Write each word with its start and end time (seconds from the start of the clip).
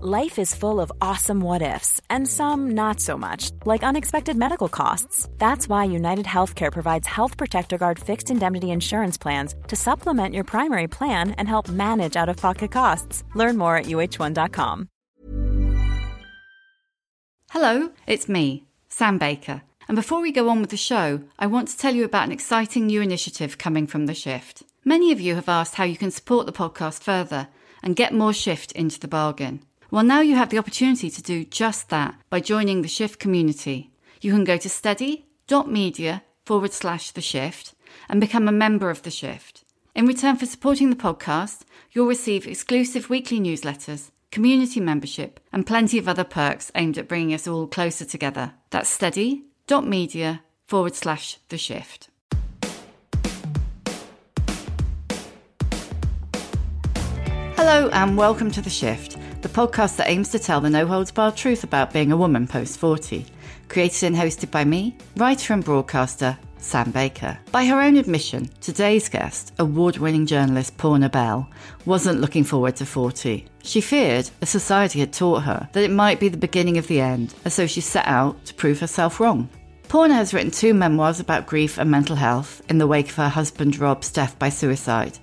Life 0.00 0.38
is 0.38 0.54
full 0.54 0.80
of 0.80 0.92
awesome 1.00 1.40
what 1.40 1.60
ifs, 1.60 2.00
and 2.08 2.28
some 2.28 2.70
not 2.70 3.00
so 3.00 3.18
much, 3.18 3.50
like 3.64 3.82
unexpected 3.82 4.36
medical 4.36 4.68
costs. 4.68 5.28
That's 5.38 5.68
why 5.68 5.86
United 5.86 6.24
Healthcare 6.24 6.70
provides 6.70 7.08
Health 7.08 7.36
Protector 7.36 7.78
Guard 7.78 7.98
fixed 7.98 8.30
indemnity 8.30 8.70
insurance 8.70 9.18
plans 9.18 9.56
to 9.66 9.74
supplement 9.74 10.36
your 10.36 10.44
primary 10.44 10.86
plan 10.86 11.32
and 11.32 11.48
help 11.48 11.68
manage 11.68 12.14
out 12.14 12.28
of 12.28 12.36
pocket 12.36 12.70
costs. 12.70 13.24
Learn 13.34 13.58
more 13.58 13.76
at 13.76 13.86
uhone.com. 13.86 14.88
Hello, 17.50 17.90
it's 18.06 18.28
me, 18.28 18.68
Sam 18.88 19.18
Baker. 19.18 19.62
And 19.88 19.96
before 19.96 20.20
we 20.20 20.30
go 20.30 20.48
on 20.48 20.60
with 20.60 20.70
the 20.70 20.76
show, 20.76 21.22
I 21.40 21.48
want 21.48 21.66
to 21.70 21.76
tell 21.76 21.96
you 21.96 22.04
about 22.04 22.26
an 22.26 22.30
exciting 22.30 22.86
new 22.86 23.00
initiative 23.00 23.58
coming 23.58 23.88
from 23.88 24.06
The 24.06 24.14
Shift. 24.14 24.62
Many 24.84 25.10
of 25.10 25.20
you 25.20 25.34
have 25.34 25.48
asked 25.48 25.74
how 25.74 25.82
you 25.82 25.96
can 25.96 26.12
support 26.12 26.46
the 26.46 26.52
podcast 26.52 27.02
further 27.02 27.48
and 27.82 27.96
get 27.96 28.14
more 28.14 28.32
Shift 28.32 28.70
into 28.72 29.00
the 29.00 29.08
bargain. 29.08 29.64
Well, 29.90 30.04
now 30.04 30.20
you 30.20 30.36
have 30.36 30.50
the 30.50 30.58
opportunity 30.58 31.08
to 31.08 31.22
do 31.22 31.46
just 31.46 31.88
that 31.88 32.14
by 32.28 32.40
joining 32.40 32.82
the 32.82 32.88
Shift 32.88 33.18
community. 33.18 33.90
You 34.20 34.32
can 34.32 34.44
go 34.44 34.58
to 34.58 34.68
steady.media 34.68 36.22
forward 36.44 36.74
slash 36.74 37.10
the 37.10 37.22
shift 37.22 37.74
and 38.06 38.20
become 38.20 38.48
a 38.48 38.52
member 38.52 38.90
of 38.90 39.00
the 39.02 39.10
shift. 39.10 39.64
In 39.94 40.04
return 40.04 40.36
for 40.36 40.44
supporting 40.44 40.90
the 40.90 40.96
podcast, 40.96 41.62
you'll 41.92 42.06
receive 42.06 42.46
exclusive 42.46 43.08
weekly 43.08 43.40
newsletters, 43.40 44.10
community 44.30 44.78
membership, 44.78 45.40
and 45.54 45.66
plenty 45.66 45.96
of 45.96 46.06
other 46.06 46.24
perks 46.24 46.70
aimed 46.74 46.98
at 46.98 47.08
bringing 47.08 47.32
us 47.32 47.48
all 47.48 47.66
closer 47.66 48.04
together. 48.04 48.52
That's 48.68 48.90
steady.media 48.90 50.42
forward 50.66 50.96
slash 50.96 51.38
the 51.48 51.56
shift. 51.56 52.10
Hello, 57.56 57.88
and 57.88 58.16
welcome 58.16 58.50
to 58.52 58.62
The 58.62 58.70
Shift, 58.70 59.17
the 59.42 59.48
podcast 59.48 59.96
that 59.96 60.08
aims 60.08 60.30
to 60.30 60.38
tell 60.38 60.60
the 60.60 60.68
no 60.68 60.86
holds 60.86 61.12
barred 61.12 61.36
truth 61.36 61.62
about 61.62 61.92
being 61.92 62.10
a 62.10 62.16
woman 62.16 62.46
post 62.46 62.78
40. 62.78 63.24
Created 63.68 64.06
and 64.06 64.16
hosted 64.16 64.50
by 64.50 64.64
me, 64.64 64.96
writer 65.16 65.52
and 65.52 65.64
broadcaster 65.64 66.36
Sam 66.58 66.90
Baker. 66.90 67.38
By 67.52 67.66
her 67.66 67.80
own 67.80 67.96
admission, 67.96 68.50
today's 68.60 69.08
guest, 69.08 69.52
award 69.58 69.98
winning 69.98 70.26
journalist 70.26 70.76
Poorna 70.76 71.08
Bell, 71.10 71.48
wasn't 71.84 72.20
looking 72.20 72.42
forward 72.42 72.76
to 72.76 72.86
40. 72.86 73.46
She 73.62 73.80
feared, 73.80 74.28
as 74.42 74.50
society 74.50 74.98
had 75.00 75.12
taught 75.12 75.44
her, 75.44 75.68
that 75.72 75.84
it 75.84 75.90
might 75.90 76.18
be 76.18 76.28
the 76.28 76.36
beginning 76.36 76.78
of 76.78 76.88
the 76.88 77.00
end, 77.00 77.34
and 77.44 77.52
so 77.52 77.66
she 77.66 77.80
set 77.80 78.06
out 78.06 78.44
to 78.46 78.54
prove 78.54 78.80
herself 78.80 79.20
wrong. 79.20 79.48
Poorna 79.88 80.14
has 80.14 80.34
written 80.34 80.50
two 80.50 80.74
memoirs 80.74 81.20
about 81.20 81.46
grief 81.46 81.78
and 81.78 81.90
mental 81.90 82.16
health 82.16 82.60
in 82.68 82.78
the 82.78 82.86
wake 82.86 83.08
of 83.08 83.16
her 83.16 83.28
husband 83.28 83.78
Rob's 83.78 84.10
death 84.10 84.38
by 84.38 84.48
suicide 84.48 85.18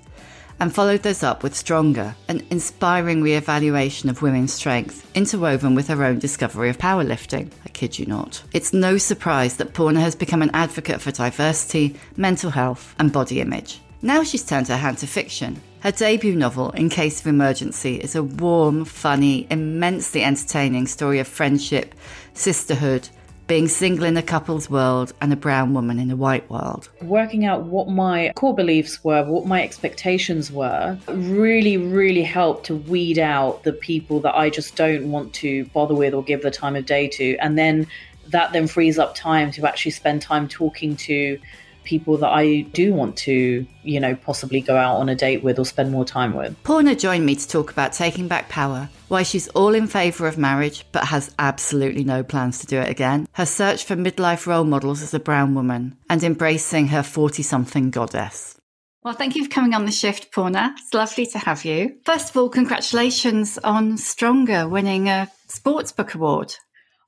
and 0.59 0.73
followed 0.73 1.03
those 1.03 1.23
up 1.23 1.43
with 1.43 1.55
Stronger, 1.55 2.15
an 2.27 2.45
inspiring 2.49 3.21
re-evaluation 3.21 4.09
of 4.09 4.21
women's 4.21 4.53
strength, 4.53 5.09
interwoven 5.15 5.75
with 5.75 5.87
her 5.87 6.03
own 6.03 6.19
discovery 6.19 6.69
of 6.69 6.77
powerlifting. 6.77 7.51
I 7.65 7.69
kid 7.69 7.99
you 7.99 8.05
not. 8.05 8.43
It's 8.53 8.73
no 8.73 8.97
surprise 8.97 9.57
that 9.57 9.73
Poorna 9.73 9.99
has 9.99 10.15
become 10.15 10.41
an 10.41 10.51
advocate 10.53 11.01
for 11.01 11.11
diversity, 11.11 11.95
mental 12.15 12.51
health, 12.51 12.95
and 12.99 13.11
body 13.11 13.41
image. 13.41 13.81
Now 14.01 14.23
she's 14.23 14.45
turned 14.45 14.67
her 14.67 14.77
hand 14.77 14.99
to 14.99 15.07
fiction. 15.07 15.61
Her 15.81 15.91
debut 15.91 16.35
novel, 16.35 16.71
In 16.71 16.89
Case 16.89 17.21
of 17.21 17.27
Emergency, 17.27 17.95
is 17.95 18.15
a 18.15 18.23
warm, 18.23 18.85
funny, 18.85 19.47
immensely 19.49 20.23
entertaining 20.23 20.87
story 20.87 21.19
of 21.19 21.27
friendship, 21.27 21.93
sisterhood, 22.33 23.09
being 23.47 23.67
single 23.67 24.05
in 24.05 24.17
a 24.17 24.23
couple's 24.23 24.69
world 24.69 25.13
and 25.21 25.31
a 25.31 25.35
brown 25.35 25.73
woman 25.73 25.99
in 25.99 26.09
a 26.09 26.15
white 26.15 26.49
world. 26.49 26.89
Working 27.01 27.45
out 27.45 27.63
what 27.63 27.87
my 27.87 28.31
core 28.35 28.55
beliefs 28.55 29.03
were, 29.03 29.23
what 29.23 29.45
my 29.45 29.63
expectations 29.63 30.51
were, 30.51 30.97
really, 31.07 31.77
really 31.77 32.23
helped 32.23 32.65
to 32.67 32.75
weed 32.75 33.19
out 33.19 33.63
the 33.63 33.73
people 33.73 34.19
that 34.21 34.35
I 34.35 34.49
just 34.49 34.75
don't 34.75 35.11
want 35.11 35.33
to 35.35 35.65
bother 35.65 35.93
with 35.93 36.13
or 36.13 36.23
give 36.23 36.41
the 36.41 36.51
time 36.51 36.75
of 36.75 36.85
day 36.85 37.07
to. 37.09 37.37
And 37.37 37.57
then 37.57 37.87
that 38.29 38.53
then 38.53 38.67
frees 38.67 38.97
up 38.97 39.13
time 39.13 39.51
to 39.51 39.67
actually 39.67 39.91
spend 39.91 40.21
time 40.21 40.47
talking 40.47 40.95
to 40.95 41.39
people 41.85 42.17
that 42.17 42.29
I 42.29 42.61
do 42.61 42.93
want 42.93 43.15
to, 43.17 43.65
you 43.83 43.99
know, 43.99 44.15
possibly 44.15 44.61
go 44.61 44.75
out 44.75 44.97
on 44.97 45.09
a 45.09 45.15
date 45.15 45.43
with 45.43 45.59
or 45.59 45.65
spend 45.65 45.91
more 45.91 46.05
time 46.05 46.33
with. 46.33 46.61
Poorna 46.63 46.99
joined 46.99 47.25
me 47.25 47.35
to 47.35 47.47
talk 47.47 47.71
about 47.71 47.93
taking 47.93 48.27
back 48.27 48.49
power, 48.49 48.89
why 49.07 49.23
she's 49.23 49.47
all 49.49 49.73
in 49.73 49.87
favour 49.87 50.27
of 50.27 50.37
marriage 50.37 50.85
but 50.91 51.05
has 51.05 51.33
absolutely 51.39 52.03
no 52.03 52.23
plans 52.23 52.59
to 52.59 52.67
do 52.67 52.79
it 52.79 52.89
again, 52.89 53.27
her 53.33 53.45
search 53.45 53.85
for 53.85 53.95
midlife 53.95 54.47
role 54.47 54.63
models 54.63 55.01
as 55.01 55.13
a 55.13 55.19
brown 55.19 55.55
woman, 55.55 55.97
and 56.09 56.23
embracing 56.23 56.87
her 56.87 57.03
40 57.03 57.43
something 57.43 57.91
goddess. 57.91 58.55
Well, 59.05 59.13
thank 59.13 59.35
you 59.35 59.43
for 59.43 59.51
coming 59.51 59.75
on 59.75 59.85
the 59.85 59.91
shift, 59.91 60.31
Poorna. 60.31 60.73
It's 60.79 60.91
lovely 60.91 61.27
to 61.27 61.37
have 61.37 61.63
you. 61.63 61.97
First 62.05 62.31
of 62.31 62.37
all, 62.37 62.49
congratulations 62.49 63.59
on 63.59 63.97
Stronger 63.97 64.67
winning 64.67 65.09
a 65.09 65.31
Sportsbook 65.47 66.15
Award. 66.15 66.55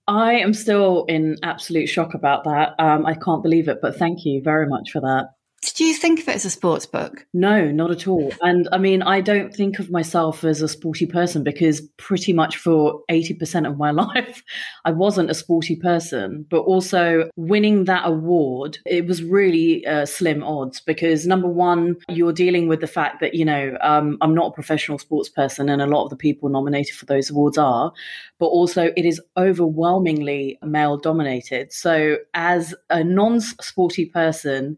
I 0.07 0.34
am 0.35 0.53
still 0.53 1.06
in 1.06 1.38
absolute 1.44 1.88
shock 1.88 2.13
about 2.13 2.45
that. 2.45 2.75
Um, 2.79 3.06
I 3.06 3.13
can't 3.13 3.44
believe 3.44 3.68
it, 3.68 3.79
but 3.81 3.97
thank 3.97 4.25
you 4.25 4.41
very 4.41 4.68
much 4.68 4.91
for 4.91 5.01
that. 5.01 5.31
Did 5.62 5.79
you 5.79 5.94
think 5.95 6.19
of 6.19 6.28
it 6.28 6.35
as 6.35 6.45
a 6.45 6.51
sports 6.51 6.85
book? 6.85 7.25
No, 7.34 7.72
not 7.72 7.90
at 7.90 8.07
all. 8.07 8.31
And 8.41 8.69
I 8.72 8.78
mean, 8.78 9.01
I 9.01 9.22
don't 9.22 9.53
think 9.53 9.79
of 9.79 9.90
myself 9.90 10.44
as 10.44 10.62
a 10.62 10.68
sporty 10.68 11.07
person 11.07 11.44
because 11.44 11.81
pretty 11.97 12.31
much 12.31 12.57
for 12.57 13.01
80% 13.09 13.67
of 13.67 13.75
my 13.75 13.90
life, 14.06 14.44
I 14.85 14.91
wasn't 14.91 15.31
a 15.31 15.34
sporty 15.34 15.75
person. 15.75 16.46
But 16.47 16.62
also 16.62 17.29
winning 17.35 17.85
that 17.85 18.03
award, 18.06 18.78
it 18.85 19.07
was 19.07 19.23
really 19.23 19.85
uh, 19.88 20.06
slim 20.06 20.44
odds 20.44 20.79
because 20.79 21.25
number 21.25 21.47
one, 21.47 21.97
you're 22.07 22.34
dealing 22.34 22.67
with 22.67 22.79
the 22.79 22.88
fact 22.88 23.19
that, 23.22 23.34
you 23.34 23.44
know, 23.44 23.78
um, 23.81 24.19
I'm 24.22 24.35
not 24.35 24.50
a 24.50 24.53
professional 24.53 25.00
sports 25.00 25.28
person 25.28 25.69
and 25.69 25.81
a 25.81 25.88
lot 25.88 26.03
of 26.03 26.12
the 26.12 26.17
people 26.17 26.50
nominated 26.50 26.96
for 26.96 27.06
those 27.07 27.31
awards 27.31 27.57
are, 27.57 27.91
but 28.38 28.47
also 28.47 28.91
it 28.96 29.06
is 29.06 29.19
overwhelmingly 29.35 30.59
male 30.62 30.97
dominated. 30.97 31.73
So 31.73 32.17
as 32.35 32.75
a 32.91 33.03
non 33.03 33.41
sporty 33.41 34.06
person, 34.06 34.78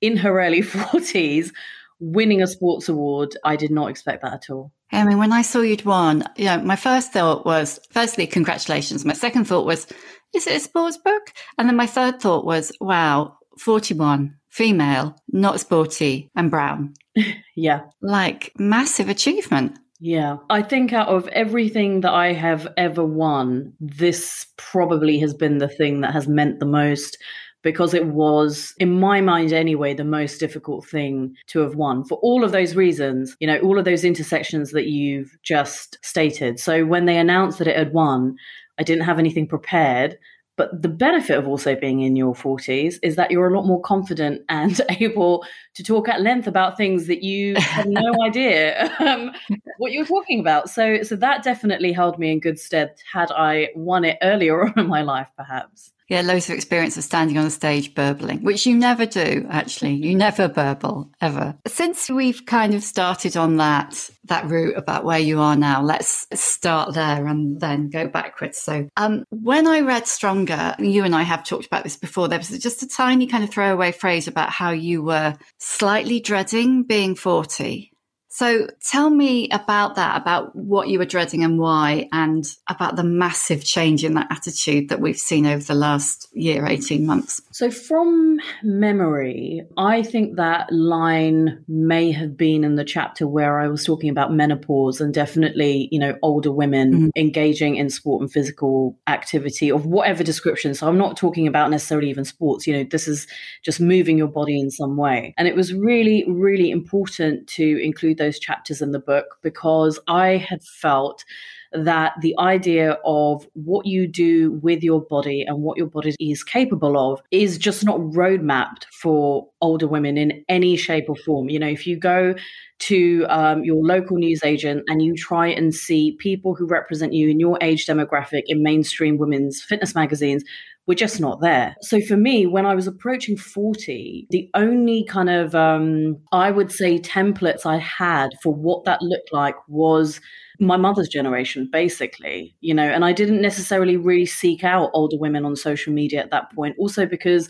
in 0.00 0.16
her 0.18 0.40
early 0.40 0.62
40s 0.62 1.52
winning 2.00 2.42
a 2.42 2.46
sports 2.46 2.88
award. 2.88 3.36
I 3.44 3.56
did 3.56 3.70
not 3.70 3.90
expect 3.90 4.22
that 4.22 4.32
at 4.32 4.50
all. 4.50 4.72
I 4.92 5.04
mean, 5.04 5.18
when 5.18 5.32
I 5.32 5.42
saw 5.42 5.60
you'd 5.60 5.84
won, 5.84 6.24
you 6.36 6.46
know, 6.46 6.60
my 6.62 6.76
first 6.76 7.12
thought 7.12 7.46
was, 7.46 7.78
firstly, 7.90 8.26
congratulations. 8.26 9.04
My 9.04 9.12
second 9.12 9.44
thought 9.44 9.66
was, 9.66 9.86
is 10.34 10.46
it 10.46 10.56
a 10.56 10.60
sports 10.60 10.96
book? 10.96 11.32
And 11.58 11.68
then 11.68 11.76
my 11.76 11.86
third 11.86 12.20
thought 12.20 12.44
was, 12.44 12.72
wow, 12.80 13.36
41, 13.58 14.36
female, 14.48 15.16
not 15.28 15.60
sporty, 15.60 16.30
and 16.34 16.50
brown. 16.50 16.94
yeah. 17.54 17.82
Like 18.00 18.52
massive 18.58 19.08
achievement. 19.08 19.78
Yeah. 20.00 20.38
I 20.48 20.62
think 20.62 20.92
out 20.92 21.08
of 21.08 21.28
everything 21.28 22.00
that 22.00 22.12
I 22.12 22.32
have 22.32 22.66
ever 22.76 23.04
won, 23.04 23.74
this 23.78 24.46
probably 24.56 25.18
has 25.18 25.34
been 25.34 25.58
the 25.58 25.68
thing 25.68 26.00
that 26.00 26.14
has 26.14 26.26
meant 26.26 26.58
the 26.58 26.66
most 26.66 27.18
because 27.62 27.94
it 27.94 28.06
was, 28.06 28.74
in 28.78 28.98
my 28.98 29.20
mind 29.20 29.52
anyway, 29.52 29.94
the 29.94 30.04
most 30.04 30.38
difficult 30.38 30.86
thing 30.86 31.34
to 31.48 31.60
have 31.60 31.74
won 31.74 32.04
for 32.04 32.18
all 32.18 32.44
of 32.44 32.52
those 32.52 32.74
reasons, 32.74 33.36
you 33.40 33.46
know, 33.46 33.58
all 33.58 33.78
of 33.78 33.84
those 33.84 34.04
intersections 34.04 34.72
that 34.72 34.86
you've 34.86 35.36
just 35.42 35.98
stated. 36.02 36.58
So 36.58 36.84
when 36.84 37.04
they 37.04 37.18
announced 37.18 37.58
that 37.58 37.68
it 37.68 37.76
had 37.76 37.92
won, 37.92 38.36
I 38.78 38.82
didn't 38.82 39.04
have 39.04 39.18
anything 39.18 39.46
prepared. 39.46 40.18
But 40.56 40.82
the 40.82 40.88
benefit 40.88 41.38
of 41.38 41.48
also 41.48 41.74
being 41.74 42.00
in 42.00 42.16
your 42.16 42.34
40s 42.34 42.96
is 43.02 43.16
that 43.16 43.30
you're 43.30 43.48
a 43.48 43.56
lot 43.56 43.66
more 43.66 43.80
confident 43.80 44.42
and 44.50 44.78
able 45.00 45.44
to 45.74 45.82
talk 45.82 46.08
at 46.08 46.20
length 46.20 46.46
about 46.46 46.76
things 46.76 47.06
that 47.06 47.22
you 47.22 47.54
have 47.56 47.86
no 47.86 48.12
idea 48.24 48.92
um, 49.00 49.32
what 49.78 49.92
you're 49.92 50.04
talking 50.04 50.40
about. 50.40 50.68
So, 50.68 51.02
so 51.02 51.16
that 51.16 51.42
definitely 51.42 51.92
held 51.92 52.18
me 52.18 52.30
in 52.30 52.40
good 52.40 52.58
stead 52.58 52.94
had 53.10 53.30
I 53.30 53.68
won 53.74 54.04
it 54.04 54.18
earlier 54.22 54.62
on 54.66 54.78
in 54.78 54.86
my 54.86 55.02
life, 55.02 55.28
perhaps 55.36 55.92
yeah, 56.10 56.22
loads 56.22 56.50
of 56.50 56.56
experience 56.56 56.96
of 56.96 57.04
standing 57.04 57.38
on 57.38 57.46
a 57.46 57.50
stage 57.50 57.94
burbling, 57.94 58.42
which 58.42 58.66
you 58.66 58.76
never 58.76 59.06
do, 59.06 59.46
actually. 59.48 59.94
You 59.94 60.16
never 60.16 60.48
burble, 60.48 61.08
ever. 61.20 61.56
Since 61.68 62.10
we've 62.10 62.44
kind 62.44 62.74
of 62.74 62.82
started 62.82 63.36
on 63.36 63.58
that, 63.58 64.10
that 64.24 64.46
route 64.46 64.76
about 64.76 65.04
where 65.04 65.20
you 65.20 65.40
are 65.40 65.54
now, 65.54 65.80
let's 65.80 66.26
start 66.34 66.94
there 66.94 67.28
and 67.28 67.60
then 67.60 67.90
go 67.90 68.08
backwards. 68.08 68.58
So, 68.58 68.88
um, 68.96 69.24
when 69.30 69.68
I 69.68 69.80
read 69.82 70.08
Stronger, 70.08 70.74
you 70.80 71.04
and 71.04 71.14
I 71.14 71.22
have 71.22 71.44
talked 71.44 71.66
about 71.66 71.84
this 71.84 71.96
before, 71.96 72.26
there 72.26 72.38
was 72.38 72.48
just 72.58 72.82
a 72.82 72.88
tiny 72.88 73.28
kind 73.28 73.44
of 73.44 73.50
throwaway 73.50 73.92
phrase 73.92 74.26
about 74.26 74.50
how 74.50 74.72
you 74.72 75.04
were 75.04 75.36
slightly 75.58 76.18
dreading 76.18 76.82
being 76.82 77.14
40. 77.14 77.89
So 78.32 78.68
tell 78.80 79.10
me 79.10 79.48
about 79.50 79.96
that, 79.96 80.20
about 80.20 80.54
what 80.54 80.88
you 80.88 81.00
were 81.00 81.04
dreading 81.04 81.42
and 81.42 81.58
why, 81.58 82.08
and 82.12 82.46
about 82.68 82.94
the 82.94 83.02
massive 83.02 83.64
change 83.64 84.04
in 84.04 84.14
that 84.14 84.28
attitude 84.30 84.88
that 84.88 85.00
we've 85.00 85.18
seen 85.18 85.46
over 85.46 85.64
the 85.64 85.74
last 85.74 86.28
year, 86.32 86.64
18 86.64 87.04
months. 87.04 87.42
So, 87.50 87.72
from 87.72 88.38
memory, 88.62 89.66
I 89.76 90.04
think 90.04 90.36
that 90.36 90.72
line 90.72 91.64
may 91.66 92.12
have 92.12 92.36
been 92.36 92.62
in 92.62 92.76
the 92.76 92.84
chapter 92.84 93.26
where 93.26 93.58
I 93.58 93.66
was 93.66 93.84
talking 93.84 94.10
about 94.10 94.32
menopause 94.32 95.00
and 95.00 95.12
definitely, 95.12 95.88
you 95.90 95.98
know, 95.98 96.16
older 96.22 96.52
women 96.52 96.92
mm-hmm. 96.92 97.08
engaging 97.16 97.76
in 97.76 97.90
sport 97.90 98.22
and 98.22 98.32
physical 98.32 98.96
activity 99.08 99.72
of 99.72 99.86
whatever 99.86 100.22
description. 100.22 100.72
So, 100.74 100.86
I'm 100.86 100.98
not 100.98 101.16
talking 101.16 101.48
about 101.48 101.68
necessarily 101.68 102.10
even 102.10 102.24
sports, 102.24 102.64
you 102.64 102.76
know, 102.76 102.84
this 102.84 103.08
is 103.08 103.26
just 103.64 103.80
moving 103.80 104.16
your 104.16 104.28
body 104.28 104.60
in 104.60 104.70
some 104.70 104.96
way. 104.96 105.34
And 105.36 105.48
it 105.48 105.56
was 105.56 105.74
really, 105.74 106.24
really 106.28 106.70
important 106.70 107.48
to 107.48 107.82
include 107.82 108.19
those 108.20 108.38
chapters 108.38 108.80
in 108.80 108.92
the 108.92 109.00
book 109.00 109.38
because 109.42 109.98
I 110.06 110.36
had 110.36 110.62
felt 110.62 111.24
that 111.72 112.12
the 112.20 112.36
idea 112.38 112.98
of 113.04 113.46
what 113.54 113.86
you 113.86 114.06
do 114.06 114.52
with 114.62 114.82
your 114.82 115.00
body 115.00 115.42
and 115.42 115.62
what 115.62 115.78
your 115.78 115.86
body 115.88 116.14
is 116.20 116.44
capable 116.44 116.96
of 116.96 117.20
is 117.32 117.58
just 117.58 117.84
not 117.84 117.98
roadmapped 117.98 118.84
for 118.92 119.48
older 119.60 119.86
women 119.86 120.16
in 120.16 120.44
any 120.48 120.76
shape 120.76 121.06
or 121.08 121.16
form. 121.16 121.48
You 121.48 121.58
know, 121.58 121.68
if 121.68 121.86
you 121.86 121.98
go 121.98 122.34
to 122.80 123.26
um, 123.28 123.62
your 123.62 123.84
local 123.84 124.16
newsagent 124.16 124.84
and 124.88 125.02
you 125.02 125.14
try 125.14 125.48
and 125.48 125.74
see 125.74 126.16
people 126.18 126.54
who 126.54 126.66
represent 126.66 127.12
you 127.12 127.28
in 127.28 127.38
your 127.38 127.58
age 127.60 127.86
demographic 127.86 128.42
in 128.46 128.62
mainstream 128.62 129.18
women's 129.18 129.62
fitness 129.62 129.94
magazines, 129.94 130.42
we're 130.86 130.94
just 130.94 131.20
not 131.20 131.40
there. 131.40 131.76
So 131.82 132.00
for 132.00 132.16
me, 132.16 132.46
when 132.46 132.66
I 132.66 132.74
was 132.74 132.86
approaching 132.86 133.36
40, 133.36 134.26
the 134.30 134.50
only 134.54 135.04
kind 135.04 135.28
of, 135.28 135.54
um, 135.54 136.16
I 136.32 136.50
would 136.50 136.72
say, 136.72 136.98
templates 136.98 137.66
I 137.66 137.76
had 137.76 138.30
for 138.42 138.52
what 138.52 138.84
that 138.86 139.02
looked 139.02 139.32
like 139.32 139.54
was 139.68 140.20
my 140.58 140.76
mother's 140.76 141.08
generation, 141.08 141.68
basically, 141.70 142.56
you 142.60 142.74
know, 142.74 142.82
and 142.82 143.04
I 143.04 143.12
didn't 143.12 143.40
necessarily 143.40 143.96
really 143.96 144.26
seek 144.26 144.64
out 144.64 144.90
older 144.92 145.16
women 145.16 145.44
on 145.44 145.54
social 145.54 145.92
media 145.92 146.20
at 146.20 146.30
that 146.32 146.52
point, 146.54 146.76
also 146.78 147.06
because 147.06 147.48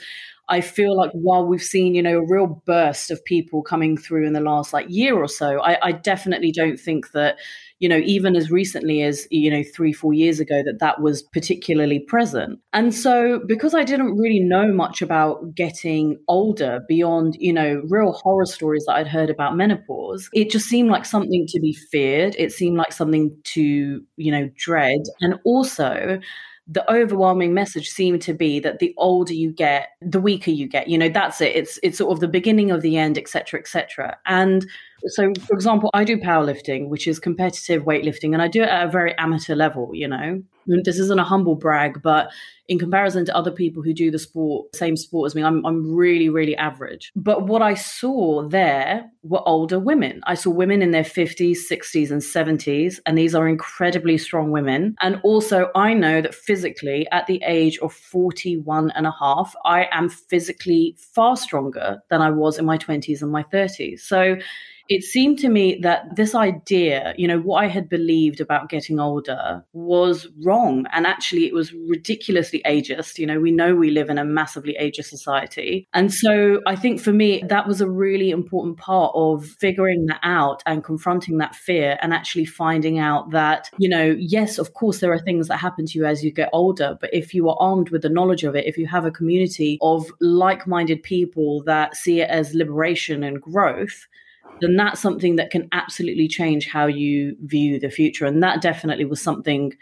I 0.50 0.60
feel 0.60 0.96
like 0.96 1.10
while 1.12 1.46
we've 1.46 1.62
seen, 1.62 1.94
you 1.94 2.02
know, 2.02 2.18
a 2.18 2.26
real 2.26 2.62
burst 2.66 3.10
of 3.10 3.24
people 3.24 3.62
coming 3.62 3.96
through 3.96 4.26
in 4.26 4.32
the 4.32 4.40
last 4.40 4.72
like 4.72 4.86
year 4.88 5.16
or 5.16 5.28
so, 5.28 5.60
I, 5.60 5.78
I 5.82 5.92
definitely 5.92 6.52
don't 6.52 6.78
think 6.78 7.12
that 7.12 7.38
you 7.80 7.88
know, 7.88 8.00
even 8.04 8.36
as 8.36 8.50
recently 8.50 9.02
as, 9.02 9.26
you 9.30 9.50
know, 9.50 9.62
three, 9.74 9.92
four 9.92 10.12
years 10.12 10.38
ago, 10.38 10.62
that 10.62 10.80
that 10.80 11.00
was 11.00 11.22
particularly 11.22 11.98
present. 11.98 12.60
And 12.74 12.94
so, 12.94 13.40
because 13.46 13.74
I 13.74 13.84
didn't 13.84 14.18
really 14.18 14.38
know 14.38 14.70
much 14.70 15.00
about 15.00 15.54
getting 15.54 16.18
older 16.28 16.82
beyond, 16.86 17.36
you 17.40 17.54
know, 17.54 17.82
real 17.88 18.12
horror 18.12 18.44
stories 18.44 18.84
that 18.84 18.96
I'd 18.96 19.08
heard 19.08 19.30
about 19.30 19.56
menopause, 19.56 20.28
it 20.34 20.50
just 20.50 20.66
seemed 20.66 20.90
like 20.90 21.06
something 21.06 21.46
to 21.48 21.58
be 21.58 21.72
feared. 21.72 22.36
It 22.38 22.52
seemed 22.52 22.76
like 22.76 22.92
something 22.92 23.34
to, 23.44 24.02
you 24.16 24.30
know, 24.30 24.50
dread. 24.56 25.00
And 25.22 25.36
also, 25.44 26.20
the 26.70 26.88
overwhelming 26.90 27.52
message 27.52 27.90
seemed 27.90 28.22
to 28.22 28.32
be 28.32 28.60
that 28.60 28.78
the 28.78 28.94
older 28.96 29.34
you 29.34 29.50
get 29.50 29.88
the 30.00 30.20
weaker 30.20 30.52
you 30.52 30.68
get 30.68 30.86
you 30.88 30.96
know 30.96 31.08
that's 31.08 31.40
it. 31.40 31.56
It's 31.56 31.78
it's 31.82 31.98
sort 31.98 32.12
of 32.12 32.20
the 32.20 32.28
beginning 32.28 32.70
of 32.70 32.80
the 32.80 32.96
end 32.96 33.18
etc 33.18 33.58
etc 33.58 34.16
and 34.24 34.66
so, 35.06 35.32
for 35.46 35.54
example, 35.54 35.90
I 35.94 36.04
do 36.04 36.16
powerlifting, 36.18 36.88
which 36.88 37.06
is 37.06 37.18
competitive 37.18 37.84
weightlifting, 37.84 38.32
and 38.32 38.42
I 38.42 38.48
do 38.48 38.62
it 38.62 38.68
at 38.68 38.86
a 38.86 38.90
very 38.90 39.16
amateur 39.18 39.54
level, 39.54 39.90
you 39.92 40.08
know. 40.08 40.42
This 40.66 40.98
isn't 40.98 41.18
a 41.18 41.24
humble 41.24 41.56
brag, 41.56 42.02
but 42.02 42.30
in 42.68 42.78
comparison 42.78 43.24
to 43.24 43.36
other 43.36 43.50
people 43.50 43.82
who 43.82 43.92
do 43.92 44.12
the 44.12 44.18
sport, 44.18 44.76
same 44.76 44.96
sport 44.96 45.26
as 45.26 45.34
me, 45.34 45.42
I'm, 45.42 45.66
I'm 45.66 45.92
really, 45.92 46.28
really 46.28 46.54
average. 46.56 47.10
But 47.16 47.48
what 47.48 47.62
I 47.62 47.74
saw 47.74 48.46
there 48.46 49.10
were 49.24 49.46
older 49.46 49.80
women. 49.80 50.20
I 50.24 50.34
saw 50.34 50.50
women 50.50 50.80
in 50.80 50.92
their 50.92 51.02
50s, 51.02 51.56
60s, 51.68 52.10
and 52.12 52.22
70s, 52.22 53.00
and 53.06 53.18
these 53.18 53.34
are 53.34 53.48
incredibly 53.48 54.16
strong 54.18 54.52
women. 54.52 54.94
And 55.00 55.20
also, 55.24 55.70
I 55.74 55.94
know 55.94 56.20
that 56.20 56.34
physically, 56.34 57.08
at 57.10 57.26
the 57.26 57.42
age 57.44 57.78
of 57.78 57.92
41 57.92 58.92
and 58.92 59.06
a 59.06 59.14
half, 59.18 59.54
I 59.64 59.88
am 59.90 60.08
physically 60.08 60.96
far 61.12 61.36
stronger 61.36 62.00
than 62.08 62.22
I 62.22 62.30
was 62.30 62.58
in 62.58 62.64
my 62.64 62.78
20s 62.78 63.22
and 63.22 63.32
my 63.32 63.42
30s. 63.42 64.00
So, 64.00 64.36
it 64.90 65.04
seemed 65.04 65.38
to 65.38 65.48
me 65.48 65.78
that 65.82 66.16
this 66.16 66.34
idea, 66.34 67.14
you 67.16 67.28
know, 67.28 67.38
what 67.38 67.62
I 67.62 67.68
had 67.68 67.88
believed 67.88 68.40
about 68.40 68.68
getting 68.68 68.98
older 68.98 69.64
was 69.72 70.26
wrong. 70.44 70.84
And 70.92 71.06
actually, 71.06 71.46
it 71.46 71.54
was 71.54 71.72
ridiculously 71.72 72.60
ageist. 72.66 73.16
You 73.16 73.26
know, 73.28 73.38
we 73.38 73.52
know 73.52 73.76
we 73.76 73.92
live 73.92 74.10
in 74.10 74.18
a 74.18 74.24
massively 74.24 74.76
ageist 74.80 75.04
society. 75.04 75.86
And 75.94 76.12
so 76.12 76.60
I 76.66 76.74
think 76.74 77.00
for 77.00 77.12
me, 77.12 77.40
that 77.48 77.68
was 77.68 77.80
a 77.80 77.88
really 77.88 78.30
important 78.30 78.78
part 78.78 79.12
of 79.14 79.46
figuring 79.46 80.06
that 80.06 80.18
out 80.24 80.60
and 80.66 80.82
confronting 80.82 81.38
that 81.38 81.54
fear 81.54 81.96
and 82.02 82.12
actually 82.12 82.46
finding 82.46 82.98
out 82.98 83.30
that, 83.30 83.70
you 83.78 83.88
know, 83.88 84.16
yes, 84.18 84.58
of 84.58 84.74
course, 84.74 84.98
there 84.98 85.12
are 85.12 85.20
things 85.20 85.46
that 85.46 85.58
happen 85.58 85.86
to 85.86 85.98
you 86.00 86.04
as 86.04 86.24
you 86.24 86.32
get 86.32 86.50
older. 86.52 86.98
But 87.00 87.14
if 87.14 87.32
you 87.32 87.48
are 87.48 87.56
armed 87.60 87.90
with 87.90 88.02
the 88.02 88.08
knowledge 88.08 88.42
of 88.42 88.56
it, 88.56 88.66
if 88.66 88.76
you 88.76 88.88
have 88.88 89.04
a 89.04 89.12
community 89.12 89.78
of 89.82 90.10
like 90.20 90.66
minded 90.66 91.04
people 91.04 91.62
that 91.62 91.94
see 91.94 92.22
it 92.22 92.28
as 92.28 92.54
liberation 92.54 93.22
and 93.22 93.40
growth, 93.40 94.08
then 94.60 94.76
that's 94.76 95.00
something 95.00 95.36
that 95.36 95.50
can 95.50 95.68
absolutely 95.72 96.28
change 96.28 96.68
how 96.68 96.86
you 96.86 97.36
view 97.42 97.78
the 97.78 97.90
future. 97.90 98.26
And 98.26 98.42
that 98.42 98.60
definitely 98.60 99.04
was 99.04 99.20
something 99.20 99.72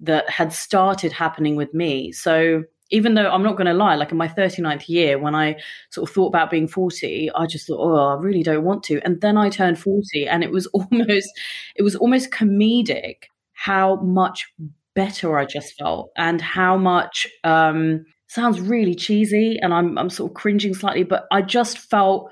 that 0.00 0.28
had 0.28 0.52
started 0.52 1.12
happening 1.12 1.56
with 1.56 1.72
me. 1.72 2.12
So 2.12 2.64
even 2.92 3.14
though 3.14 3.30
I'm 3.30 3.42
not 3.42 3.56
going 3.56 3.66
to 3.66 3.72
lie, 3.72 3.94
like 3.94 4.12
in 4.12 4.18
my 4.18 4.28
39th 4.28 4.88
year, 4.88 5.18
when 5.18 5.34
I 5.34 5.56
sort 5.90 6.08
of 6.08 6.14
thought 6.14 6.28
about 6.28 6.50
being 6.50 6.68
40, 6.68 7.30
I 7.34 7.46
just 7.46 7.66
thought, 7.66 7.80
oh, 7.80 7.96
I 7.96 8.20
really 8.20 8.42
don't 8.42 8.64
want 8.64 8.82
to. 8.84 9.00
And 9.04 9.20
then 9.22 9.38
I 9.38 9.48
turned 9.48 9.78
40 9.78 10.28
and 10.28 10.44
it 10.44 10.52
was 10.52 10.66
almost, 10.74 11.30
it 11.74 11.82
was 11.82 11.96
almost 11.96 12.30
comedic 12.30 13.24
how 13.54 13.96
much 13.96 14.52
better 14.94 15.38
I 15.38 15.46
just 15.46 15.74
felt 15.78 16.10
and 16.16 16.40
how 16.40 16.76
much, 16.76 17.26
um, 17.44 18.04
sounds 18.28 18.60
really 18.60 18.94
cheesy 18.94 19.58
and 19.60 19.72
I'm, 19.72 19.96
I'm 19.96 20.10
sort 20.10 20.30
of 20.30 20.34
cringing 20.34 20.74
slightly, 20.74 21.02
but 21.02 21.26
I 21.30 21.42
just 21.42 21.78
felt 21.78 22.30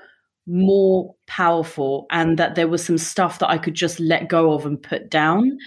more 0.51 1.15
powerful 1.27 2.05
and 2.11 2.37
that 2.37 2.55
there 2.55 2.67
was 2.67 2.85
some 2.85 2.97
stuff 2.97 3.39
that 3.39 3.49
I 3.49 3.57
could 3.57 3.73
just 3.73 3.99
let 3.99 4.27
go 4.27 4.51
of 4.53 4.65
and 4.65 4.81
put 4.81 5.09
down. 5.09 5.57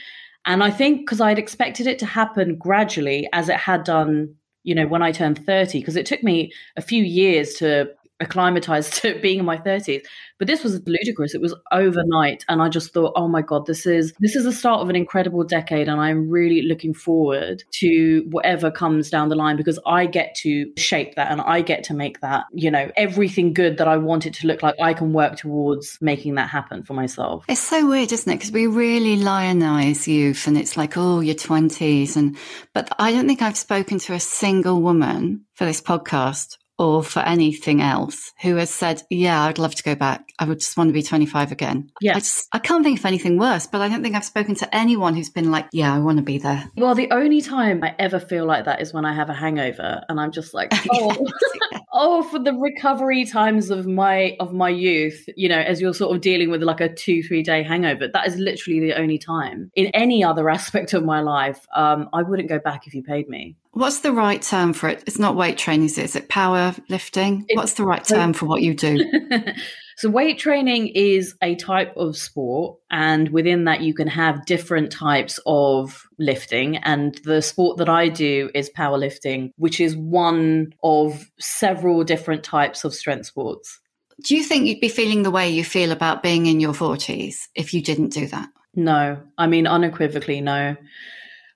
And 0.45 0.63
I 0.63 0.71
think 0.71 1.01
because 1.01 1.21
I'd 1.21 1.39
expected 1.39 1.87
it 1.87 1.99
to 2.01 2.07
happen 2.07 2.57
gradually 2.57 3.29
as 3.33 3.49
it 3.49 3.57
had 3.57 3.85
done, 3.85 4.35
you 4.63 4.75
know, 4.75 4.87
when 4.87 5.03
I 5.03 5.11
turned 5.11 5.45
30, 5.45 5.79
because 5.79 5.97
it 5.97 6.07
took 6.07 6.23
me 6.23 6.53
a 6.77 6.83
few 6.83 7.03
years 7.03 7.55
to 7.55 7.91
acclimatized 8.21 8.95
to 9.03 9.19
being 9.21 9.41
in 9.41 9.45
my 9.45 9.57
30s 9.57 10.03
but 10.39 10.49
this 10.49 10.65
was 10.65 10.81
ludicrous. 10.87 11.35
It 11.35 11.41
was 11.41 11.55
overnight 11.73 12.45
and 12.49 12.61
i 12.61 12.69
just 12.69 12.93
thought 12.93 13.13
oh 13.17 13.29
my 13.29 13.43
god 13.43 13.67
this 13.67 13.87
is 13.87 14.13
this 14.21 14.37
is 14.37 14.45
the 14.45 14.53
start 14.53 14.81
of 14.81 14.89
an 14.89 14.97
incredible 14.97 15.45
decade 15.45 15.89
and 15.89 16.01
i'm 16.01 16.29
really 16.29 16.63
looking 16.63 16.95
forward 16.95 17.63
to 17.81 18.25
whatever 18.31 18.71
comes 18.71 19.11
down 19.11 19.29
the 19.29 19.37
line 19.37 19.57
because 19.57 19.79
i 19.87 20.07
get 20.07 20.35
to 20.35 20.71
shape 20.77 21.15
that 21.15 21.31
and 21.31 21.41
i 21.43 21.61
get 21.61 21.85
to 21.85 21.95
make 21.95 22.21
that 22.21 22.45
you 22.53 22.71
know 22.71 22.91
everything 22.97 23.53
good 23.53 23.79
that 23.79 23.89
i 23.89 23.97
want 23.97 24.27
it 24.27 24.35
to 24.35 24.47
look 24.47 24.63
like. 24.63 24.75
I 24.81 24.95
can 24.95 25.13
work 25.13 25.37
towards 25.37 25.99
making 26.01 26.35
that 26.35 26.49
happen 26.49 26.83
for 26.83 26.95
myself. 26.95 27.45
It's 27.49 27.61
so 27.61 27.89
weird 27.89 28.13
isn't 28.13 28.31
it? 28.31 28.37
Because 28.37 28.53
we 28.53 28.67
really 28.67 29.17
lionize 29.17 30.07
youth 30.07 30.47
and 30.47 30.59
it's 30.59 30.77
like 30.77 30.97
oh 30.97 31.21
your 31.21 31.35
20s 31.35 32.17
and 32.17 32.37
but 32.73 32.89
i 32.99 33.13
don't 33.13 33.27
think 33.27 33.43
i've 33.43 33.57
spoken 33.57 33.99
to 34.01 34.13
a 34.13 34.21
single 34.21 34.81
woman 34.81 35.45
for 35.55 35.65
this 35.65 35.81
podcast 35.81 36.57
or 36.79 37.03
for 37.03 37.21
anything 37.21 37.81
else 37.81 38.33
who 38.43 38.57
has 38.57 38.71
said, 38.71 39.03
yeah, 39.11 39.45
I'd 39.45 39.59
love 39.59 39.75
to 39.77 39.83
go 39.83 39.95
back. 39.95 40.29
I 40.39 40.45
would 40.45 40.59
just 40.59 40.77
want 40.77 40.89
to 40.89 40.93
be 40.93 41.03
25 41.03 41.53
again. 41.53 41.91
Yeah. 42.01 42.17
I 42.17 42.19
just, 42.19 42.49
I 42.53 42.59
can't 42.59 42.83
think 42.83 42.99
of 42.99 43.07
anything 43.07 43.39
worse, 43.39 43.67
but 43.67 43.81
I 43.81 43.89
don't 43.89 44.03
think 44.03 44.17
I've 44.17 44.25
spoken 44.25 44.55
to 44.57 44.75
anyone 44.75 45.15
who's 45.15 45.31
been 45.31 45.51
like, 45.51 45.67
yeah, 45.73 45.95
I 45.95 46.01
want 46.01 46.19
to 46.19 46.25
be 46.25 46.39
there. 46.39 46.69
Well, 46.77 46.95
the 46.95 47.11
only 47.13 47.41
time 47.41 47.85
I 47.85 47.95
ever 47.99 48.19
feel 48.19 48.45
like 48.45 48.65
that 48.65 48.81
is 48.81 48.93
when 48.93 49.05
I 49.05 49.15
have 49.15 49.31
a 49.31 49.35
hangover 49.35 50.03
and 50.09 50.19
I'm 50.19 50.33
just 50.33 50.53
like, 50.53 50.73
oh, 50.93 51.27
oh, 51.93 52.23
for 52.25 52.41
the 52.41 52.53
recovery 52.53 53.25
times 53.25 53.71
of 53.71 53.87
my, 53.87 54.37
of 54.41 54.53
my 54.53 54.69
youth, 54.69 55.29
you 55.37 55.49
know, 55.49 55.61
as 55.61 55.81
you're 55.81 55.95
sort 55.95 56.15
of 56.15 56.23
dealing 56.23 56.51
with 56.51 56.63
like 56.63 56.81
a 56.81 56.93
two, 56.93 57.23
three 57.23 57.43
day 57.43 57.63
hangover, 57.63 58.09
that 58.09 58.27
is 58.27 58.37
literally 58.37 58.81
the 58.81 58.99
only 58.99 59.19
time 59.19 59.71
in 59.77 59.87
any 59.89 60.25
other 60.25 60.51
aspect 60.55 60.93
of 60.93 61.05
my 61.05 61.21
life. 61.21 61.67
Um, 61.75 62.09
I 62.13 62.23
wouldn't 62.23 62.49
go 62.49 62.59
back 62.59 62.87
if 62.87 62.95
you 62.95 63.03
paid 63.03 63.29
me. 63.29 63.57
What's 63.75 64.01
the 64.01 64.13
right 64.13 64.41
term 64.41 64.73
for 64.73 64.89
it? 64.89 65.03
It's 65.05 65.19
not 65.19 65.35
weight 65.35 65.59
training, 65.59 65.87
is 65.87 65.99
it? 65.99 66.05
Is 66.05 66.17
it 66.17 66.29
power 66.29 66.75
lifting? 66.89 67.45
What's 67.55 67.75
the 67.75 67.85
right 67.85 68.05
term 68.05 68.33
for 68.33 68.47
what 68.47 68.63
you 68.63 68.73
do? 68.73 69.05
so, 69.97 70.09
weight 70.09 70.39
training 70.39 70.89
is 70.95 71.35
a 71.43 71.57
type 71.57 71.93
of 71.97 72.17
sport, 72.17 72.79
and 72.91 73.29
within 73.31 73.65
that, 73.65 73.81
you 73.81 73.93
can 73.93 74.07
have 74.07 74.47
different 74.47 74.93
types 74.93 75.41
of 75.45 76.07
lifting. 76.21 76.77
And 76.77 77.17
the 77.25 77.43
sport 77.43 77.79
that 77.79 77.89
I 77.89 78.09
do 78.09 78.49
is 78.55 78.71
powerlifting, 78.71 79.51
which 79.57 79.81
is 79.81 79.97
one 79.97 80.73
of 80.85 81.29
several 81.41 82.05
different 82.05 82.45
types 82.45 82.85
of 82.85 82.95
strength 82.95 83.27
sports. 83.27 83.81
Do 84.23 84.37
you 84.37 84.45
think 84.45 84.67
you'd 84.67 84.81
be 84.81 84.89
feeling 84.89 85.25
the 85.25 85.33
way 85.33 85.51
you 85.51 85.65
feel 85.65 85.91
about 85.91 86.23
being 86.23 86.47
in 86.47 86.61
your 86.61 86.75
40s 86.75 87.49
if 87.57 87.75
you 87.75 87.83
didn't 87.83 88.11
do 88.11 88.29
that? 88.29 88.49
No, 88.77 89.21
I 89.37 89.49
mean, 89.49 89.67
unequivocally, 89.67 90.41
no. 90.41 90.77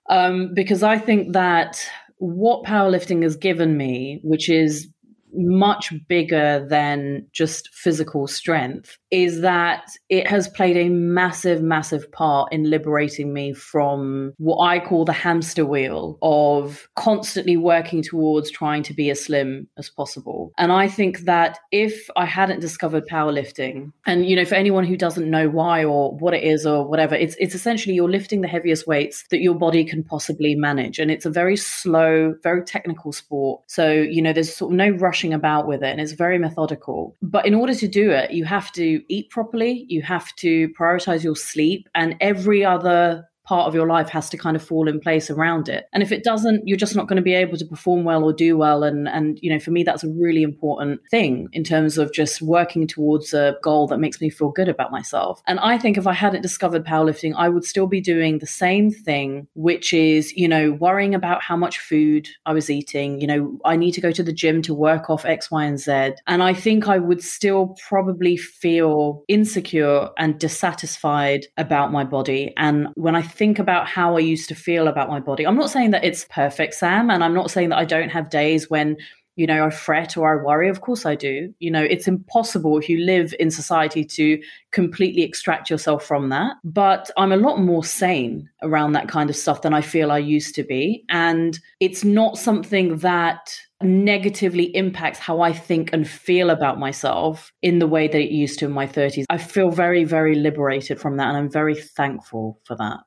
Um, 0.08 0.54
because 0.54 0.82
I 0.82 0.98
think 0.98 1.34
that 1.34 1.88
what 2.18 2.64
powerlifting 2.64 3.22
has 3.22 3.36
given 3.36 3.76
me, 3.76 4.20
which 4.22 4.48
is 4.48 4.88
much 5.34 5.92
bigger 6.08 6.66
than 6.68 7.26
just 7.32 7.68
physical 7.74 8.26
strength 8.26 8.98
is 9.10 9.40
that 9.40 9.90
it 10.08 10.26
has 10.26 10.48
played 10.48 10.76
a 10.76 10.88
massive, 10.88 11.62
massive 11.62 12.10
part 12.12 12.52
in 12.52 12.68
liberating 12.68 13.32
me 13.32 13.52
from 13.52 14.32
what 14.38 14.58
I 14.58 14.80
call 14.80 15.04
the 15.04 15.12
hamster 15.12 15.64
wheel 15.64 16.18
of 16.22 16.88
constantly 16.96 17.56
working 17.56 18.02
towards 18.02 18.50
trying 18.50 18.82
to 18.84 18.94
be 18.94 19.10
as 19.10 19.24
slim 19.24 19.68
as 19.78 19.88
possible. 19.88 20.52
And 20.58 20.72
I 20.72 20.88
think 20.88 21.20
that 21.20 21.58
if 21.72 22.08
I 22.16 22.26
hadn't 22.26 22.60
discovered 22.60 23.06
powerlifting, 23.08 23.92
and 24.06 24.26
you 24.26 24.36
know, 24.36 24.44
for 24.44 24.54
anyone 24.54 24.84
who 24.84 24.96
doesn't 24.96 25.30
know 25.30 25.48
why 25.48 25.84
or 25.84 26.16
what 26.16 26.34
it 26.34 26.44
is 26.44 26.66
or 26.66 26.86
whatever, 26.86 27.14
it's 27.14 27.36
it's 27.38 27.54
essentially 27.54 27.94
you're 27.94 28.10
lifting 28.10 28.40
the 28.40 28.48
heaviest 28.48 28.86
weights 28.86 29.24
that 29.30 29.40
your 29.40 29.54
body 29.54 29.84
can 29.84 30.02
possibly 30.02 30.54
manage. 30.54 30.98
And 30.98 31.10
it's 31.10 31.26
a 31.26 31.30
very 31.30 31.56
slow, 31.56 32.34
very 32.42 32.64
technical 32.64 33.12
sport. 33.12 33.62
So, 33.66 33.90
you 33.90 34.22
know, 34.22 34.32
there's 34.32 34.54
sort 34.54 34.72
of 34.72 34.76
no 34.76 34.92
rushing 35.18 35.34
about 35.34 35.66
with 35.66 35.82
it 35.82 35.90
and 35.90 36.00
it's 36.00 36.12
very 36.12 36.38
methodical. 36.38 37.16
But 37.22 37.44
in 37.44 37.54
order 37.54 37.74
to 37.74 37.88
do 37.88 38.10
it, 38.12 38.30
you 38.30 38.44
have 38.44 38.70
to 38.72 39.02
eat 39.12 39.30
properly, 39.30 39.84
you 39.88 40.00
have 40.02 40.32
to 40.36 40.68
prioritize 40.78 41.24
your 41.24 41.34
sleep, 41.34 41.88
and 41.94 42.14
every 42.20 42.64
other 42.64 43.27
part 43.48 43.66
of 43.66 43.74
your 43.74 43.86
life 43.86 44.10
has 44.10 44.28
to 44.28 44.36
kind 44.36 44.56
of 44.56 44.62
fall 44.62 44.88
in 44.88 45.00
place 45.00 45.30
around 45.30 45.70
it. 45.70 45.88
And 45.94 46.02
if 46.02 46.12
it 46.12 46.22
doesn't, 46.22 46.68
you're 46.68 46.76
just 46.76 46.94
not 46.94 47.08
going 47.08 47.16
to 47.16 47.22
be 47.22 47.32
able 47.32 47.56
to 47.56 47.64
perform 47.64 48.04
well 48.04 48.22
or 48.22 48.32
do 48.34 48.58
well. 48.58 48.84
And 48.84 49.08
and 49.08 49.38
you 49.40 49.50
know, 49.50 49.58
for 49.58 49.70
me, 49.70 49.82
that's 49.82 50.04
a 50.04 50.08
really 50.08 50.42
important 50.42 51.00
thing 51.10 51.48
in 51.54 51.64
terms 51.64 51.96
of 51.96 52.12
just 52.12 52.42
working 52.42 52.86
towards 52.86 53.32
a 53.32 53.56
goal 53.62 53.86
that 53.86 54.00
makes 54.00 54.20
me 54.20 54.28
feel 54.28 54.50
good 54.50 54.68
about 54.68 54.92
myself. 54.92 55.40
And 55.46 55.58
I 55.60 55.78
think 55.78 55.96
if 55.96 56.06
I 56.06 56.12
hadn't 56.12 56.42
discovered 56.42 56.84
powerlifting, 56.84 57.32
I 57.36 57.48
would 57.48 57.64
still 57.64 57.86
be 57.86 58.02
doing 58.02 58.38
the 58.38 58.46
same 58.46 58.90
thing, 58.90 59.48
which 59.54 59.94
is, 59.94 60.30
you 60.34 60.46
know, 60.46 60.72
worrying 60.72 61.14
about 61.14 61.42
how 61.42 61.56
much 61.56 61.78
food 61.78 62.28
I 62.44 62.52
was 62.52 62.68
eating. 62.68 63.18
You 63.18 63.28
know, 63.28 63.58
I 63.64 63.76
need 63.76 63.92
to 63.92 64.02
go 64.02 64.12
to 64.12 64.22
the 64.22 64.32
gym 64.32 64.60
to 64.62 64.74
work 64.74 65.08
off 65.08 65.24
X, 65.24 65.50
Y, 65.50 65.64
and 65.64 65.80
Z. 65.80 66.16
And 66.26 66.42
I 66.42 66.52
think 66.52 66.86
I 66.86 66.98
would 66.98 67.22
still 67.22 67.74
probably 67.88 68.36
feel 68.36 69.24
insecure 69.26 70.10
and 70.18 70.38
dissatisfied 70.38 71.46
about 71.56 71.92
my 71.92 72.04
body. 72.04 72.52
And 72.58 72.88
when 72.94 73.16
I 73.16 73.22
think 73.38 73.58
about 73.58 73.86
how 73.86 74.16
I 74.16 74.20
used 74.20 74.48
to 74.48 74.54
feel 74.54 74.88
about 74.88 75.08
my 75.08 75.20
body. 75.20 75.46
I'm 75.46 75.56
not 75.56 75.70
saying 75.70 75.92
that 75.92 76.04
it's 76.04 76.26
perfect, 76.26 76.74
Sam, 76.74 77.10
and 77.10 77.24
I'm 77.24 77.34
not 77.34 77.50
saying 77.50 77.70
that 77.70 77.78
I 77.78 77.84
don't 77.84 78.10
have 78.10 78.28
days 78.28 78.68
when 78.68 78.96
you 79.38 79.46
know, 79.46 79.64
I 79.64 79.70
fret 79.70 80.16
or 80.16 80.40
I 80.40 80.42
worry. 80.42 80.68
Of 80.68 80.80
course 80.80 81.06
I 81.06 81.14
do. 81.14 81.54
You 81.60 81.70
know, 81.70 81.82
it's 81.82 82.08
impossible 82.08 82.76
if 82.76 82.88
you 82.88 82.98
live 82.98 83.32
in 83.38 83.52
society 83.52 84.04
to 84.04 84.42
completely 84.72 85.22
extract 85.22 85.70
yourself 85.70 86.04
from 86.04 86.30
that. 86.30 86.56
But 86.64 87.08
I'm 87.16 87.30
a 87.30 87.36
lot 87.36 87.60
more 87.60 87.84
sane 87.84 88.50
around 88.62 88.92
that 88.92 89.06
kind 89.06 89.30
of 89.30 89.36
stuff 89.36 89.62
than 89.62 89.72
I 89.72 89.80
feel 89.80 90.10
I 90.10 90.18
used 90.18 90.56
to 90.56 90.64
be. 90.64 91.04
And 91.08 91.56
it's 91.78 92.02
not 92.02 92.36
something 92.36 92.96
that 92.98 93.56
negatively 93.80 94.74
impacts 94.74 95.20
how 95.20 95.40
I 95.40 95.52
think 95.52 95.92
and 95.92 96.08
feel 96.08 96.50
about 96.50 96.80
myself 96.80 97.52
in 97.62 97.78
the 97.78 97.86
way 97.86 98.08
that 98.08 98.20
it 98.20 98.32
used 98.32 98.58
to 98.58 98.64
in 98.64 98.72
my 98.72 98.88
30s. 98.88 99.24
I 99.30 99.38
feel 99.38 99.70
very, 99.70 100.02
very 100.02 100.34
liberated 100.34 101.00
from 101.00 101.16
that. 101.18 101.28
And 101.28 101.36
I'm 101.36 101.50
very 101.50 101.76
thankful 101.76 102.58
for 102.64 102.74
that. 102.74 102.98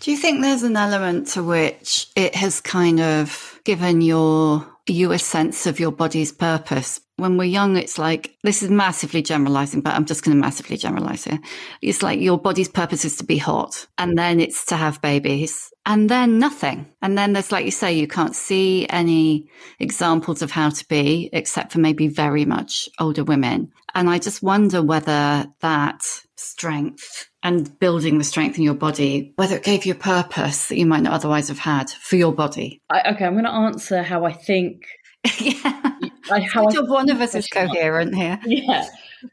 Do 0.00 0.10
you 0.10 0.16
think 0.16 0.40
there's 0.40 0.62
an 0.62 0.76
element 0.76 1.28
to 1.28 1.42
which 1.42 2.08
it 2.14 2.34
has 2.34 2.60
kind 2.60 3.00
of 3.00 3.60
given 3.64 4.00
your 4.00 4.66
you 4.86 5.12
a 5.12 5.18
sense 5.18 5.66
of 5.66 5.80
your 5.80 5.90
body's 5.90 6.32
purpose? 6.32 7.00
When 7.16 7.38
we're 7.38 7.44
young, 7.44 7.76
it's 7.76 7.98
like 7.98 8.36
this 8.42 8.62
is 8.62 8.70
massively 8.70 9.22
generalizing, 9.22 9.80
but 9.80 9.94
I'm 9.94 10.04
just 10.04 10.22
going 10.22 10.36
to 10.36 10.40
massively 10.40 10.76
generalize 10.76 11.24
here. 11.24 11.38
It's 11.80 12.02
like 12.02 12.20
your 12.20 12.38
body's 12.38 12.68
purpose 12.68 13.04
is 13.04 13.16
to 13.16 13.24
be 13.24 13.38
hot, 13.38 13.86
and 13.96 14.18
then 14.18 14.38
it's 14.38 14.66
to 14.66 14.76
have 14.76 15.00
babies, 15.00 15.72
and 15.86 16.10
then 16.10 16.38
nothing. 16.38 16.92
And 17.00 17.16
then 17.16 17.32
there's, 17.32 17.52
like 17.52 17.64
you 17.64 17.70
say, 17.70 17.94
you 17.94 18.06
can't 18.06 18.36
see 18.36 18.86
any 18.90 19.48
examples 19.78 20.42
of 20.42 20.50
how 20.50 20.68
to 20.68 20.88
be, 20.88 21.30
except 21.32 21.72
for 21.72 21.78
maybe 21.78 22.08
very 22.08 22.44
much 22.44 22.88
older 22.98 23.24
women. 23.24 23.72
And 23.94 24.10
I 24.10 24.18
just 24.18 24.42
wonder 24.42 24.82
whether 24.82 25.46
that 25.60 26.02
strength 26.36 27.30
and 27.42 27.78
building 27.78 28.18
the 28.18 28.24
strength 28.24 28.58
in 28.58 28.64
your 28.64 28.74
body, 28.74 29.32
whether 29.36 29.56
it 29.56 29.62
gave 29.62 29.86
you 29.86 29.92
a 29.92 29.96
purpose 29.96 30.68
that 30.68 30.76
you 30.76 30.84
might 30.84 31.02
not 31.02 31.14
otherwise 31.14 31.48
have 31.48 31.58
had 31.58 31.88
for 31.90 32.16
your 32.16 32.32
body. 32.34 32.82
I, 32.90 33.12
okay, 33.12 33.24
I'm 33.24 33.34
going 33.34 33.44
to 33.44 33.50
answer 33.50 34.02
how 34.02 34.24
I 34.24 34.32
think. 34.32 34.84
yeah. 35.38 35.95
I, 36.30 36.40
how 36.40 36.66
I, 36.66 36.80
one 36.80 37.10
of 37.10 37.20
us 37.20 37.34
is 37.34 37.46
coherent 37.48 38.14
here. 38.14 38.38
Yeah. 38.44 38.86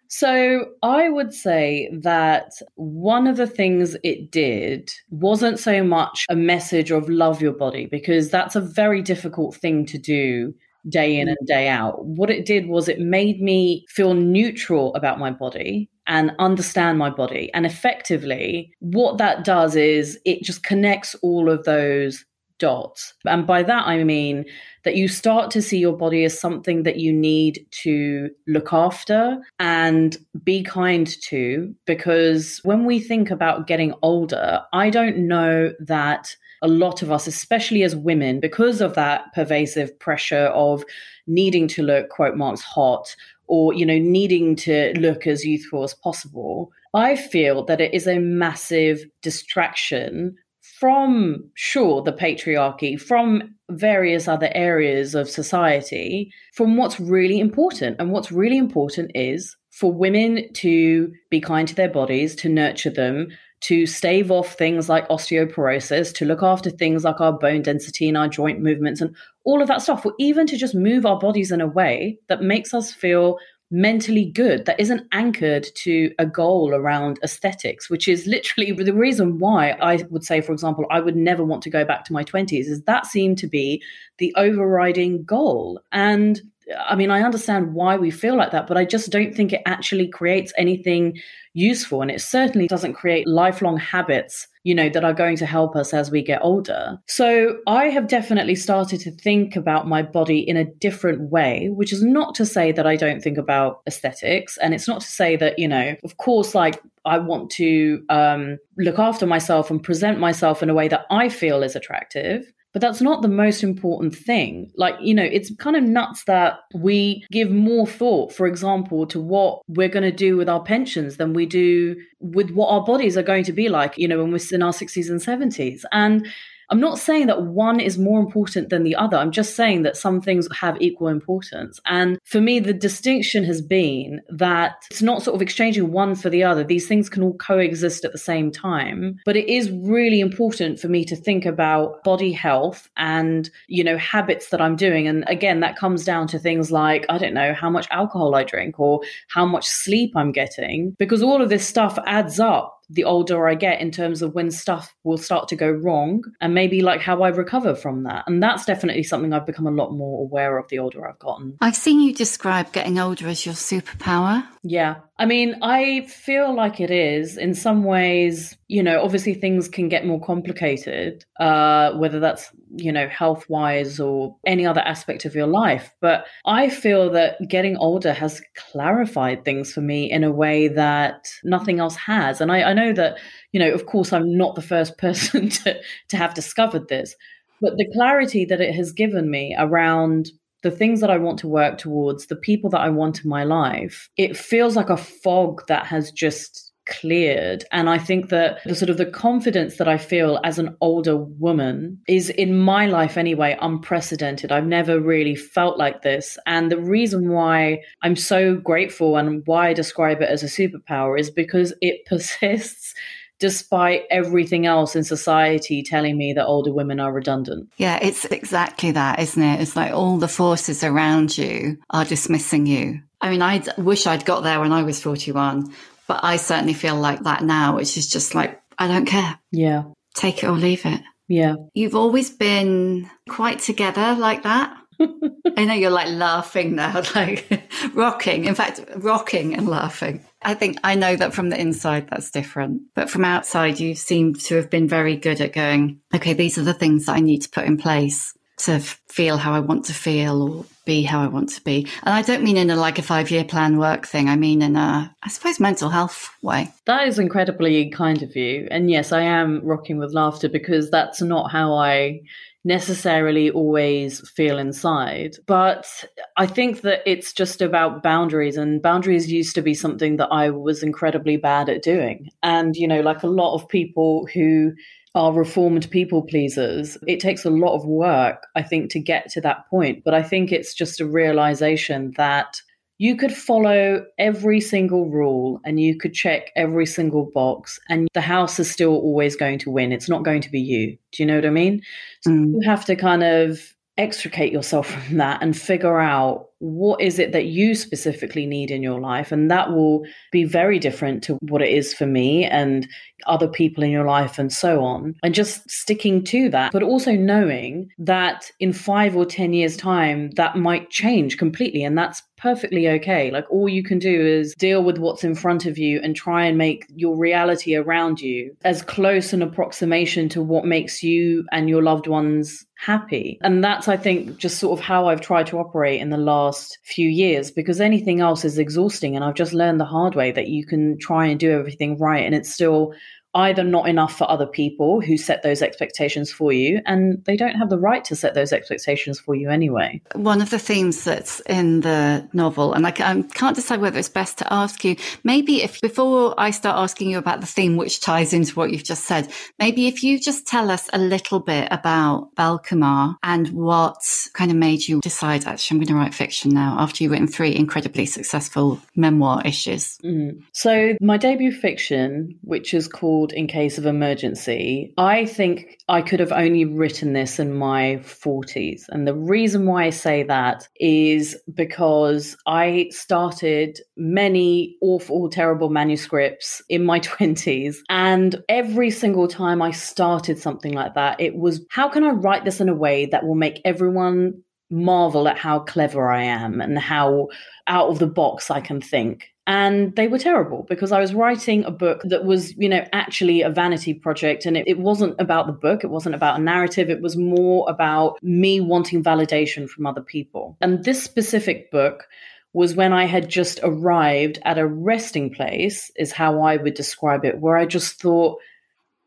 So 0.07 0.65
I 0.81 1.09
would 1.09 1.33
say 1.33 1.89
that 2.01 2.53
one 2.75 3.27
of 3.27 3.37
the 3.37 3.47
things 3.47 3.95
it 4.03 4.31
did 4.31 4.91
wasn't 5.09 5.59
so 5.59 5.83
much 5.83 6.25
a 6.29 6.35
message 6.35 6.91
of 6.91 7.09
love 7.09 7.41
your 7.41 7.51
body, 7.51 7.85
because 7.85 8.29
that's 8.29 8.55
a 8.55 8.61
very 8.61 9.01
difficult 9.01 9.55
thing 9.55 9.85
to 9.87 9.97
do 9.97 10.53
day 10.89 11.17
in 11.17 11.27
mm. 11.27 11.35
and 11.37 11.47
day 11.47 11.67
out. 11.67 12.05
What 12.05 12.29
it 12.29 12.45
did 12.45 12.67
was 12.67 12.87
it 12.87 12.99
made 12.99 13.41
me 13.41 13.85
feel 13.89 14.13
neutral 14.13 14.93
about 14.95 15.19
my 15.19 15.31
body 15.31 15.89
and 16.07 16.31
understand 16.39 16.97
my 16.97 17.09
body. 17.09 17.49
And 17.53 17.65
effectively, 17.65 18.71
what 18.79 19.17
that 19.17 19.45
does 19.45 19.75
is 19.75 20.19
it 20.25 20.43
just 20.43 20.63
connects 20.63 21.15
all 21.21 21.49
of 21.49 21.63
those 21.63 22.25
dots. 22.63 23.13
And 23.25 23.45
by 23.45 23.61
that, 23.61 23.85
I 23.87 24.05
mean 24.05 24.45
that 24.85 24.95
you 24.95 25.09
start 25.09 25.51
to 25.51 25.61
see 25.61 25.77
your 25.77 25.97
body 25.97 26.23
as 26.23 26.39
something 26.39 26.83
that 26.83 26.95
you 26.95 27.11
need 27.11 27.65
to 27.83 28.29
look 28.47 28.71
after 28.71 29.37
and 29.59 30.15
be 30.45 30.63
kind 30.63 31.07
to. 31.23 31.75
Because 31.85 32.61
when 32.63 32.85
we 32.85 33.01
think 33.01 33.29
about 33.29 33.67
getting 33.67 33.93
older, 34.01 34.61
I 34.71 34.89
don't 34.89 35.27
know 35.27 35.73
that 35.81 36.33
a 36.61 36.69
lot 36.69 37.01
of 37.01 37.11
us, 37.11 37.27
especially 37.27 37.83
as 37.83 37.97
women, 37.97 38.39
because 38.39 38.79
of 38.79 38.95
that 38.95 39.33
pervasive 39.33 39.99
pressure 39.99 40.47
of 40.53 40.85
needing 41.27 41.67
to 41.67 41.83
look, 41.83 42.07
quote 42.07 42.37
marks, 42.37 42.61
hot 42.61 43.13
or, 43.47 43.73
you 43.73 43.85
know, 43.85 43.99
needing 43.99 44.55
to 44.55 44.93
look 44.97 45.27
as 45.27 45.43
youthful 45.43 45.83
as 45.83 45.93
possible, 45.95 46.71
I 46.93 47.17
feel 47.17 47.65
that 47.65 47.81
it 47.81 47.93
is 47.93 48.07
a 48.07 48.19
massive 48.19 49.03
distraction 49.21 50.37
from, 50.83 51.49
sure, 51.53 52.01
the 52.01 52.11
patriarchy, 52.11 52.99
from 52.99 53.55
various 53.71 54.27
other 54.27 54.49
areas 54.53 55.15
of 55.15 55.29
society, 55.29 56.29
from 56.53 56.75
what's 56.75 56.99
really 56.99 57.39
important. 57.39 57.95
And 57.99 58.11
what's 58.11 58.33
really 58.33 58.57
important 58.57 59.11
is 59.15 59.55
for 59.71 59.93
women 59.93 60.51
to 60.55 61.09
be 61.31 61.39
kind 61.39 61.69
to 61.69 61.75
their 61.75 61.87
bodies, 61.87 62.35
to 62.35 62.49
nurture 62.49 62.89
them, 62.89 63.29
to 63.61 63.85
stave 63.85 64.29
off 64.29 64.55
things 64.55 64.89
like 64.89 65.07
osteoporosis, 65.07 66.13
to 66.15 66.25
look 66.25 66.43
after 66.43 66.69
things 66.69 67.05
like 67.05 67.21
our 67.21 67.31
bone 67.31 67.61
density 67.61 68.09
and 68.09 68.17
our 68.17 68.27
joint 68.27 68.59
movements 68.59 68.99
and 68.99 69.15
all 69.45 69.61
of 69.61 69.69
that 69.69 69.81
stuff, 69.81 70.05
or 70.05 70.13
even 70.19 70.45
to 70.47 70.57
just 70.57 70.75
move 70.75 71.05
our 71.05 71.17
bodies 71.17 71.49
in 71.49 71.61
a 71.61 71.65
way 71.65 72.19
that 72.27 72.41
makes 72.41 72.73
us 72.73 72.91
feel 72.91 73.37
mentally 73.73 74.23
good, 74.23 74.65
that 74.65 74.79
isn't 74.79 75.07
anchored 75.11 75.67
to 75.73 76.13
a 76.19 76.27
goal 76.27 76.75
around 76.75 77.19
aesthetics, 77.23 77.89
which 77.89 78.07
is 78.07 78.27
literally 78.27 78.71
the 78.83 78.93
reason 78.93 79.39
why 79.39 79.71
I 79.81 80.03
would 80.11 80.23
say, 80.23 80.39
for 80.41 80.53
example, 80.53 80.85
I 80.91 80.99
would 81.01 81.15
never 81.15 81.43
want 81.43 81.63
to 81.63 81.71
go 81.71 81.83
back 81.83 82.05
to 82.05 82.13
my 82.13 82.23
20s, 82.23 82.67
is 82.67 82.83
that 82.83 83.07
seemed 83.07 83.39
to 83.39 83.47
be 83.47 83.81
the 84.19 84.33
overriding 84.37 85.23
goal. 85.23 85.81
And 85.91 86.39
I 86.87 86.95
mean, 86.95 87.11
I 87.11 87.21
understand 87.21 87.73
why 87.73 87.97
we 87.97 88.11
feel 88.11 88.35
like 88.35 88.51
that, 88.51 88.67
but 88.67 88.77
I 88.77 88.85
just 88.85 89.11
don't 89.11 89.35
think 89.35 89.53
it 89.53 89.61
actually 89.65 90.07
creates 90.07 90.53
anything 90.57 91.19
useful. 91.53 92.01
And 92.01 92.09
it 92.09 92.21
certainly 92.21 92.67
doesn't 92.67 92.93
create 92.93 93.27
lifelong 93.27 93.77
habits, 93.77 94.47
you 94.63 94.73
know, 94.73 94.89
that 94.89 95.03
are 95.03 95.13
going 95.13 95.37
to 95.37 95.45
help 95.45 95.75
us 95.75 95.93
as 95.93 96.09
we 96.09 96.21
get 96.23 96.39
older. 96.41 96.97
So 97.07 97.57
I 97.67 97.85
have 97.85 98.07
definitely 98.07 98.55
started 98.55 98.99
to 99.01 99.11
think 99.11 99.55
about 99.55 99.87
my 99.87 100.01
body 100.01 100.39
in 100.39 100.57
a 100.57 100.65
different 100.65 101.29
way, 101.29 101.69
which 101.69 101.93
is 101.93 102.03
not 102.03 102.33
to 102.35 102.45
say 102.45 102.71
that 102.71 102.87
I 102.87 102.95
don't 102.95 103.21
think 103.21 103.37
about 103.37 103.81
aesthetics. 103.87 104.57
And 104.57 104.73
it's 104.73 104.87
not 104.87 105.01
to 105.01 105.07
say 105.07 105.35
that, 105.35 105.59
you 105.59 105.67
know, 105.67 105.95
of 106.03 106.17
course, 106.17 106.55
like 106.55 106.81
I 107.05 107.17
want 107.19 107.51
to 107.51 108.03
um, 108.09 108.57
look 108.77 108.99
after 108.99 109.27
myself 109.27 109.69
and 109.69 109.83
present 109.83 110.19
myself 110.19 110.63
in 110.63 110.69
a 110.69 110.73
way 110.73 110.87
that 110.87 111.05
I 111.11 111.29
feel 111.29 111.61
is 111.61 111.75
attractive. 111.75 112.51
But 112.73 112.81
that's 112.81 113.01
not 113.01 113.21
the 113.21 113.27
most 113.27 113.63
important 113.63 114.15
thing. 114.15 114.71
Like, 114.75 114.95
you 114.99 115.13
know, 115.13 115.23
it's 115.23 115.53
kind 115.55 115.75
of 115.75 115.83
nuts 115.83 116.23
that 116.23 116.59
we 116.73 117.23
give 117.31 117.51
more 117.51 117.85
thought, 117.85 118.33
for 118.33 118.47
example, 118.47 119.05
to 119.07 119.21
what 119.21 119.61
we're 119.67 119.89
going 119.89 120.03
to 120.03 120.11
do 120.11 120.35
with 120.35 120.49
our 120.49 120.63
pensions 120.63 121.17
than 121.17 121.33
we 121.33 121.45
do 121.45 121.95
with 122.19 122.49
what 122.49 122.69
our 122.69 122.83
bodies 122.83 123.15
are 123.15 123.23
going 123.23 123.43
to 123.43 123.53
be 123.53 123.69
like, 123.69 123.97
you 123.97 124.07
know, 124.07 124.17
when 124.17 124.31
we're 124.31 124.39
in 124.51 124.63
our 124.63 124.71
60s 124.71 125.09
and 125.09 125.21
70s. 125.21 125.83
And 125.91 126.27
I'm 126.73 126.79
not 126.79 126.97
saying 126.97 127.27
that 127.27 127.43
one 127.43 127.79
is 127.79 127.99
more 127.99 128.19
important 128.19 128.69
than 128.69 128.83
the 128.83 128.95
other. 128.95 129.15
I'm 129.15 129.29
just 129.29 129.55
saying 129.55 129.83
that 129.83 129.95
some 129.95 130.21
things 130.21 130.47
have 130.59 130.81
equal 130.81 131.07
importance. 131.07 131.79
And 131.85 132.17
for 132.25 132.41
me, 132.41 132.59
the 132.59 132.73
distinction 132.73 133.43
has 133.43 133.61
been 133.61 134.21
that 134.29 134.77
it's 134.89 135.03
not 135.03 135.21
sort 135.21 135.35
of 135.35 135.43
exchanging 135.43 135.91
one 135.91 136.15
for 136.15 136.31
the 136.31 136.43
other. 136.43 136.63
These 136.63 136.87
things 136.87 137.09
can 137.09 137.21
all 137.21 137.35
coexist 137.35 138.03
at 138.05 138.11
the 138.11 138.17
same 138.17 138.51
time. 138.51 139.17
But 139.23 139.37
it 139.37 139.47
is 139.47 139.69
really 139.69 140.19
important 140.19 140.79
for 140.79 140.87
me 140.87 141.05
to 141.05 141.15
think 141.15 141.45
about 141.45 142.03
body 142.03 142.31
health 142.31 142.89
and, 142.97 143.51
you 143.67 143.83
know, 143.83 143.99
habits 143.99 144.49
that 144.49 144.59
I'm 144.59 144.75
doing. 144.75 145.07
And 145.07 145.25
again, 145.27 145.59
that 145.59 145.77
comes 145.77 146.03
down 146.03 146.25
to 146.29 146.39
things 146.39 146.71
like, 146.71 147.05
I 147.07 147.19
don't 147.19 147.35
know, 147.35 147.53
how 147.53 147.69
much 147.69 147.87
alcohol 147.91 148.33
I 148.33 148.45
drink 148.45 148.79
or 148.79 149.01
how 149.27 149.45
much 149.45 149.67
sleep 149.67 150.13
I'm 150.15 150.31
getting, 150.31 150.95
because 150.97 151.21
all 151.21 151.39
of 151.39 151.49
this 151.49 151.67
stuff 151.67 151.99
adds 152.07 152.39
up 152.39 152.79
the 152.89 153.03
older 153.03 153.47
I 153.47 153.55
get 153.55 153.81
in 153.81 153.91
terms 153.91 154.21
of 154.21 154.33
when 154.33 154.51
stuff 154.51 154.93
will 155.03 155.17
start 155.17 155.47
to 155.49 155.55
go 155.55 155.69
wrong 155.69 156.23
and 156.41 156.53
maybe 156.53 156.81
like 156.81 157.01
how 157.01 157.21
I 157.23 157.29
recover 157.29 157.75
from 157.75 158.03
that. 158.03 158.25
And 158.27 158.41
that's 158.41 158.65
definitely 158.65 159.03
something 159.03 159.33
I've 159.33 159.45
become 159.45 159.67
a 159.67 159.71
lot 159.71 159.91
more 159.91 160.21
aware 160.21 160.57
of 160.57 160.67
the 160.69 160.79
older 160.79 161.07
I've 161.07 161.19
gotten. 161.19 161.57
I've 161.61 161.75
seen 161.75 162.01
you 162.01 162.13
describe 162.13 162.71
getting 162.71 162.99
older 162.99 163.27
as 163.27 163.45
your 163.45 163.55
superpower. 163.55 164.47
Yeah. 164.63 164.97
I 165.23 165.25
mean, 165.25 165.55
I 165.61 166.01
feel 166.01 166.53
like 166.53 166.81
it 166.81 166.91
is 166.91 167.37
in 167.37 167.53
some 167.53 167.85
ways, 167.85 168.57
you 168.67 168.83
know, 168.83 169.01
obviously 169.01 169.33
things 169.33 169.69
can 169.69 169.87
get 169.87 170.05
more 170.05 170.19
complicated, 170.19 171.23
uh, 171.39 171.93
whether 171.93 172.19
that's, 172.19 172.51
you 172.75 172.91
know, 172.91 173.07
health 173.07 173.45
wise 173.47 174.01
or 174.01 174.35
any 174.45 174.65
other 174.65 174.81
aspect 174.81 175.23
of 175.23 175.33
your 175.33 175.47
life. 175.47 175.93
But 176.01 176.25
I 176.45 176.67
feel 176.67 177.09
that 177.11 177.37
getting 177.47 177.77
older 177.77 178.11
has 178.11 178.41
clarified 178.57 179.45
things 179.45 179.71
for 179.71 179.79
me 179.79 180.11
in 180.11 180.25
a 180.25 180.31
way 180.31 180.67
that 180.67 181.29
nothing 181.45 181.79
else 181.79 181.95
has. 181.95 182.41
And 182.41 182.51
I, 182.51 182.63
I 182.63 182.73
know 182.73 182.91
that, 182.91 183.17
you 183.53 183.61
know, 183.61 183.71
of 183.71 183.85
course, 183.85 184.11
I'm 184.11 184.37
not 184.37 184.55
the 184.55 184.61
first 184.61 184.97
person 185.05 185.47
to, 185.47 185.79
to 186.09 186.17
have 186.17 186.33
discovered 186.33 186.89
this, 186.89 187.15
but 187.61 187.77
the 187.77 187.89
clarity 187.93 188.43
that 188.43 188.59
it 188.59 188.75
has 188.75 188.91
given 188.91 189.31
me 189.31 189.55
around 189.57 190.31
the 190.63 190.71
things 190.71 191.01
that 191.01 191.11
I 191.11 191.17
want 191.17 191.39
to 191.39 191.47
work 191.47 191.77
towards, 191.77 192.27
the 192.27 192.35
people 192.35 192.69
that 192.71 192.81
I 192.81 192.89
want 192.89 193.23
in 193.23 193.29
my 193.29 193.43
life, 193.43 194.09
it 194.17 194.35
feels 194.35 194.75
like 194.75 194.89
a 194.89 194.97
fog 194.97 195.67
that 195.67 195.85
has 195.85 196.11
just 196.11 196.71
cleared. 196.85 197.63
And 197.71 197.89
i 197.89 197.97
think 197.97 198.29
that 198.29 198.59
the 198.65 198.75
sort 198.75 198.89
of 198.89 198.97
the 198.97 199.05
confidence 199.05 199.77
that 199.77 199.87
i 199.87 199.97
feel 199.97 200.39
as 200.43 200.59
an 200.59 200.75
older 200.81 201.15
woman 201.15 202.01
is 202.07 202.29
in 202.29 202.57
my 202.57 202.87
life 202.87 203.15
anyway 203.17 203.57
unprecedented. 203.61 204.51
I've 204.51 204.65
never 204.65 204.99
really 204.99 205.35
felt 205.35 205.77
like 205.77 206.01
this. 206.01 206.37
And 206.45 206.69
the 206.69 206.81
reason 206.81 207.29
why 207.29 207.81
i'm 208.01 208.17
so 208.17 208.55
grateful 208.57 209.15
and 209.15 209.43
why 209.45 209.69
i 209.69 209.73
describe 209.73 210.21
it 210.21 210.29
as 210.29 210.43
a 210.43 210.47
superpower 210.47 211.17
is 211.17 211.29
because 211.29 211.73
it 211.79 212.05
persists 212.09 212.93
despite 213.39 214.03
everything 214.09 214.65
else 214.65 214.95
in 214.95 215.03
society 215.03 215.83
telling 215.83 216.17
me 216.17 216.33
that 216.33 216.45
older 216.45 216.71
women 216.71 216.99
are 216.99 217.11
redundant. 217.11 217.69
Yeah, 217.77 217.99
it's 218.01 218.25
exactly 218.25 218.91
that, 218.91 219.19
isn't 219.19 219.41
it? 219.41 219.61
It's 219.61 219.75
like 219.75 219.91
all 219.91 220.17
the 220.17 220.27
forces 220.27 220.83
around 220.83 221.37
you 221.37 221.77
are 221.89 222.05
dismissing 222.05 222.65
you. 222.65 223.01
I 223.21 223.29
mean, 223.29 223.41
I 223.41 223.63
wish 223.77 224.05
I'd 224.05 224.25
got 224.25 224.43
there 224.43 224.59
when 224.59 224.71
I 224.71 224.83
was 224.83 225.01
41, 225.01 225.73
but 226.07 226.19
I 226.23 226.37
certainly 226.37 226.73
feel 226.73 226.95
like 226.95 227.23
that 227.23 227.43
now, 227.43 227.75
which 227.75 227.97
is 227.97 228.09
just 228.09 228.35
like, 228.35 228.61
I 228.77 228.87
don't 228.87 229.05
care. 229.05 229.39
Yeah. 229.51 229.83
Take 230.13 230.43
it 230.43 230.47
or 230.47 230.53
leave 230.53 230.85
it. 230.85 231.01
Yeah. 231.27 231.55
You've 231.73 231.95
always 231.95 232.29
been 232.29 233.09
quite 233.29 233.59
together 233.59 234.15
like 234.15 234.43
that. 234.43 234.77
I 235.57 235.65
know 235.65 235.73
you're 235.73 235.89
like 235.89 236.09
laughing 236.09 236.75
now, 236.75 237.01
like 237.15 237.69
rocking. 237.93 238.45
In 238.45 238.55
fact, 238.55 238.81
rocking 238.95 239.55
and 239.55 239.67
laughing. 239.67 240.25
I 240.41 240.53
think 240.53 240.77
I 240.83 240.95
know 240.95 241.15
that 241.15 241.33
from 241.33 241.49
the 241.49 241.59
inside 241.59 242.09
that's 242.09 242.31
different. 242.31 242.81
But 242.95 243.09
from 243.09 243.25
outside, 243.25 243.79
you 243.79 243.95
seem 243.95 244.33
to 244.35 244.55
have 244.55 244.69
been 244.69 244.87
very 244.87 245.15
good 245.15 245.41
at 245.41 245.53
going, 245.53 246.01
okay, 246.13 246.33
these 246.33 246.57
are 246.57 246.63
the 246.63 246.73
things 246.73 247.05
that 247.05 247.15
I 247.15 247.19
need 247.19 247.43
to 247.43 247.49
put 247.49 247.65
in 247.65 247.77
place 247.77 248.33
to 248.55 248.79
feel 248.79 249.37
how 249.37 249.53
I 249.53 249.59
want 249.59 249.85
to 249.85 249.93
feel 249.93 250.41
or 250.41 250.65
be 250.85 251.03
how 251.03 251.21
I 251.21 251.27
want 251.27 251.49
to 251.49 251.61
be. 251.61 251.87
And 252.03 252.13
I 252.13 252.21
don't 252.21 252.43
mean 252.43 252.57
in 252.57 252.69
a 252.69 252.75
like 252.75 252.99
a 252.99 253.03
five 253.03 253.31
year 253.31 253.43
plan 253.43 253.77
work 253.77 254.05
thing. 254.05 254.29
I 254.29 254.35
mean 254.35 254.61
in 254.61 254.75
a, 254.75 255.13
I 255.23 255.29
suppose, 255.29 255.59
mental 255.59 255.89
health 255.89 256.29
way. 256.41 256.69
That 256.85 257.07
is 257.07 257.19
incredibly 257.19 257.89
kind 257.89 258.21
of 258.21 258.35
you. 258.35 258.67
And 258.69 258.89
yes, 258.91 259.11
I 259.11 259.21
am 259.21 259.61
rocking 259.63 259.97
with 259.97 260.13
laughter 260.13 260.49
because 260.49 260.89
that's 260.91 261.21
not 261.21 261.51
how 261.51 261.73
I 261.73 262.21
necessarily 262.65 263.49
always 263.49 264.27
feel 264.29 264.57
inside. 264.57 265.35
But 265.45 266.05
I 266.37 266.45
think 266.45 266.81
that 266.81 267.01
it's 267.05 267.33
just 267.33 267.61
about 267.61 268.03
boundaries, 268.03 268.57
and 268.57 268.81
boundaries 268.81 269.31
used 269.31 269.55
to 269.55 269.61
be 269.61 269.73
something 269.73 270.17
that 270.17 270.29
I 270.31 270.49
was 270.49 270.83
incredibly 270.83 271.37
bad 271.37 271.69
at 271.69 271.83
doing. 271.83 272.29
And, 272.41 272.75
you 272.75 272.87
know, 272.87 273.01
like 273.01 273.23
a 273.23 273.27
lot 273.27 273.55
of 273.55 273.67
people 273.67 274.27
who 274.33 274.73
are 275.15 275.31
reformed 275.31 275.89
people 275.91 276.23
pleasers. 276.23 276.97
It 277.07 277.19
takes 277.19 277.45
a 277.45 277.51
lot 277.51 277.75
of 277.75 277.85
work, 277.85 278.47
I 278.55 278.63
think, 278.63 278.89
to 278.91 278.99
get 278.99 279.29
to 279.31 279.41
that 279.41 279.69
point. 279.69 280.03
But 280.03 280.15
I 280.15 280.23
think 280.23 280.51
it's 280.51 280.73
just 280.73 280.99
a 280.99 281.05
realization 281.05 282.13
that 282.17 282.61
you 282.97 283.15
could 283.15 283.33
follow 283.33 284.05
every 284.17 284.61
single 284.61 285.09
rule 285.09 285.59
and 285.65 285.79
you 285.79 285.97
could 285.97 286.13
check 286.13 286.51
every 286.55 286.85
single 286.85 287.29
box, 287.33 287.79
and 287.89 288.07
the 288.13 288.21
house 288.21 288.59
is 288.59 288.69
still 288.69 288.95
always 288.95 289.35
going 289.35 289.59
to 289.59 289.71
win. 289.71 289.91
It's 289.91 290.09
not 290.09 290.23
going 290.23 290.41
to 290.41 290.51
be 290.51 290.61
you. 290.61 290.97
Do 291.11 291.23
you 291.23 291.25
know 291.25 291.35
what 291.35 291.45
I 291.45 291.49
mean? 291.49 291.81
So 292.21 292.31
mm. 292.31 292.53
you 292.53 292.61
have 292.69 292.85
to 292.85 292.95
kind 292.95 293.23
of 293.23 293.73
extricate 293.97 294.51
yourself 294.51 294.87
from 295.07 295.17
that 295.17 295.41
and 295.41 295.57
figure 295.57 295.99
out 295.99 296.49
what 296.59 297.01
is 297.01 297.19
it 297.19 297.33
that 297.33 297.45
you 297.45 297.75
specifically 297.75 298.45
need 298.45 298.71
in 298.71 298.81
your 298.81 299.01
life 299.01 299.33
and 299.33 299.51
that 299.51 299.71
will 299.71 300.01
be 300.31 300.45
very 300.45 300.79
different 300.79 301.21
to 301.21 301.37
what 301.41 301.61
it 301.61 301.69
is 301.69 301.93
for 301.93 302.05
me 302.05 302.45
and 302.45 302.87
other 303.27 303.49
people 303.49 303.83
in 303.83 303.91
your 303.91 304.05
life 304.05 304.39
and 304.39 304.51
so 304.51 304.81
on 304.81 305.13
and 305.23 305.35
just 305.35 305.69
sticking 305.69 306.23
to 306.23 306.49
that 306.49 306.71
but 306.71 306.81
also 306.81 307.11
knowing 307.11 307.89
that 307.97 308.49
in 308.61 308.71
5 308.71 309.17
or 309.17 309.25
10 309.25 309.51
years 309.51 309.75
time 309.75 310.31
that 310.31 310.57
might 310.57 310.89
change 310.89 311.37
completely 311.37 311.83
and 311.83 311.97
that's 311.97 312.23
perfectly 312.43 312.89
okay. 312.89 313.31
Like 313.31 313.49
all 313.49 313.69
you 313.69 313.83
can 313.83 313.99
do 313.99 314.13
is 314.13 314.53
deal 314.55 314.83
with 314.83 314.97
what's 314.97 315.23
in 315.23 315.33
front 315.33 315.65
of 315.65 315.77
you 315.77 316.01
and 316.03 316.13
try 316.13 316.45
and 316.45 316.57
make 316.57 316.85
your 316.93 317.17
reality 317.17 317.73
around 317.73 318.19
you 318.19 318.53
as 318.65 318.81
close 318.81 319.31
an 319.31 319.41
approximation 319.41 320.27
to 320.29 320.43
what 320.43 320.65
makes 320.65 321.01
you 321.01 321.45
and 321.53 321.69
your 321.69 321.81
loved 321.81 322.05
ones 322.05 322.65
happy. 322.75 323.37
And 323.41 323.63
that's 323.63 323.87
i 323.87 323.95
think 323.95 324.37
just 324.37 324.59
sort 324.59 324.77
of 324.77 324.83
how 324.83 325.07
i've 325.07 325.21
tried 325.21 325.47
to 325.47 325.57
operate 325.57 326.01
in 326.01 326.09
the 326.09 326.17
last 326.17 326.77
few 326.83 327.07
years 327.07 327.49
because 327.49 327.79
anything 327.79 328.19
else 328.19 328.43
is 328.43 328.57
exhausting 328.57 329.15
and 329.15 329.23
i've 329.23 329.35
just 329.35 329.53
learned 329.53 329.79
the 329.79 329.85
hard 329.85 330.15
way 330.15 330.31
that 330.31 330.47
you 330.49 330.65
can 330.65 330.97
try 330.99 331.27
and 331.27 331.39
do 331.39 331.51
everything 331.51 331.97
right 331.97 332.25
and 332.25 332.35
it's 332.35 332.53
still 332.53 332.93
either 333.35 333.63
not 333.63 333.87
enough 333.87 334.17
for 334.17 334.29
other 334.29 334.45
people 334.45 335.01
who 335.01 335.17
set 335.17 335.43
those 335.43 335.61
expectations 335.61 336.31
for 336.31 336.51
you, 336.51 336.81
and 336.85 337.23
they 337.25 337.35
don't 337.35 337.55
have 337.55 337.69
the 337.69 337.79
right 337.79 338.05
to 338.05 338.15
set 338.15 338.33
those 338.33 338.53
expectations 338.53 339.19
for 339.19 339.35
you 339.35 339.49
anyway. 339.49 340.01
One 340.15 340.41
of 340.41 340.49
the 340.49 340.59
themes 340.59 341.03
that's 341.03 341.39
in 341.41 341.81
the 341.81 342.27
novel, 342.33 342.73
and 342.73 342.85
I 342.85 342.91
can't 342.91 343.55
decide 343.55 343.81
whether 343.81 343.99
it's 343.99 344.09
best 344.09 344.37
to 344.39 344.53
ask 344.53 344.83
you, 344.83 344.95
maybe 345.23 345.63
if 345.63 345.81
before 345.81 346.35
I 346.37 346.51
start 346.51 346.77
asking 346.77 347.09
you 347.09 347.17
about 347.17 347.41
the 347.41 347.47
theme, 347.47 347.77
which 347.77 347.99
ties 347.99 348.33
into 348.33 348.53
what 348.55 348.71
you've 348.71 348.83
just 348.83 349.05
said, 349.05 349.31
maybe 349.59 349.87
if 349.87 350.03
you 350.03 350.19
just 350.19 350.45
tell 350.45 350.69
us 350.69 350.89
a 350.93 350.99
little 350.99 351.39
bit 351.39 351.67
about 351.71 352.35
Belcamar 352.35 353.15
and 353.23 353.49
what 353.49 353.97
kind 354.33 354.51
of 354.51 354.57
made 354.57 354.87
you 354.87 355.01
decide, 355.01 355.45
actually, 355.45 355.75
I'm 355.75 355.79
going 355.79 355.87
to 355.87 355.95
write 355.95 356.13
fiction 356.13 356.51
now 356.51 356.77
after 356.79 357.03
you've 357.03 357.11
written 357.11 357.27
three 357.27 357.55
incredibly 357.55 358.05
successful 358.05 358.79
memoir 358.95 359.41
issues. 359.45 359.97
Mm. 360.03 360.43
So, 360.51 360.95
my 361.01 361.17
debut 361.17 361.51
fiction, 361.51 362.37
which 362.41 362.73
is 362.73 362.87
called 362.87 363.22
called 363.23 363.31
In 363.31 363.47
Case 363.47 363.77
of 363.77 363.85
Emergency. 363.85 364.93
I 364.97 365.25
think 365.25 365.77
I 365.87 366.01
could 366.01 366.19
have 366.19 366.33
only 366.33 366.65
written 366.65 367.13
this 367.13 367.39
in 367.39 367.53
my 367.53 368.01
40s. 368.03 368.81
And 368.89 369.07
the 369.07 369.15
reason 369.15 369.65
why 369.65 369.85
I 369.85 369.91
say 369.91 370.23
that 370.23 370.67
is 370.77 371.37
because 371.53 372.35
I 372.45 372.89
started 372.91 373.79
many 373.95 374.75
awful, 374.81 375.29
terrible 375.29 375.69
manuscripts 375.69 376.61
in 376.67 376.83
my 376.83 376.99
20s. 377.13 377.77
And 377.87 378.43
every 378.49 378.91
single 378.91 379.29
time 379.29 379.61
I 379.61 379.71
started 379.71 380.37
something 380.37 380.73
like 380.73 380.95
that, 380.95 381.21
it 381.21 381.37
was 381.37 381.65
how 381.69 381.87
can 381.87 382.03
I 382.03 382.09
write 382.09 382.43
this 382.43 382.59
in 382.59 382.67
a 382.67 382.75
way 382.75 383.05
that 383.05 383.25
will 383.25 383.35
make 383.35 383.61
everyone 383.63 384.43
marvel 384.73 385.27
at 385.27 385.37
how 385.37 385.59
clever 385.59 386.11
I 386.11 386.23
am 386.23 386.61
and 386.61 386.77
how 386.77 387.29
out 387.67 387.89
of 387.89 387.99
the 387.99 388.07
box 388.07 388.49
I 388.51 388.59
can 388.61 388.81
think 388.81 389.33
and 389.45 389.93
they 389.95 390.07
were 390.07 390.19
terrible 390.19 390.65
because 390.69 390.93
I 390.93 391.01
was 391.01 391.13
writing 391.13 391.65
a 391.65 391.71
book 391.71 392.01
that 392.05 392.23
was, 392.23 392.55
you 392.55 392.69
know, 392.69 392.85
actually 392.93 393.41
a 393.41 393.49
vanity 393.49 393.93
project. 393.93 394.45
And 394.45 394.55
it, 394.55 394.67
it, 394.67 394.79
wasn't 394.79 395.19
about 395.19 395.47
the 395.47 395.53
book, 395.53 395.83
it 395.83 395.89
wasn't 395.89 396.15
about 396.15 396.39
a 396.39 396.43
narrative, 396.43 396.89
it 396.89 397.01
was 397.01 397.17
more 397.17 397.69
about 397.69 398.23
me 398.23 398.61
wanting 398.61 399.03
validation 399.03 399.69
from 399.69 399.85
other 399.85 400.01
people. 400.01 400.55
And 400.61 400.85
this 400.85 401.03
specific 401.03 401.71
book 401.71 402.07
was 402.53 402.75
when 402.75 402.93
I 402.93 403.05
had 403.05 403.27
just 403.27 403.59
arrived 403.63 404.39
at 404.45 404.57
a 404.57 404.67
resting 404.67 405.33
place, 405.33 405.91
is 405.97 406.13
how 406.13 406.41
I 406.41 406.55
would 406.55 406.75
describe 406.75 407.25
it, 407.25 407.39
where 407.39 407.57
I 407.57 407.65
just 407.65 407.99
thought, 407.99 408.39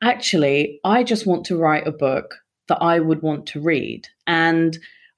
actually, 0.03 0.81
I 0.85 1.03
just 1.03 1.27
want 1.27 1.47
to 1.47 1.57
write 1.57 1.87
a 1.87 1.93
book 1.93 2.35
that 2.69 2.83
I 2.83 2.99
would 2.99 3.23
want 3.23 3.47
to 3.49 3.61
read. 3.61 4.09
And 4.27 4.77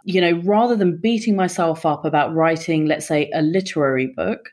you 0.09 0.23
know, 0.23 0.41
rather 0.43 0.75
than 0.75 0.97
beating 0.97 1.37
myself 1.37 1.85
up 1.85 2.07
about 2.07 2.35
writing, 2.35 2.87
let's 2.87 3.07
say, 3.07 3.31
a 3.35 3.43
literary 3.43 4.07
book, 4.07 4.49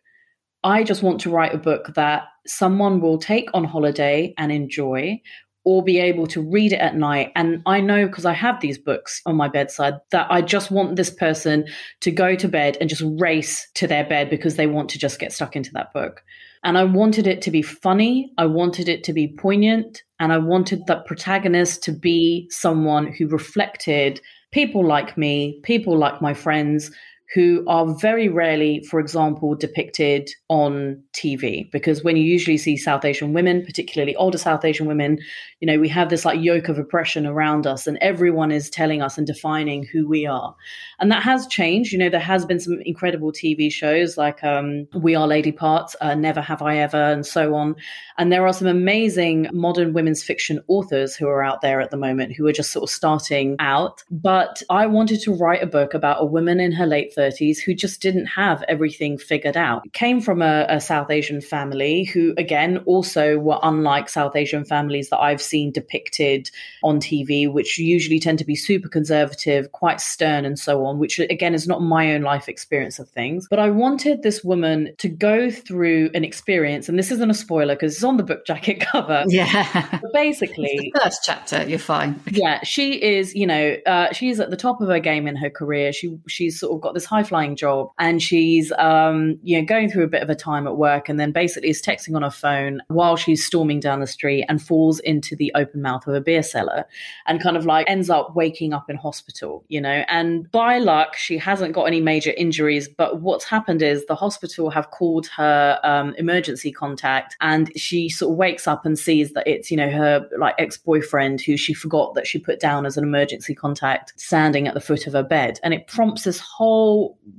I 0.65 0.83
just 0.83 1.01
want 1.01 1.21
to 1.21 1.29
write 1.29 1.55
a 1.55 1.57
book 1.57 1.93
that 1.95 2.23
someone 2.45 2.99
will 2.99 3.17
take 3.17 3.47
on 3.53 3.63
holiday 3.63 4.33
and 4.37 4.51
enjoy 4.51 5.21
or 5.63 5.81
be 5.81 5.97
able 5.97 6.27
to 6.27 6.41
read 6.41 6.73
it 6.73 6.81
at 6.81 6.97
night. 6.97 7.31
And 7.37 7.61
I 7.65 7.79
know 7.79 8.05
because 8.05 8.25
I 8.25 8.33
have 8.33 8.59
these 8.59 8.77
books 8.77 9.21
on 9.25 9.37
my 9.37 9.47
bedside 9.47 9.93
that 10.11 10.27
I 10.29 10.41
just 10.41 10.71
want 10.71 10.97
this 10.97 11.09
person 11.09 11.65
to 12.01 12.11
go 12.11 12.35
to 12.35 12.49
bed 12.49 12.77
and 12.81 12.89
just 12.89 13.03
race 13.17 13.65
to 13.75 13.87
their 13.87 14.03
bed 14.03 14.29
because 14.29 14.57
they 14.57 14.67
want 14.67 14.89
to 14.89 14.99
just 14.99 15.19
get 15.19 15.31
stuck 15.31 15.55
into 15.55 15.71
that 15.71 15.93
book. 15.93 16.21
And 16.65 16.77
I 16.77 16.83
wanted 16.83 17.27
it 17.27 17.41
to 17.43 17.51
be 17.51 17.61
funny, 17.61 18.29
I 18.37 18.45
wanted 18.45 18.89
it 18.89 19.05
to 19.05 19.13
be 19.13 19.29
poignant, 19.29 20.03
and 20.19 20.33
I 20.33 20.37
wanted 20.37 20.85
the 20.85 20.97
protagonist 21.05 21.81
to 21.83 21.93
be 21.93 22.47
someone 22.49 23.07
who 23.07 23.27
reflected 23.29 24.19
people 24.55 24.85
like 24.87 25.17
me, 25.17 25.59
people 25.63 25.97
like 25.97 26.21
my 26.21 26.33
friends 26.33 26.89
who 27.33 27.63
are 27.67 27.87
very 27.95 28.29
rarely, 28.29 28.83
for 28.83 28.99
example, 28.99 29.55
depicted 29.55 30.29
on 30.47 31.01
TV. 31.13 31.69
Because 31.71 32.03
when 32.03 32.15
you 32.15 32.23
usually 32.23 32.57
see 32.57 32.77
South 32.77 33.03
Asian 33.03 33.33
women, 33.33 33.65
particularly 33.65 34.15
older 34.15 34.37
South 34.37 34.63
Asian 34.63 34.85
women, 34.85 35.19
you 35.59 35.65
know, 35.65 35.79
we 35.79 35.89
have 35.89 36.09
this 36.09 36.23
like 36.23 36.39
yoke 36.39 36.69
of 36.69 36.77
oppression 36.77 37.25
around 37.25 37.65
us, 37.65 37.87
and 37.87 37.97
everyone 37.99 38.51
is 38.51 38.69
telling 38.69 39.01
us 39.01 39.17
and 39.17 39.25
defining 39.25 39.83
who 39.85 40.07
we 40.07 40.25
are. 40.25 40.55
And 40.99 41.11
that 41.11 41.23
has 41.23 41.47
changed. 41.47 41.91
You 41.91 41.99
know, 41.99 42.09
there 42.09 42.19
has 42.19 42.45
been 42.45 42.59
some 42.59 42.79
incredible 42.85 43.31
TV 43.31 43.71
shows 43.71 44.17
like 44.17 44.43
um, 44.43 44.87
We 44.93 45.15
Are 45.15 45.27
Lady 45.27 45.51
Parts, 45.51 45.95
uh, 46.01 46.13
Never 46.13 46.41
Have 46.41 46.61
I 46.61 46.77
Ever, 46.77 47.11
and 47.11 47.25
so 47.25 47.55
on. 47.55 47.75
And 48.17 48.31
there 48.31 48.45
are 48.45 48.53
some 48.53 48.67
amazing 48.67 49.47
modern 49.51 49.93
women's 49.93 50.23
fiction 50.23 50.61
authors 50.67 51.15
who 51.15 51.27
are 51.27 51.43
out 51.43 51.61
there 51.61 51.81
at 51.81 51.91
the 51.91 51.97
moment 51.97 52.33
who 52.33 52.45
are 52.47 52.53
just 52.53 52.71
sort 52.71 52.83
of 52.83 52.89
starting 52.89 53.55
out. 53.59 54.03
But 54.11 54.61
I 54.69 54.85
wanted 54.85 55.21
to 55.21 55.33
write 55.33 55.63
a 55.63 55.67
book 55.67 55.93
about 55.93 56.21
a 56.21 56.25
woman 56.25 56.59
in 56.59 56.71
her 56.71 56.85
late 56.85 57.13
30s 57.15 57.24
who 57.65 57.73
just 57.73 58.01
didn't 58.01 58.27
have 58.27 58.63
everything 58.67 59.17
figured 59.17 59.57
out. 59.57 59.83
Came 59.93 60.21
from 60.21 60.41
a, 60.41 60.65
a 60.69 60.81
South 60.81 61.09
Asian 61.09 61.41
family 61.41 62.03
who, 62.03 62.33
again, 62.37 62.77
also 62.85 63.37
were 63.37 63.59
unlike 63.63 64.09
South 64.09 64.35
Asian 64.35 64.65
families 64.65 65.09
that 65.09 65.19
I've 65.19 65.41
seen 65.41 65.71
depicted 65.71 66.49
on 66.83 66.99
TV, 66.99 67.51
which 67.51 67.77
usually 67.77 68.19
tend 68.19 68.39
to 68.39 68.45
be 68.45 68.55
super 68.55 68.89
conservative, 68.89 69.71
quite 69.71 70.01
stern, 70.01 70.45
and 70.45 70.57
so 70.57 70.85
on, 70.85 70.99
which 70.99 71.19
again 71.19 71.53
is 71.53 71.67
not 71.67 71.81
my 71.81 72.13
own 72.13 72.21
life 72.21 72.49
experience 72.49 72.99
of 72.99 73.09
things. 73.09 73.47
But 73.49 73.59
I 73.59 73.69
wanted 73.69 74.23
this 74.23 74.43
woman 74.43 74.93
to 74.97 75.07
go 75.07 75.49
through 75.51 76.09
an 76.13 76.23
experience, 76.23 76.89
and 76.89 76.97
this 76.97 77.11
isn't 77.11 77.29
a 77.29 77.33
spoiler 77.33 77.75
because 77.75 77.95
it's 77.95 78.03
on 78.03 78.17
the 78.17 78.23
book 78.23 78.45
jacket 78.45 78.79
cover. 78.91 79.23
Yeah. 79.27 79.87
But 80.01 80.13
basically, 80.13 80.91
first 81.01 81.21
chapter, 81.23 81.63
you're 81.67 81.79
fine. 81.79 82.19
yeah, 82.31 82.63
she 82.63 83.01
is, 83.01 83.33
you 83.35 83.47
know, 83.47 83.75
uh, 83.85 84.11
she's 84.13 84.39
at 84.39 84.49
the 84.49 84.57
top 84.57 84.81
of 84.81 84.87
her 84.87 84.99
game 84.99 85.27
in 85.27 85.35
her 85.35 85.49
career. 85.49 85.93
She 85.93 86.17
she's 86.27 86.59
sort 86.59 86.73
of 86.73 86.81
got 86.81 86.93
this 86.93 87.04
high 87.05 87.23
flying 87.23 87.55
job, 87.55 87.89
and 87.99 88.21
she's 88.21 88.71
um, 88.73 89.37
you 89.43 89.59
know 89.59 89.65
going 89.65 89.89
through 89.89 90.03
a 90.03 90.07
bit 90.07 90.23
of 90.23 90.29
a 90.29 90.35
time 90.35 90.67
at 90.67 90.77
work, 90.77 91.09
and 91.09 91.19
then 91.19 91.31
basically 91.31 91.69
is 91.69 91.81
texting 91.81 92.15
on 92.15 92.21
her 92.21 92.31
phone 92.31 92.81
while 92.87 93.15
she's 93.15 93.45
storming 93.45 93.79
down 93.79 93.99
the 93.99 94.07
street 94.07 94.45
and 94.49 94.61
falls 94.61 94.99
into 94.99 95.35
the 95.35 95.51
open 95.55 95.81
mouth 95.81 96.05
of 96.07 96.13
a 96.13 96.21
beer 96.21 96.43
cellar, 96.43 96.85
and 97.27 97.41
kind 97.41 97.57
of 97.57 97.65
like 97.65 97.89
ends 97.89 98.09
up 98.09 98.35
waking 98.35 98.73
up 98.73 98.89
in 98.89 98.95
hospital, 98.95 99.63
you 99.67 99.81
know. 99.81 100.03
And 100.07 100.49
by 100.51 100.79
luck, 100.79 101.15
she 101.15 101.37
hasn't 101.37 101.73
got 101.73 101.85
any 101.85 102.01
major 102.01 102.31
injuries, 102.37 102.87
but 102.87 103.21
what's 103.21 103.45
happened 103.45 103.81
is 103.81 104.05
the 104.05 104.15
hospital 104.15 104.69
have 104.69 104.91
called 104.91 105.27
her 105.27 105.79
um, 105.83 106.13
emergency 106.17 106.71
contact, 106.71 107.35
and 107.41 107.71
she 107.77 108.09
sort 108.09 108.31
of 108.31 108.37
wakes 108.37 108.67
up 108.67 108.85
and 108.85 108.97
sees 108.97 109.33
that 109.33 109.47
it's 109.47 109.71
you 109.71 109.77
know 109.77 109.89
her 109.89 110.27
like 110.37 110.55
ex 110.57 110.77
boyfriend 110.77 111.41
who 111.41 111.57
she 111.57 111.73
forgot 111.73 112.13
that 112.15 112.27
she 112.27 112.39
put 112.39 112.59
down 112.59 112.85
as 112.85 112.97
an 112.97 113.03
emergency 113.03 113.55
contact 113.55 114.13
standing 114.15 114.67
at 114.67 114.73
the 114.73 114.81
foot 114.81 115.07
of 115.07 115.13
her 115.13 115.23
bed. 115.23 115.59
And 115.63 115.73
it 115.73 115.87
prompts 115.87 116.23
this 116.23 116.39
whole 116.39 116.94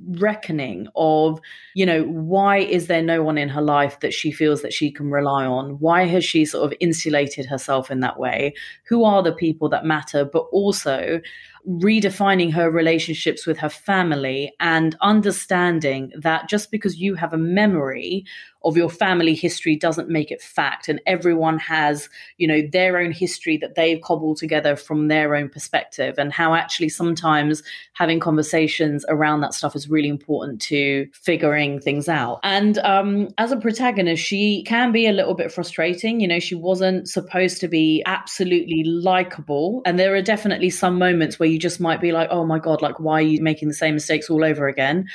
reckoning 0.08 0.88
of, 0.96 1.40
you 1.74 1.86
know, 1.86 2.04
why 2.04 2.58
is 2.58 2.86
there 2.86 3.02
no 3.02 3.22
one 3.22 3.38
in 3.38 3.48
her 3.48 3.62
life 3.62 4.00
that 4.00 4.12
she 4.12 4.30
feels 4.32 4.62
that 4.62 4.72
she 4.72 4.90
can 4.90 5.10
rely 5.10 5.44
on? 5.44 5.78
Why 5.78 6.06
has 6.06 6.24
she 6.24 6.44
sort 6.44 6.70
of 6.70 6.76
insulated 6.80 7.46
herself 7.46 7.90
in 7.90 8.00
that 8.00 8.18
way? 8.18 8.54
Who 8.88 9.04
are 9.04 9.22
the 9.22 9.32
people 9.34 9.68
that 9.70 9.84
matter? 9.84 10.24
But 10.24 10.44
also, 10.52 11.20
redefining 11.66 12.52
her 12.52 12.70
relationships 12.70 13.46
with 13.46 13.58
her 13.58 13.68
family 13.68 14.54
and 14.60 14.96
understanding 15.00 16.12
that 16.16 16.48
just 16.48 16.70
because 16.70 16.98
you 16.98 17.14
have 17.14 17.32
a 17.32 17.38
memory 17.38 18.24
of 18.66 18.76
your 18.76 18.90
family 18.90 19.34
history 19.34 19.76
doesn't 19.76 20.08
make 20.08 20.32
it 20.32 20.42
fact. 20.42 20.88
And 20.88 21.00
everyone 21.06 21.58
has 21.58 22.08
you 22.36 22.48
know 22.48 22.62
their 22.72 22.98
own 22.98 23.12
history 23.12 23.56
that 23.58 23.76
they've 23.76 24.00
cobbled 24.02 24.38
together 24.38 24.74
from 24.76 25.08
their 25.08 25.36
own 25.36 25.48
perspective. 25.48 26.16
And 26.18 26.32
how 26.32 26.54
actually 26.54 26.88
sometimes 26.88 27.62
having 27.92 28.18
conversations 28.18 29.04
around 29.08 29.40
that 29.40 29.54
stuff 29.54 29.76
is 29.76 29.88
really 29.88 30.08
important 30.08 30.60
to 30.62 31.06
figuring 31.12 31.80
things 31.80 32.08
out. 32.08 32.40
And 32.42 32.78
um, 32.78 33.28
as 33.38 33.52
a 33.52 33.56
protagonist 33.56 34.22
she 34.22 34.64
can 34.64 34.90
be 34.90 35.06
a 35.06 35.12
little 35.12 35.34
bit 35.34 35.52
frustrating. 35.52 36.20
You 36.20 36.28
know 36.28 36.40
she 36.40 36.56
wasn't 36.56 37.08
supposed 37.08 37.60
to 37.60 37.68
be 37.68 38.02
absolutely 38.04 38.82
likable. 38.82 39.80
And 39.86 39.98
there 39.98 40.14
are 40.14 40.22
definitely 40.22 40.70
some 40.70 40.98
moments 40.98 41.38
where 41.38 41.48
you 41.48 41.55
just 41.58 41.80
might 41.80 42.00
be 42.00 42.12
like 42.12 42.28
oh 42.30 42.44
my 42.44 42.58
god 42.58 42.82
like 42.82 42.98
why 43.00 43.14
are 43.14 43.22
you 43.22 43.42
making 43.42 43.68
the 43.68 43.74
same 43.74 43.94
mistakes 43.94 44.30
all 44.30 44.44
over 44.44 44.68
again 44.68 45.06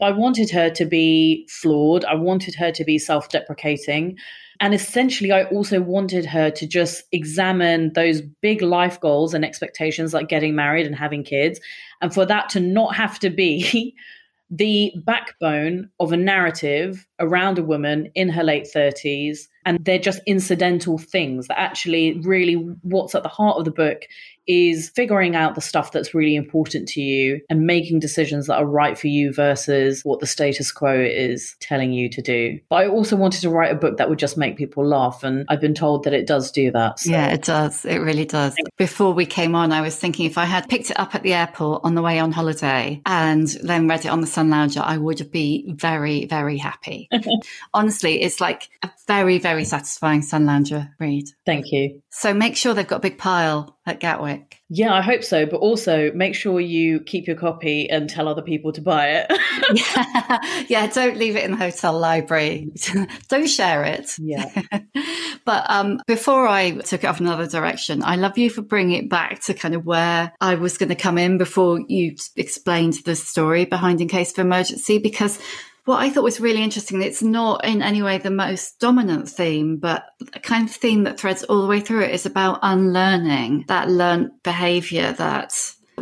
But 0.00 0.06
I 0.06 0.10
wanted 0.12 0.50
her 0.50 0.70
to 0.70 0.86
be 0.86 1.46
flawed. 1.48 2.04
I 2.06 2.14
wanted 2.14 2.54
her 2.56 2.72
to 2.72 2.84
be 2.84 2.98
self 2.98 3.28
deprecating. 3.28 4.16
And 4.62 4.74
essentially, 4.74 5.32
I 5.32 5.44
also 5.44 5.80
wanted 5.80 6.26
her 6.26 6.50
to 6.50 6.66
just 6.66 7.04
examine 7.12 7.92
those 7.94 8.20
big 8.20 8.60
life 8.60 9.00
goals 9.00 9.32
and 9.32 9.44
expectations, 9.44 10.12
like 10.12 10.28
getting 10.28 10.54
married 10.54 10.86
and 10.86 10.94
having 10.94 11.24
kids, 11.24 11.60
and 12.02 12.12
for 12.12 12.26
that 12.26 12.50
to 12.50 12.60
not 12.60 12.94
have 12.94 13.18
to 13.20 13.30
be 13.30 13.94
the 14.50 14.92
backbone 15.06 15.88
of 16.00 16.12
a 16.12 16.16
narrative 16.16 17.06
around 17.20 17.58
a 17.58 17.62
woman 17.62 18.10
in 18.14 18.28
her 18.28 18.42
late 18.42 18.68
30s. 18.74 19.46
And 19.64 19.82
they're 19.84 19.98
just 19.98 20.20
incidental 20.26 20.98
things 20.98 21.46
that 21.46 21.58
actually, 21.58 22.20
really, 22.20 22.54
what's 22.82 23.14
at 23.14 23.22
the 23.22 23.28
heart 23.28 23.58
of 23.58 23.64
the 23.64 23.70
book 23.70 24.02
is 24.46 24.90
figuring 24.90 25.36
out 25.36 25.54
the 25.54 25.60
stuff 25.60 25.92
that's 25.92 26.14
really 26.14 26.34
important 26.34 26.88
to 26.88 27.00
you 27.00 27.40
and 27.48 27.66
making 27.66 28.00
decisions 28.00 28.46
that 28.46 28.56
are 28.56 28.66
right 28.66 28.98
for 28.98 29.06
you 29.06 29.32
versus 29.32 30.04
what 30.04 30.20
the 30.20 30.26
status 30.26 30.72
quo 30.72 30.92
is 30.92 31.56
telling 31.60 31.92
you 31.92 32.08
to 32.10 32.22
do. 32.22 32.58
But 32.68 32.76
I 32.76 32.88
also 32.88 33.16
wanted 33.16 33.42
to 33.42 33.50
write 33.50 33.70
a 33.70 33.76
book 33.76 33.98
that 33.98 34.08
would 34.08 34.18
just 34.18 34.36
make 34.36 34.56
people 34.56 34.86
laugh. 34.86 35.22
And 35.22 35.44
I've 35.48 35.60
been 35.60 35.74
told 35.74 36.04
that 36.04 36.12
it 36.12 36.26
does 36.26 36.50
do 36.50 36.70
that. 36.72 37.00
So. 37.00 37.10
Yeah, 37.10 37.28
it 37.28 37.42
does. 37.42 37.84
It 37.84 37.98
really 37.98 38.24
does. 38.24 38.54
Before 38.76 39.12
we 39.12 39.26
came 39.26 39.54
on, 39.54 39.72
I 39.72 39.80
was 39.80 39.96
thinking 39.96 40.26
if 40.26 40.38
I 40.38 40.44
had 40.44 40.68
picked 40.68 40.90
it 40.90 40.98
up 40.98 41.14
at 41.14 41.22
the 41.22 41.34
airport 41.34 41.82
on 41.84 41.94
the 41.94 42.02
way 42.02 42.18
on 42.18 42.32
holiday 42.32 43.00
and 43.06 43.46
then 43.62 43.88
read 43.88 44.04
it 44.04 44.08
on 44.08 44.20
the 44.20 44.26
Sun 44.26 44.50
Lounger, 44.50 44.80
I 44.82 44.96
would 44.96 45.30
be 45.30 45.72
very, 45.76 46.26
very 46.26 46.58
happy. 46.58 47.08
Honestly, 47.74 48.22
it's 48.22 48.40
like 48.40 48.68
a 48.82 48.90
very, 49.06 49.38
very 49.38 49.64
satisfying 49.64 50.22
Sun 50.22 50.46
Lounger 50.46 50.94
read. 50.98 51.26
Thank 51.46 51.72
you. 51.72 52.02
So 52.10 52.34
make 52.34 52.56
sure 52.56 52.74
they've 52.74 52.86
got 52.86 52.96
a 52.96 53.00
big 53.00 53.18
pile 53.18 53.78
at 53.90 54.00
Gatwick. 54.00 54.60
Yeah, 54.68 54.94
I 54.94 55.02
hope 55.02 55.24
so. 55.24 55.46
But 55.46 55.56
also 55.56 56.12
make 56.12 56.34
sure 56.34 56.60
you 56.60 57.00
keep 57.00 57.26
your 57.26 57.36
copy 57.36 57.90
and 57.90 58.08
tell 58.08 58.28
other 58.28 58.42
people 58.42 58.72
to 58.72 58.80
buy 58.80 59.08
it. 59.08 59.32
yeah. 59.74 60.64
yeah, 60.68 60.86
don't 60.86 61.16
leave 61.16 61.36
it 61.36 61.44
in 61.44 61.50
the 61.50 61.56
hotel 61.56 61.98
library. 61.98 62.70
don't 63.28 63.48
share 63.48 63.84
it. 63.84 64.16
Yeah. 64.18 64.62
but 65.44 65.68
um, 65.68 66.00
before 66.06 66.46
I 66.46 66.70
took 66.70 67.04
it 67.04 67.08
off 67.08 67.20
another 67.20 67.48
direction, 67.48 68.02
I 68.04 68.16
love 68.16 68.38
you 68.38 68.48
for 68.48 68.62
bringing 68.62 69.04
it 69.04 69.10
back 69.10 69.40
to 69.42 69.54
kind 69.54 69.74
of 69.74 69.84
where 69.84 70.32
I 70.40 70.54
was 70.54 70.78
going 70.78 70.90
to 70.90 70.94
come 70.94 71.18
in 71.18 71.36
before 71.36 71.80
you 71.88 72.14
explained 72.36 72.94
the 73.04 73.16
story 73.16 73.64
behind 73.64 74.00
In 74.00 74.08
Case 74.08 74.30
of 74.32 74.38
Emergency, 74.38 74.98
because 74.98 75.40
what 75.84 76.00
I 76.00 76.10
thought 76.10 76.24
was 76.24 76.40
really 76.40 76.62
interesting, 76.62 77.02
it's 77.02 77.22
not 77.22 77.64
in 77.64 77.82
any 77.82 78.02
way 78.02 78.18
the 78.18 78.30
most 78.30 78.78
dominant 78.80 79.28
theme, 79.28 79.76
but 79.78 80.04
a 80.32 80.40
kind 80.40 80.68
of 80.68 80.74
theme 80.74 81.04
that 81.04 81.18
threads 81.18 81.42
all 81.44 81.62
the 81.62 81.68
way 81.68 81.80
through 81.80 82.02
it 82.02 82.14
is 82.14 82.26
about 82.26 82.58
unlearning 82.62 83.64
that 83.68 83.88
learned 83.88 84.30
behavior 84.42 85.12
that 85.12 85.52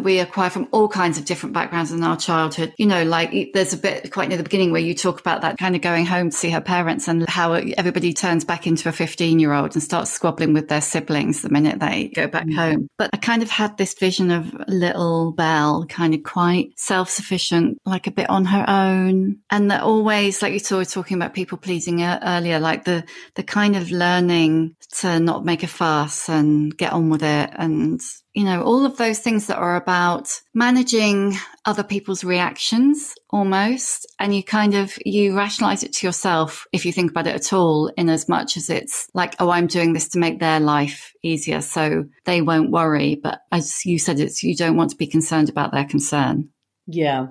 we 0.03 0.19
acquire 0.19 0.51
from 0.51 0.69
all 0.73 0.89
kinds 0.89 1.19
of 1.19 1.25
different 1.25 1.55
backgrounds 1.55 1.93
in 1.93 2.03
our 2.03 2.17
childhood. 2.17 2.75
You 2.79 2.87
know, 2.87 3.05
like 3.05 3.51
there's 3.55 3.73
a 3.73 3.77
bit 3.77 4.13
quite 4.13 4.29
near 4.29 4.39
the 4.39 4.45
beginning 4.45 4.73
where 4.73 4.81
you 4.81 4.95
talk 4.95 5.21
about 5.21 5.43
that 5.43 5.59
kind 5.59 5.77
of 5.77 5.83
going 5.83 6.07
home 6.07 6.31
to 6.31 6.37
see 6.37 6.51
her 6.51 6.61
parents 6.61 7.09
and 7.09 7.29
how 7.29 7.53
everybody 7.53 8.13
turns 8.13 8.45
back 8.45 8.67
into 8.67 8.89
a 8.89 8.93
15 8.93 9.39
year 9.39 9.53
old 9.53 9.75
and 9.75 9.83
starts 9.83 10.11
squabbling 10.11 10.53
with 10.53 10.69
their 10.69 10.81
siblings 10.81 11.43
the 11.43 11.49
minute 11.49 11.81
they 11.81 12.09
go 12.15 12.27
back 12.27 12.47
mm-hmm. 12.47 12.59
home. 12.59 12.89
But 12.97 13.11
I 13.13 13.17
kind 13.17 13.43
of 13.43 13.51
had 13.51 13.77
this 13.77 13.95
vision 13.95 14.31
of 14.31 14.55
little 14.67 15.33
Belle, 15.33 15.87
kind 15.87 16.15
of 16.15 16.23
quite 16.23 16.71
self 16.77 17.11
sufficient, 17.11 17.79
like 17.85 18.07
a 18.07 18.13
bit 18.13 18.31
on 18.31 18.45
her 18.47 18.65
own. 18.69 19.39
And 19.51 19.71
that 19.71 19.83
always, 19.83 20.43
like 20.43 20.53
you 20.53 20.77
were 20.77 20.85
talking 20.85 21.17
about 21.17 21.35
people 21.35 21.59
pleasing 21.59 22.03
earlier, 22.03 22.61
like 22.61 22.85
the, 22.85 23.05
the 23.35 23.43
kind 23.43 23.77
of 23.77 23.91
learning 23.91 24.77
to 24.97 25.21
not 25.21 25.45
make 25.45 25.63
a 25.63 25.67
fuss 25.67 26.29
and 26.29 26.77
get 26.77 26.93
on 26.93 27.11
with 27.11 27.23
it 27.23 27.51
and 27.55 28.01
you 28.39 28.45
know, 28.45 28.63
all 28.63 28.87
of 28.87 28.97
those 28.99 29.19
things 29.19 29.49
that 29.49 29.57
are 29.57 29.75
about 29.75 30.41
managing 30.55 31.37
other 31.65 31.83
people's 31.83 32.23
reactions 32.23 33.17
almost. 33.31 34.07
And 34.21 34.33
you 34.33 34.45
kind 34.45 34.75
of, 34.75 34.97
you 35.05 35.37
rationalize 35.37 35.83
it 35.83 35.93
to 35.95 36.07
yourself 36.07 36.65
if 36.73 36.87
you 36.87 36.93
think 36.93 37.11
about 37.11 37.27
it 37.27 37.35
at 37.35 37.53
all, 37.53 37.89
in 37.97 38.09
as 38.09 38.29
much 38.29 38.57
as 38.57 38.71
it's 38.71 39.11
like, 39.13 39.35
oh, 39.41 39.51
I'm 39.51 39.67
doing 39.67 39.93
this 39.93 40.09
to 40.11 40.21
make 40.21 40.39
their 40.39 40.61
life 40.61 41.13
easier. 41.25 41.61
So 41.61 42.05
they 42.27 42.41
won't 42.41 42.71
worry. 42.71 43.17
But 43.21 43.41
as 43.51 43.85
you 43.85 43.99
said, 43.99 44.21
it's, 44.21 44.45
you 44.45 44.55
don't 44.55 44.77
want 44.77 44.91
to 44.91 44.97
be 44.97 45.09
concerned 45.09 45.49
about 45.49 45.73
their 45.73 45.87
concern. 45.87 46.49
Yeah. 46.87 47.27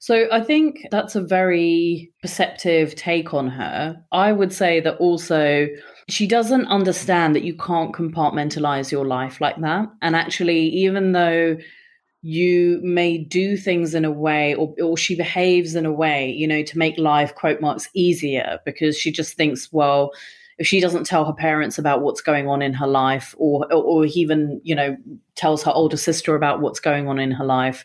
So 0.00 0.28
I 0.30 0.42
think 0.42 0.86
that's 0.90 1.14
a 1.14 1.22
very 1.22 2.12
perceptive 2.20 2.94
take 2.94 3.32
on 3.32 3.48
her. 3.48 4.04
I 4.12 4.32
would 4.32 4.52
say 4.52 4.80
that 4.80 4.98
also 4.98 5.68
she 6.08 6.26
doesn't 6.26 6.66
understand 6.66 7.34
that 7.34 7.44
you 7.44 7.54
can't 7.54 7.94
compartmentalize 7.94 8.90
your 8.90 9.06
life 9.06 9.40
like 9.40 9.60
that. 9.60 9.88
And 10.00 10.16
actually, 10.16 10.68
even 10.68 11.12
though 11.12 11.56
you 12.22 12.80
may 12.82 13.18
do 13.18 13.56
things 13.56 13.94
in 13.94 14.04
a 14.04 14.10
way 14.10 14.54
or, 14.54 14.74
or 14.82 14.96
she 14.96 15.16
behaves 15.16 15.74
in 15.74 15.84
a 15.84 15.92
way, 15.92 16.30
you 16.30 16.46
know, 16.46 16.62
to 16.62 16.78
make 16.78 16.96
life 16.98 17.34
quote 17.34 17.60
marks 17.60 17.88
easier 17.94 18.60
because 18.64 18.96
she 18.96 19.10
just 19.10 19.36
thinks, 19.36 19.72
well, 19.72 20.12
if 20.58 20.66
she 20.66 20.80
doesn't 20.80 21.04
tell 21.04 21.24
her 21.24 21.32
parents 21.32 21.78
about 21.78 22.02
what's 22.02 22.20
going 22.20 22.48
on 22.48 22.62
in 22.62 22.72
her 22.74 22.86
life 22.86 23.34
or 23.38 23.66
or 23.72 24.04
even, 24.06 24.60
you 24.62 24.74
know, 24.74 24.96
tells 25.34 25.64
her 25.64 25.72
older 25.72 25.96
sister 25.96 26.36
about 26.36 26.60
what's 26.60 26.78
going 26.78 27.08
on 27.08 27.18
in 27.18 27.32
her 27.32 27.44
life, 27.44 27.84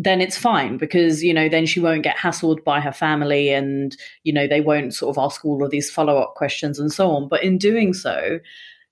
then 0.00 0.20
it's 0.20 0.38
fine 0.38 0.76
because, 0.76 1.24
you 1.24 1.34
know, 1.34 1.48
then 1.48 1.66
she 1.66 1.80
won't 1.80 2.04
get 2.04 2.16
hassled 2.16 2.62
by 2.62 2.80
her 2.80 2.92
family 2.92 3.50
and, 3.50 3.96
you 4.22 4.32
know, 4.32 4.46
they 4.46 4.60
won't 4.60 4.94
sort 4.94 5.16
of 5.16 5.22
ask 5.22 5.44
all 5.44 5.64
of 5.64 5.72
these 5.72 5.90
follow 5.90 6.16
up 6.18 6.36
questions 6.36 6.78
and 6.78 6.92
so 6.92 7.10
on. 7.10 7.28
But 7.28 7.42
in 7.42 7.58
doing 7.58 7.92
so, 7.92 8.38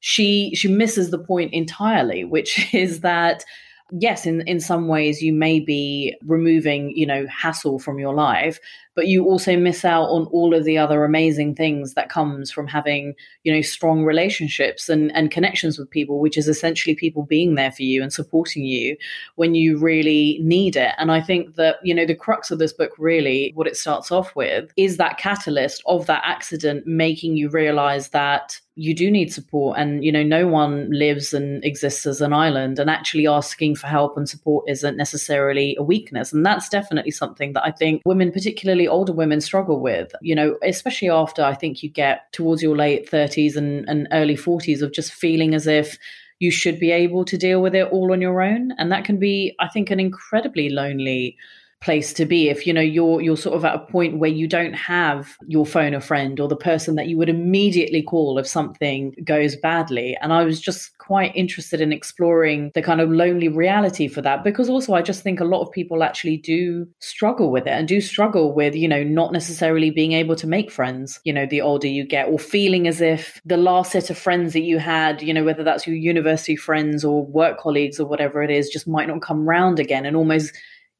she 0.00 0.52
she 0.56 0.66
misses 0.66 1.10
the 1.10 1.18
point 1.18 1.52
entirely, 1.52 2.24
which 2.24 2.68
is 2.74 3.00
that 3.00 3.44
yes, 3.92 4.26
in, 4.26 4.40
in 4.48 4.58
some 4.58 4.88
ways 4.88 5.22
you 5.22 5.32
may 5.32 5.60
be 5.60 6.16
removing, 6.24 6.90
you 6.96 7.06
know, 7.06 7.24
hassle 7.28 7.78
from 7.78 8.00
your 8.00 8.12
life, 8.12 8.58
but 8.96 9.06
you 9.06 9.26
also 9.26 9.56
miss 9.56 9.84
out 9.84 10.06
on 10.06 10.26
all 10.32 10.54
of 10.54 10.64
the 10.64 10.78
other 10.78 11.04
amazing 11.04 11.54
things 11.54 11.94
that 11.94 12.08
comes 12.08 12.50
from 12.50 12.66
having, 12.66 13.14
you 13.44 13.52
know, 13.52 13.60
strong 13.60 14.04
relationships 14.04 14.88
and, 14.88 15.14
and 15.14 15.30
connections 15.30 15.78
with 15.78 15.90
people, 15.90 16.18
which 16.18 16.38
is 16.38 16.48
essentially 16.48 16.96
people 16.96 17.22
being 17.22 17.54
there 17.54 17.70
for 17.70 17.82
you 17.82 18.02
and 18.02 18.12
supporting 18.12 18.64
you 18.64 18.96
when 19.36 19.54
you 19.54 19.78
really 19.78 20.38
need 20.42 20.76
it. 20.76 20.94
And 20.96 21.12
I 21.12 21.20
think 21.20 21.56
that, 21.56 21.76
you 21.84 21.94
know, 21.94 22.06
the 22.06 22.14
crux 22.14 22.50
of 22.50 22.58
this 22.58 22.72
book 22.72 22.92
really, 22.98 23.52
what 23.54 23.66
it 23.66 23.76
starts 23.76 24.10
off 24.10 24.34
with 24.34 24.72
is 24.78 24.96
that 24.96 25.18
catalyst 25.18 25.82
of 25.86 26.06
that 26.06 26.22
accident 26.24 26.86
making 26.86 27.36
you 27.36 27.50
realize 27.50 28.08
that 28.08 28.58
you 28.78 28.94
do 28.94 29.10
need 29.10 29.32
support 29.32 29.78
and 29.78 30.04
you 30.04 30.12
know 30.12 30.22
no 30.22 30.46
one 30.46 30.90
lives 30.90 31.32
and 31.32 31.64
exists 31.64 32.04
as 32.04 32.20
an 32.20 32.34
island 32.34 32.78
and 32.78 32.90
actually 32.90 33.26
asking 33.26 33.74
for 33.74 33.86
help 33.86 34.16
and 34.16 34.28
support 34.28 34.68
isn't 34.68 34.98
necessarily 34.98 35.74
a 35.78 35.82
weakness 35.82 36.32
and 36.32 36.44
that's 36.44 36.68
definitely 36.68 37.10
something 37.10 37.54
that 37.54 37.64
i 37.64 37.70
think 37.70 38.02
women 38.04 38.30
particularly 38.30 38.85
older 38.88 39.12
women 39.12 39.40
struggle 39.40 39.80
with 39.80 40.12
you 40.20 40.34
know 40.34 40.56
especially 40.62 41.10
after 41.10 41.42
i 41.42 41.54
think 41.54 41.82
you 41.82 41.88
get 41.88 42.30
towards 42.32 42.62
your 42.62 42.76
late 42.76 43.10
30s 43.10 43.56
and, 43.56 43.88
and 43.88 44.08
early 44.12 44.36
40s 44.36 44.82
of 44.82 44.92
just 44.92 45.12
feeling 45.12 45.54
as 45.54 45.66
if 45.66 45.98
you 46.38 46.50
should 46.50 46.78
be 46.78 46.90
able 46.90 47.24
to 47.24 47.38
deal 47.38 47.62
with 47.62 47.74
it 47.74 47.88
all 47.90 48.12
on 48.12 48.20
your 48.20 48.42
own. 48.42 48.72
And 48.72 48.92
that 48.92 49.04
can 49.04 49.18
be 49.18 49.54
i 49.58 49.68
think 49.68 49.90
an 49.90 50.00
incredibly 50.00 50.68
lonely 50.68 51.36
place 51.80 52.12
to 52.14 52.26
be. 52.26 52.48
If 52.48 52.66
you 52.66 52.72
know 52.72 52.80
you're 52.80 53.20
you're 53.20 53.36
sort 53.36 53.56
of 53.56 53.64
at 53.64 53.74
a 53.74 53.86
point 53.92 54.18
where 54.18 54.30
you 54.30 54.48
don't 54.48 54.74
have 54.74 55.36
your 55.46 55.66
phone 55.66 55.94
a 55.94 56.00
friend 56.00 56.40
or 56.40 56.48
the 56.48 56.56
person 56.56 56.96
that 56.96 57.08
you 57.08 57.16
would 57.18 57.28
immediately 57.28 58.02
call 58.02 58.38
if 58.38 58.46
something 58.46 59.14
goes 59.24 59.56
badly. 59.56 60.16
And 60.20 60.32
i 60.32 60.44
was 60.44 60.60
just 60.60 60.96
quite 60.98 61.34
interested 61.34 61.80
in 61.80 61.92
exploring 61.92 62.70
the 62.74 62.82
kind 62.82 63.00
of 63.00 63.10
lonely 63.10 63.48
reality 63.48 64.08
for 64.08 64.20
that 64.22 64.42
because 64.42 64.68
also 64.68 64.94
i 64.94 65.02
just 65.02 65.22
think 65.22 65.38
a 65.38 65.44
lot 65.44 65.62
of 65.62 65.70
people 65.70 66.02
actually 66.02 66.36
do 66.36 66.86
struggle 67.00 67.50
with 67.50 67.66
it 67.66 67.70
and 67.70 67.86
do 67.86 68.00
struggle 68.00 68.52
with 68.52 68.74
you 68.74 68.88
know 68.88 69.04
not 69.04 69.32
necessarily 69.32 69.90
being 69.90 70.12
able 70.12 70.34
to 70.34 70.46
make 70.46 70.70
friends 70.70 71.20
you 71.24 71.32
know 71.32 71.46
the 71.46 71.60
older 71.60 71.86
you 71.86 72.04
get 72.04 72.28
or 72.28 72.38
feeling 72.38 72.88
as 72.88 73.00
if 73.00 73.40
the 73.44 73.56
last 73.56 73.92
set 73.92 74.10
of 74.10 74.18
friends 74.18 74.52
that 74.52 74.62
you 74.62 74.78
had 74.78 75.22
you 75.22 75.32
know 75.32 75.44
whether 75.44 75.62
that's 75.62 75.86
your 75.86 75.96
university 75.96 76.56
friends 76.56 77.04
or 77.04 77.24
work 77.26 77.58
colleagues 77.58 78.00
or 78.00 78.06
whatever 78.06 78.42
it 78.42 78.50
is 78.50 78.68
just 78.68 78.88
might 78.88 79.08
not 79.08 79.22
come 79.22 79.48
round 79.48 79.78
again 79.78 80.04
and 80.04 80.16
almost 80.16 80.52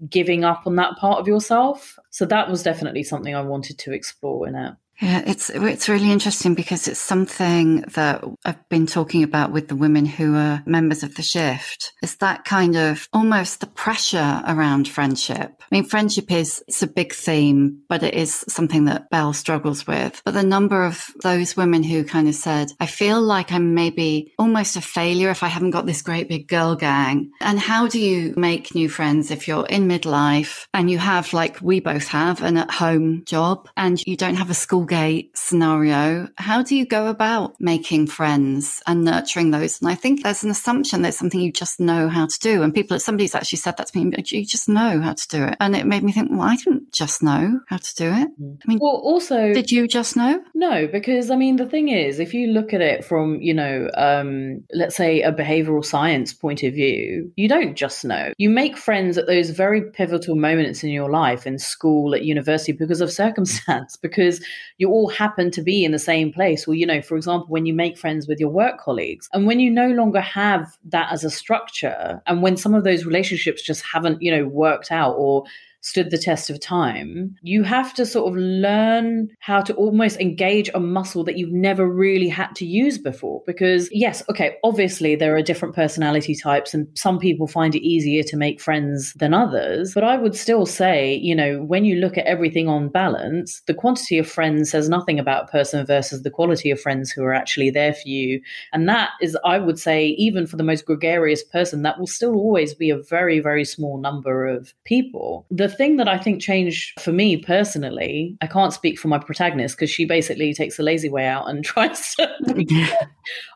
giving 0.09 0.45
up 0.45 0.67
on 0.67 0.77
that 0.77 0.97
part 0.99 1.19
of 1.19 1.27
yourself. 1.27 1.99
So 2.11 2.27
that 2.27 2.51
was 2.51 2.63
definitely 2.63 3.03
something 3.03 3.35
I 3.35 3.43
wanted 3.43 3.79
to 3.79 3.93
explore 3.93 4.47
in 4.47 4.55
it. 4.55 4.75
Yeah, 5.01 5.23
it's 5.27 5.51
it's 5.51 5.91
really 5.91 6.11
interesting 6.11 6.55
because 6.55 6.89
it's 6.89 6.99
something 6.99 7.83
that 7.95 8.25
I've 8.47 8.69
been 8.71 8.87
talking 8.87 9.23
about 9.23 9.53
with 9.53 9.69
the 9.69 9.77
women 9.77 10.07
who 10.07 10.35
are 10.37 10.63
members 10.65 11.03
of 11.03 11.17
the 11.17 11.23
shift. 11.23 11.93
It's 12.03 12.17
that 12.17 12.47
kind 12.47 12.77
of 12.77 13.07
almost 13.13 13.61
the 13.61 13.67
pressure 13.67 14.43
around 14.47 14.89
friendship. 14.89 15.53
I 15.61 15.67
mean, 15.71 15.85
friendship 15.85 16.33
is 16.33 16.65
it's 16.67 16.83
a 16.83 16.87
big 16.87 17.13
theme, 17.13 17.83
but 17.91 18.03
it 18.03 18.15
is 18.15 18.45
something 18.49 18.87
that 18.87 19.11
Belle 19.11 19.35
struggles 19.35 19.87
with. 19.87 20.23
But 20.25 20.33
the 20.33 20.43
number 20.43 20.85
of 20.85 21.11
those 21.23 21.59
women 21.59 21.83
who 21.83 22.03
kind 22.03 22.27
of 22.27 22.35
said, 22.35 22.73
"I 22.81 22.87
feel 22.87 23.21
like 23.21 23.53
I'm 23.53 23.75
maybe 23.75 24.33
almost 24.39 24.77
a 24.77 24.81
failure 24.81 25.29
if 25.29 25.43
I 25.43 25.49
haven't 25.49 25.73
got 25.73 25.85
this 25.85 26.01
great 26.01 26.29
big 26.29 26.49
girl 26.49 26.75
gang." 26.75 27.33
And 27.43 27.59
how 27.59 27.87
do 27.87 28.01
you 28.01 28.33
make 28.37 28.75
new 28.75 28.89
friends 28.89 29.31
if 29.31 29.47
you're 29.47 29.67
in 29.67 29.89
midlife 29.89 30.67
and 30.73 30.91
you 30.91 30.97
have, 30.99 31.35
like 31.35 31.61
we 31.61 31.81
both 31.81 32.09
have, 32.09 32.43
an 32.43 32.57
at-home 32.57 33.25
job 33.27 33.69
and 33.77 34.01
you 34.07 34.17
don't 34.17 34.37
have 34.37 34.49
a 34.49 34.55
school 34.55 34.86
gate 34.87 35.37
scenario, 35.37 36.29
how 36.37 36.63
do 36.63 36.77
you 36.77 36.87
go 36.87 37.09
about 37.09 37.61
making 37.61 38.07
friends 38.07 38.83
and 38.87 39.05
nurturing 39.05 39.51
those? 39.51 39.81
And 39.81 39.91
I 39.91 39.95
think 39.95 40.23
there's 40.23 40.45
an 40.45 40.51
assumption 40.51 41.03
that 41.03 41.09
it's 41.09 41.19
something 41.19 41.41
you 41.41 41.53
just 41.53 41.81
know 41.81 42.09
how 42.09 42.27
to 42.27 42.39
do. 42.39 42.63
And 42.63 42.73
people, 42.75 42.99
somebody's 42.99 43.35
actually 43.35 43.59
said 43.59 43.77
that 43.77 43.89
to 43.89 43.99
me, 43.99 44.13
you 44.27 44.45
just 44.45 44.69
know 44.69 45.01
how 45.01 45.15
to 45.15 45.29
do 45.29 45.45
it. 45.45 45.57
And 45.61 45.77
it 45.77 45.87
made 45.87 46.03
me 46.03 46.13
think, 46.13 46.31
well, 46.31 46.43
I 46.43 46.57
didn't 46.57 46.93
just 46.93 47.23
know 47.23 47.61
how 47.69 47.77
to 47.77 47.95
do 47.95 48.07
it. 48.07 48.29
Mm. 48.41 48.59
I 48.65 48.69
mean, 48.69 48.79
well, 48.81 49.01
also, 49.05 49.53
did 49.53 49.71
you 49.71 49.87
just 49.89 50.17
know? 50.17 50.43
No, 50.55 50.87
because 50.87 51.31
I 51.31 51.37
mean, 51.37 51.57
the 51.57 51.67
thing 51.67 51.89
is, 51.89 52.19
if 52.19 52.35
you 52.35 52.49
look 52.49 52.73
at 52.73 52.81
it 52.81 53.05
from, 53.05 53.41
you 53.41 53.55
know, 53.55 53.91
um, 53.95 54.65
let's 54.73 54.97
say 54.97 55.23
a 55.23 55.33
behavioral 55.33 55.85
science 55.85 56.33
point 56.33 56.63
of 56.63 56.75
view, 56.75 57.33
you 57.37 57.49
don't 57.49 57.75
just 57.77 58.05
know. 58.05 58.33
You 58.39 58.51
make 58.51 58.77
friends 58.77 59.19
at 59.19 59.27
those 59.27 59.51
very 59.51 59.91
pivotal 59.91 60.37
moments 60.37 60.83
in 60.83 60.91
your 60.91 61.11
life, 61.11 61.47
in 61.47 61.59
school, 61.59 62.15
at 62.15 62.25
university, 62.25 62.73
because 62.73 63.01
of 63.01 63.13
circumstance, 63.27 63.97
because 63.97 64.45
you 64.79 64.91
all 64.91 65.09
happen 65.09 65.51
to 65.53 65.63
be 65.63 65.85
in 65.85 65.93
the 65.93 65.99
same 65.99 66.33
place. 66.33 66.67
Well, 66.67 66.75
you 66.75 66.87
know, 66.87 67.01
for 67.01 67.17
example, 67.17 67.49
when 67.49 67.67
you 67.67 67.75
make 67.75 67.97
friends 67.97 68.29
with 68.29 68.39
your 68.39 68.51
work 68.51 68.79
colleagues 68.79 69.29
and 69.33 69.47
when 69.47 69.61
you 69.61 69.71
no 69.71 69.89
longer 69.89 70.21
have 70.21 70.77
that 70.87 71.11
as 71.13 71.25
a 71.25 71.31
structure 71.31 72.23
and 72.27 72.43
when 72.43 72.57
some 72.57 72.75
of 72.75 72.85
those 72.85 73.05
relationships 73.05 73.63
just 73.63 73.85
haven't, 73.91 74.21
you 74.21 74.31
know, 74.31 74.47
worked 74.47 74.93
out 74.93 75.15
or 75.17 75.45
stood 75.87 76.11
the 76.11 76.19
test 76.19 76.51
of 76.51 76.59
time, 76.59 77.37
you 77.43 77.63
have 77.63 77.95
to 77.95 78.05
sort 78.05 78.29
of 78.29 78.37
learn 78.37 79.29
how 79.39 79.61
to 79.61 79.73
almost 79.75 80.19
engage 80.19 80.69
a 80.75 80.81
muscle 80.81 81.23
that 81.23 81.39
you've 81.39 81.53
never 81.53 81.89
really 81.89 82.29
had 82.29 82.53
to 82.57 82.67
use 82.67 82.99
before. 82.99 83.41
Because, 83.47 83.89
yes, 83.93 84.21
okay, 84.29 84.57
obviously 84.65 85.15
there 85.15 85.37
are 85.37 85.43
different 85.43 85.77
personality 85.77 86.35
types, 86.35 86.75
and 86.75 86.89
some 86.95 87.21
people 87.21 87.47
find 87.47 87.77
it 87.77 87.87
easier 87.87 88.25
to 88.25 88.37
make 88.37 88.61
friends 88.61 89.13
than 89.15 89.33
others. 89.33 89.93
But 89.95 90.03
I 90.03 90.17
would 90.17 90.35
still 90.35 90.67
say, 90.67 91.15
you 91.15 91.37
know, 91.37 91.63
when 91.63 91.85
you 91.85 91.97
look 91.97 92.19
at 92.19 92.27
everything 92.27 92.69
on 92.69 92.89
balance, 92.89 93.63
the 93.67 93.75
quantity 93.75 94.19
of 94.19 94.29
friends 94.29 94.73
says 94.73 94.89
nothing 94.89 95.21
about 95.21 95.45
a 95.45 95.53
person 95.53 95.87
versus 95.87 96.23
the 96.23 96.31
quality 96.31 96.73
of 96.73 96.81
friends 96.81 97.13
who 97.13 97.23
are 97.23 97.33
actually 97.35 97.71
there 97.71 97.95
for 97.95 98.09
you. 98.09 98.41
And 98.73 98.89
that 98.89 99.11
is, 99.21 99.39
I 99.45 99.59
would 99.59 99.79
say, 99.79 100.09
even 100.19 100.49
for 100.49 100.57
the 100.57 100.65
most 100.65 100.85
gregarious 100.85 101.45
person, 101.45 101.83
that 101.83 102.01
will 102.01 102.09
still 102.09 102.35
always 102.35 102.75
be 102.75 102.91
a 102.91 102.99
very, 102.99 103.39
very 103.39 103.65
small 103.65 104.01
number 104.01 104.49
of 104.49 104.75
people. 104.85 105.47
The 105.51 105.76
thing 105.77 105.97
that 105.97 106.09
I 106.09 106.19
think 106.19 106.41
changed 106.41 107.01
for 107.01 107.13
me 107.13 107.37
personally, 107.37 108.37
I 108.41 108.47
can't 108.47 108.73
speak 108.73 108.99
for 108.99 109.09
my 109.09 109.19
protagonist 109.19 109.77
because 109.77 109.91
she 109.91 110.05
basically 110.05 110.53
takes 110.55 110.77
the 110.77 110.83
lazy 110.83 111.09
way 111.09 111.27
out 111.27 111.49
and 111.49 111.65
tries 111.65 112.15
to 112.17 112.29
mm-hmm. 112.45 113.05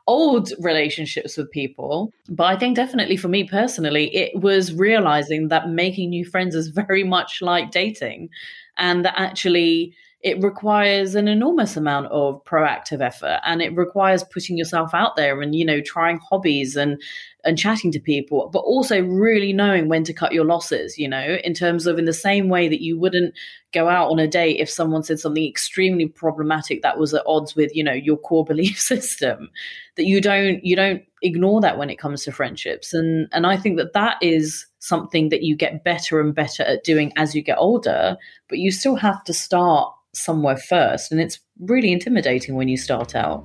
old 0.07 0.53
relationships 0.61 1.37
with 1.37 1.51
people. 1.51 2.13
But 2.29 2.45
I 2.45 2.57
think 2.57 2.77
definitely 2.77 3.17
for 3.17 3.29
me 3.29 3.45
personally, 3.45 4.15
it 4.15 4.41
was 4.41 4.75
realizing 4.75 5.49
that 5.49 5.71
making 5.71 6.11
new 6.11 6.25
friends 6.25 6.55
is 6.55 6.69
very 6.69 7.05
much 7.05 7.43
like 7.43 7.71
dating 7.71 8.31
and 8.79 9.05
that 9.05 9.15
actually 9.17 9.95
it 10.23 10.43
requires 10.43 11.15
an 11.15 11.29
enormous 11.29 11.77
amount 11.77 12.07
of 12.09 12.45
proactive 12.45 13.01
effort 13.01 13.41
and 13.45 13.63
it 13.63 13.75
requires 13.75 14.23
putting 14.25 14.59
yourself 14.59 14.93
out 14.93 15.17
there 15.17 15.41
and 15.41 15.55
you 15.55 15.65
know 15.65 15.81
trying 15.81 16.19
hobbies 16.19 16.77
and 16.77 17.01
and 17.45 17.59
chatting 17.59 17.91
to 17.93 18.01
people 18.01 18.49
but 18.53 18.61
also 18.61 19.01
really 19.03 19.53
knowing 19.53 19.89
when 19.89 20.05
to 20.05 20.13
cut 20.13 20.33
your 20.33 20.45
losses 20.45 20.99
you 20.99 21.09
know 21.09 21.39
in 21.45 21.55
terms 21.55 21.87
of 21.87 21.99
in 21.99 22.05
the 22.05 22.13
same 22.13 22.49
way 22.49 22.69
that 22.69 22.83
you 22.83 22.99
wouldn't 22.99 23.35
go 23.73 23.89
out 23.89 24.11
on 24.11 24.19
a 24.19 24.27
date 24.27 24.59
if 24.59 24.69
someone 24.69 25.03
said 25.03 25.19
something 25.19 25.47
extremely 25.47 26.07
problematic 26.07 26.83
that 26.83 26.99
was 26.99 27.15
at 27.15 27.23
odds 27.27 27.55
with 27.55 27.75
you 27.75 27.85
know 27.85 27.93
your 27.93 28.17
core 28.17 28.45
belief 28.51 28.79
system 28.81 29.49
that 29.97 30.05
you 30.05 30.21
don't 30.21 30.65
you 30.65 30.75
don't 30.75 31.03
ignore 31.23 31.61
that 31.61 31.79
when 31.79 31.91
it 31.91 31.99
comes 31.99 32.25
to 32.25 32.33
friendships 32.33 32.95
and 32.95 33.29
and 33.33 33.47
I 33.47 33.57
think 33.57 33.77
that 33.77 33.93
that 33.93 34.17
is 34.23 34.67
something 34.79 35.29
that 35.29 35.43
you 35.43 35.55
get 35.55 35.85
better 35.85 36.21
and 36.21 36.35
better 36.35 36.63
at 36.63 36.85
doing 36.85 37.13
as 37.17 37.35
you 37.35 37.43
get 37.43 37.59
older 37.59 38.17
but 38.49 38.59
you 38.59 38.71
still 38.71 38.97
have 38.97 39.23
to 39.25 39.33
start 39.33 39.93
somewhere 40.13 40.57
first. 40.57 41.13
And 41.13 41.21
it's 41.21 41.39
really 41.61 41.93
intimidating 41.93 42.55
when 42.55 42.69
you 42.69 42.77
start 42.77 43.15
out. 43.15 43.45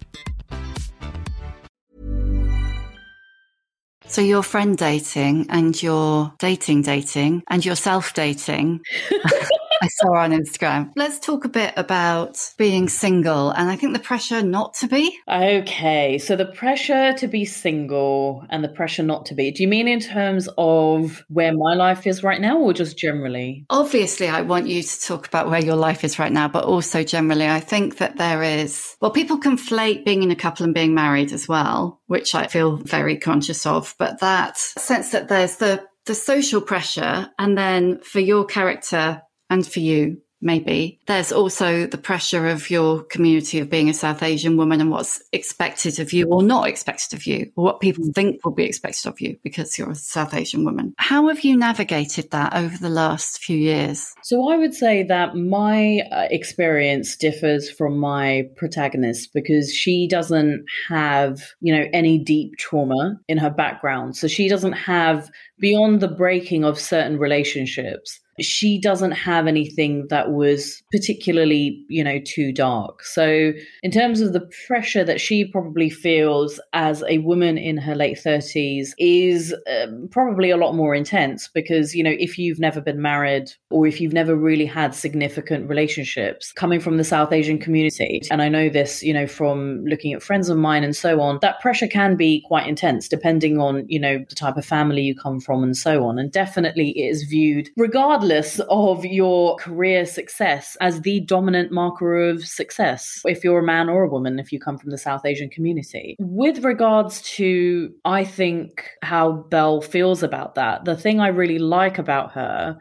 So 4.11 4.19
you're 4.19 4.43
friend 4.43 4.77
dating 4.77 5.45
and 5.49 5.81
you're 5.81 6.33
dating 6.37 6.81
dating 6.81 7.43
and 7.49 7.65
you're 7.65 7.77
self 7.77 8.13
dating. 8.13 8.81
I 9.81 9.87
saw 9.87 10.13
on 10.13 10.31
Instagram. 10.31 10.91
Let's 10.95 11.17
talk 11.17 11.43
a 11.43 11.49
bit 11.49 11.73
about 11.75 12.37
being 12.57 12.87
single 12.87 13.49
and 13.49 13.67
I 13.67 13.75
think 13.75 13.93
the 13.93 13.99
pressure 13.99 14.43
not 14.43 14.75
to 14.75 14.87
be. 14.87 15.17
Okay, 15.27 16.19
so 16.19 16.35
the 16.35 16.45
pressure 16.45 17.13
to 17.13 17.27
be 17.27 17.45
single 17.45 18.45
and 18.51 18.63
the 18.63 18.69
pressure 18.69 19.01
not 19.01 19.25
to 19.27 19.33
be. 19.33 19.49
Do 19.49 19.63
you 19.63 19.67
mean 19.67 19.87
in 19.87 19.99
terms 19.99 20.47
of 20.55 21.23
where 21.29 21.51
my 21.51 21.73
life 21.73 22.05
is 22.05 22.21
right 22.21 22.39
now 22.39 22.59
or 22.59 22.73
just 22.73 22.95
generally? 22.95 23.65
Obviously, 23.71 24.29
I 24.29 24.41
want 24.41 24.67
you 24.67 24.83
to 24.83 25.01
talk 25.01 25.25
about 25.27 25.49
where 25.49 25.63
your 25.63 25.75
life 25.75 26.03
is 26.03 26.19
right 26.19 26.31
now, 26.31 26.47
but 26.47 26.65
also 26.65 27.03
generally, 27.03 27.47
I 27.47 27.59
think 27.59 27.97
that 27.97 28.17
there 28.17 28.43
is, 28.43 28.95
well, 29.01 29.09
people 29.09 29.39
conflate 29.39 30.05
being 30.05 30.21
in 30.21 30.29
a 30.29 30.35
couple 30.35 30.63
and 30.63 30.75
being 30.75 30.93
married 30.93 31.33
as 31.33 31.47
well, 31.47 31.99
which 32.05 32.35
I 32.35 32.45
feel 32.45 32.77
very 32.77 33.17
conscious 33.17 33.65
of, 33.65 33.95
but 33.97 34.19
that 34.19 34.59
sense 34.59 35.09
that 35.09 35.27
there's 35.27 35.55
the 35.55 35.83
the 36.07 36.15
social 36.15 36.61
pressure 36.61 37.29
and 37.37 37.55
then 37.55 37.99
for 37.99 38.19
your 38.19 38.43
character 38.43 39.21
and 39.51 39.67
for 39.67 39.81
you, 39.81 40.17
maybe. 40.41 40.99
There's 41.07 41.31
also 41.31 41.85
the 41.85 41.97
pressure 41.97 42.47
of 42.47 42.69
your 42.69 43.03
community 43.03 43.59
of 43.59 43.69
being 43.69 43.89
a 43.89 43.93
South 43.93 44.23
Asian 44.23 44.57
woman 44.57 44.81
and 44.81 44.89
what's 44.89 45.21
expected 45.31 45.99
of 45.99 46.13
you 46.13 46.25
or 46.27 46.41
not 46.41 46.67
expected 46.67 47.13
of 47.13 47.27
you, 47.27 47.51
or 47.55 47.65
what 47.65 47.79
people 47.79 48.05
think 48.15 48.43
will 48.43 48.53
be 48.53 48.63
expected 48.63 49.07
of 49.07 49.21
you 49.21 49.37
because 49.43 49.77
you're 49.77 49.91
a 49.91 49.95
South 49.95 50.33
Asian 50.33 50.65
woman. 50.65 50.93
How 50.97 51.27
have 51.27 51.41
you 51.41 51.57
navigated 51.57 52.31
that 52.31 52.55
over 52.55 52.77
the 52.77 52.89
last 52.89 53.43
few 53.43 53.57
years? 53.57 54.13
So 54.23 54.49
I 54.49 54.57
would 54.57 54.73
say 54.73 55.03
that 55.03 55.35
my 55.35 56.01
uh, 56.11 56.27
experience 56.31 57.15
differs 57.17 57.69
from 57.69 57.97
my 57.99 58.45
protagonist 58.55 59.33
because 59.33 59.73
she 59.73 60.07
doesn't 60.07 60.63
have, 60.87 61.41
you 61.59 61.75
know, 61.75 61.85
any 61.93 62.17
deep 62.17 62.57
trauma 62.57 63.19
in 63.27 63.37
her 63.37 63.51
background. 63.51 64.15
So 64.15 64.27
she 64.27 64.47
doesn't 64.47 64.73
have 64.73 65.29
beyond 65.59 65.99
the 65.99 66.07
breaking 66.07 66.63
of 66.63 66.79
certain 66.79 67.19
relationships 67.19 68.19
she 68.41 68.79
doesn't 68.79 69.11
have 69.11 69.47
anything 69.47 70.07
that 70.09 70.31
was 70.31 70.81
particularly, 70.91 71.83
you 71.87 72.03
know, 72.03 72.19
too 72.25 72.51
dark. 72.51 73.03
So, 73.03 73.53
in 73.83 73.91
terms 73.91 74.21
of 74.21 74.33
the 74.33 74.49
pressure 74.67 75.03
that 75.03 75.21
she 75.21 75.45
probably 75.45 75.89
feels 75.89 76.59
as 76.73 77.03
a 77.07 77.19
woman 77.19 77.57
in 77.57 77.77
her 77.77 77.95
late 77.95 78.17
30s, 78.17 78.89
is 78.97 79.53
um, 79.81 80.07
probably 80.11 80.49
a 80.49 80.57
lot 80.57 80.75
more 80.75 80.93
intense 80.95 81.47
because, 81.47 81.95
you 81.95 82.03
know, 82.03 82.15
if 82.17 82.37
you've 82.37 82.59
never 82.59 82.81
been 82.81 83.01
married 83.01 83.51
or 83.69 83.87
if 83.87 84.01
you've 84.01 84.13
never 84.13 84.35
really 84.35 84.65
had 84.65 84.93
significant 84.95 85.69
relationships 85.69 86.51
coming 86.51 86.79
from 86.79 86.97
the 86.97 87.03
South 87.03 87.31
Asian 87.31 87.57
community, 87.57 88.21
and 88.31 88.41
I 88.41 88.49
know 88.49 88.69
this, 88.69 89.03
you 89.03 89.13
know, 89.13 89.27
from 89.27 89.85
looking 89.85 90.13
at 90.13 90.23
friends 90.23 90.49
of 90.49 90.57
mine 90.57 90.83
and 90.83 90.95
so 90.95 91.21
on, 91.21 91.39
that 91.41 91.59
pressure 91.59 91.87
can 91.87 92.15
be 92.15 92.43
quite 92.47 92.67
intense 92.67 93.07
depending 93.07 93.59
on, 93.59 93.85
you 93.87 93.99
know, 93.99 94.19
the 94.29 94.35
type 94.35 94.57
of 94.57 94.65
family 94.65 95.01
you 95.01 95.15
come 95.15 95.39
from 95.39 95.63
and 95.63 95.77
so 95.77 96.05
on. 96.05 96.19
And 96.19 96.31
definitely 96.31 96.91
it 96.91 97.09
is 97.09 97.23
viewed, 97.23 97.69
regardless 97.77 98.30
regardless 98.31 98.59
of 98.69 99.05
your 99.05 99.55
career 99.57 100.05
success 100.05 100.77
as 100.81 101.01
the 101.01 101.19
dominant 101.21 101.71
marker 101.71 102.29
of 102.29 102.45
success, 102.45 103.21
if 103.25 103.43
you're 103.43 103.59
a 103.59 103.63
man 103.63 103.89
or 103.89 104.03
a 104.03 104.09
woman, 104.09 104.39
if 104.39 104.51
you 104.51 104.59
come 104.59 104.77
from 104.77 104.91
the 104.91 104.97
South 104.97 105.25
Asian 105.25 105.49
community. 105.49 106.15
With 106.19 106.63
regards 106.63 107.21
to, 107.33 107.93
I 108.05 108.23
think, 108.23 108.89
how 109.01 109.45
Belle 109.49 109.81
feels 109.81 110.23
about 110.23 110.55
that, 110.55 110.85
the 110.85 110.95
thing 110.95 111.19
I 111.19 111.27
really 111.27 111.59
like 111.59 111.97
about 111.97 112.31
her 112.31 112.77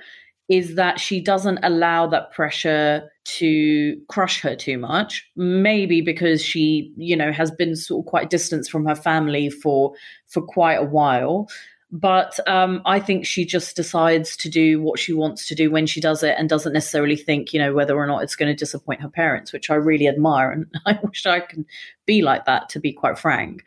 is 0.48 0.74
that 0.74 0.98
she 0.98 1.20
doesn't 1.20 1.60
allow 1.62 2.08
that 2.08 2.32
pressure 2.32 3.08
to 3.24 3.96
crush 4.08 4.40
her 4.40 4.56
too 4.56 4.76
much 4.76 5.24
maybe 5.36 6.00
because 6.00 6.42
she 6.42 6.92
you 6.96 7.14
know 7.14 7.30
has 7.30 7.52
been 7.52 7.76
sort 7.76 8.04
of 8.04 8.10
quite 8.10 8.30
distant 8.30 8.66
from 8.66 8.84
her 8.84 8.96
family 8.96 9.48
for 9.48 9.92
for 10.26 10.42
quite 10.42 10.74
a 10.74 10.84
while 10.84 11.46
but 11.92 12.38
um, 12.48 12.82
I 12.84 13.00
think 13.00 13.26
she 13.26 13.44
just 13.44 13.74
decides 13.74 14.36
to 14.38 14.48
do 14.48 14.80
what 14.80 14.98
she 14.98 15.12
wants 15.12 15.48
to 15.48 15.54
do 15.54 15.70
when 15.70 15.86
she 15.86 16.00
does 16.00 16.22
it 16.22 16.36
and 16.38 16.48
doesn't 16.48 16.72
necessarily 16.72 17.16
think, 17.16 17.52
you 17.52 17.58
know, 17.58 17.72
whether 17.72 17.96
or 17.96 18.06
not 18.06 18.22
it's 18.22 18.36
going 18.36 18.48
to 18.48 18.54
disappoint 18.54 19.00
her 19.00 19.08
parents, 19.08 19.52
which 19.52 19.70
I 19.70 19.74
really 19.74 20.06
admire. 20.06 20.52
And 20.52 20.66
I 20.86 20.98
wish 21.02 21.26
I 21.26 21.40
could 21.40 21.64
be 22.06 22.22
like 22.22 22.44
that, 22.44 22.68
to 22.70 22.80
be 22.80 22.92
quite 22.92 23.18
frank. 23.18 23.64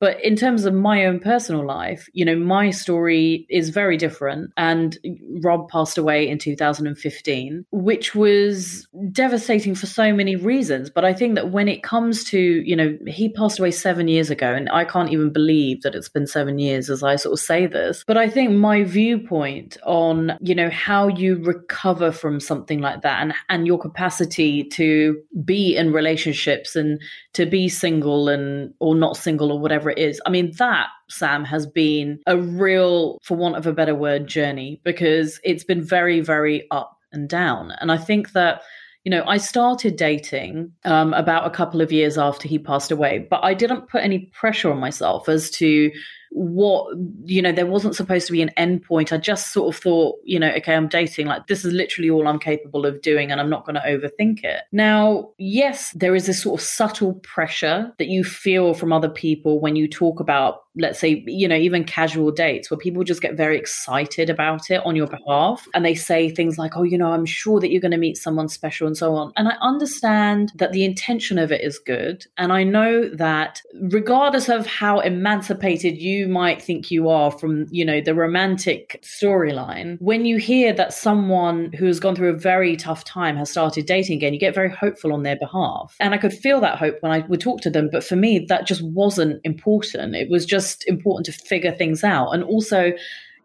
But 0.00 0.22
in 0.24 0.36
terms 0.36 0.64
of 0.64 0.74
my 0.74 1.06
own 1.06 1.20
personal 1.20 1.66
life, 1.66 2.08
you 2.12 2.24
know, 2.24 2.36
my 2.36 2.70
story 2.70 3.46
is 3.50 3.70
very 3.70 3.96
different. 3.96 4.52
And 4.56 4.98
Rob 5.42 5.68
passed 5.68 5.98
away 5.98 6.28
in 6.28 6.38
2015, 6.38 7.64
which 7.70 8.14
was 8.14 8.86
devastating 9.10 9.74
for 9.74 9.86
so 9.86 10.12
many 10.12 10.36
reasons. 10.36 10.90
But 10.90 11.04
I 11.04 11.12
think 11.12 11.34
that 11.34 11.50
when 11.50 11.68
it 11.68 11.82
comes 11.82 12.24
to, 12.24 12.38
you 12.38 12.76
know, 12.76 12.96
he 13.06 13.28
passed 13.28 13.58
away 13.58 13.70
seven 13.70 14.08
years 14.08 14.30
ago, 14.30 14.52
and 14.54 14.68
I 14.70 14.84
can't 14.84 15.12
even 15.12 15.32
believe 15.32 15.82
that 15.82 15.94
it's 15.94 16.08
been 16.08 16.26
seven 16.26 16.58
years 16.58 16.90
as 16.90 17.02
I 17.02 17.16
sort 17.16 17.32
of 17.32 17.40
say 17.40 17.66
this. 17.66 18.04
But 18.06 18.16
I 18.16 18.28
think 18.28 18.52
my 18.52 18.84
viewpoint 18.84 19.76
on, 19.84 20.38
you 20.40 20.54
know, 20.54 20.70
how 20.70 21.08
you 21.08 21.36
recover 21.36 22.12
from 22.12 22.40
something 22.40 22.80
like 22.80 23.02
that 23.02 23.22
and, 23.22 23.34
and 23.48 23.66
your 23.66 23.78
capacity 23.78 24.64
to 24.64 25.20
be 25.44 25.76
in 25.76 25.92
relationships 25.92 26.76
and 26.76 27.00
to 27.38 27.46
be 27.46 27.68
single 27.68 28.28
and 28.28 28.74
or 28.80 28.96
not 28.96 29.16
single 29.16 29.52
or 29.52 29.60
whatever 29.60 29.90
it 29.90 29.98
is. 29.98 30.20
I 30.26 30.30
mean, 30.30 30.50
that 30.58 30.88
Sam 31.08 31.44
has 31.44 31.68
been 31.68 32.18
a 32.26 32.36
real, 32.36 33.20
for 33.22 33.36
want 33.36 33.54
of 33.54 33.64
a 33.64 33.72
better 33.72 33.94
word, 33.94 34.26
journey 34.26 34.80
because 34.82 35.38
it's 35.44 35.62
been 35.62 35.80
very, 35.80 36.20
very 36.20 36.66
up 36.72 36.98
and 37.12 37.28
down. 37.28 37.70
And 37.80 37.92
I 37.92 37.96
think 37.96 38.32
that 38.32 38.62
you 39.04 39.10
know, 39.10 39.22
I 39.26 39.38
started 39.38 39.96
dating 39.96 40.72
um, 40.84 41.14
about 41.14 41.46
a 41.46 41.50
couple 41.50 41.80
of 41.80 41.92
years 41.92 42.18
after 42.18 42.48
he 42.48 42.58
passed 42.58 42.90
away, 42.90 43.26
but 43.30 43.42
I 43.44 43.54
didn't 43.54 43.88
put 43.88 44.02
any 44.02 44.30
pressure 44.34 44.70
on 44.72 44.80
myself 44.80 45.28
as 45.28 45.50
to 45.52 45.90
what 46.30 46.94
you 47.24 47.40
know 47.40 47.52
there 47.52 47.66
wasn't 47.66 47.94
supposed 47.94 48.26
to 48.26 48.32
be 48.32 48.42
an 48.42 48.50
end 48.50 48.82
point 48.82 49.12
i 49.12 49.16
just 49.16 49.52
sort 49.52 49.74
of 49.74 49.80
thought 49.80 50.16
you 50.24 50.38
know 50.38 50.50
okay 50.50 50.74
i'm 50.74 50.88
dating 50.88 51.26
like 51.26 51.46
this 51.46 51.64
is 51.64 51.72
literally 51.72 52.10
all 52.10 52.28
i'm 52.28 52.38
capable 52.38 52.84
of 52.84 53.00
doing 53.00 53.30
and 53.30 53.40
i'm 53.40 53.50
not 53.50 53.64
going 53.64 53.74
to 53.74 53.80
overthink 53.80 54.44
it. 54.44 54.62
Now 54.72 55.30
yes 55.38 55.92
there 55.92 56.14
is 56.14 56.26
this 56.26 56.42
sort 56.42 56.60
of 56.60 56.66
subtle 56.66 57.14
pressure 57.14 57.92
that 57.98 58.08
you 58.08 58.24
feel 58.24 58.74
from 58.74 58.92
other 58.92 59.08
people 59.08 59.60
when 59.60 59.76
you 59.76 59.88
talk 59.88 60.20
about 60.20 60.64
let's 60.78 60.98
say 60.98 61.22
you 61.26 61.48
know 61.48 61.56
even 61.56 61.84
casual 61.84 62.30
dates 62.30 62.70
where 62.70 62.78
people 62.78 63.04
just 63.04 63.22
get 63.22 63.36
very 63.36 63.58
excited 63.58 64.30
about 64.30 64.70
it 64.70 64.84
on 64.84 64.96
your 64.96 65.06
behalf 65.06 65.66
and 65.74 65.84
they 65.84 65.94
say 65.94 66.30
things 66.30 66.58
like 66.58 66.76
oh 66.76 66.82
you 66.82 66.96
know 66.96 67.12
i'm 67.12 67.26
sure 67.26 67.60
that 67.60 67.70
you're 67.70 67.80
going 67.80 67.90
to 67.90 67.96
meet 67.98 68.16
someone 68.16 68.48
special 68.48 68.86
and 68.86 68.96
so 68.96 69.14
on 69.14 69.32
and 69.36 69.48
i 69.48 69.56
understand 69.60 70.52
that 70.54 70.72
the 70.72 70.84
intention 70.84 71.38
of 71.38 71.52
it 71.52 71.60
is 71.60 71.78
good 71.78 72.26
and 72.36 72.52
i 72.52 72.62
know 72.62 73.08
that 73.08 73.60
regardless 73.74 74.48
of 74.48 74.66
how 74.66 75.00
emancipated 75.00 75.98
you 75.98 76.28
might 76.28 76.62
think 76.62 76.90
you 76.90 77.08
are 77.08 77.30
from, 77.30 77.66
you 77.70 77.84
know, 77.84 78.00
the 78.00 78.14
romantic 78.14 79.00
storyline, 79.02 80.00
when 80.00 80.24
you 80.24 80.38
hear 80.38 80.72
that 80.72 80.92
someone 80.92 81.72
who 81.72 81.86
has 81.86 82.00
gone 82.00 82.14
through 82.14 82.30
a 82.30 82.38
very 82.38 82.76
tough 82.76 83.04
time 83.04 83.36
has 83.36 83.50
started 83.50 83.86
dating 83.86 84.16
again, 84.16 84.32
you 84.32 84.40
get 84.40 84.54
very 84.54 84.70
hopeful 84.70 85.12
on 85.12 85.22
their 85.22 85.36
behalf. 85.36 85.96
And 86.00 86.14
I 86.14 86.18
could 86.18 86.32
feel 86.32 86.60
that 86.60 86.78
hope 86.78 86.96
when 87.00 87.12
I 87.12 87.20
would 87.28 87.40
talk 87.40 87.60
to 87.62 87.70
them. 87.70 87.88
But 87.90 88.04
for 88.04 88.16
me, 88.16 88.44
that 88.48 88.66
just 88.66 88.82
wasn't 88.82 89.40
important. 89.44 90.14
It 90.14 90.30
was 90.30 90.46
just 90.46 90.67
important 90.84 91.26
to 91.26 91.32
figure 91.32 91.72
things 91.72 92.04
out. 92.04 92.30
And 92.30 92.42
also, 92.44 92.92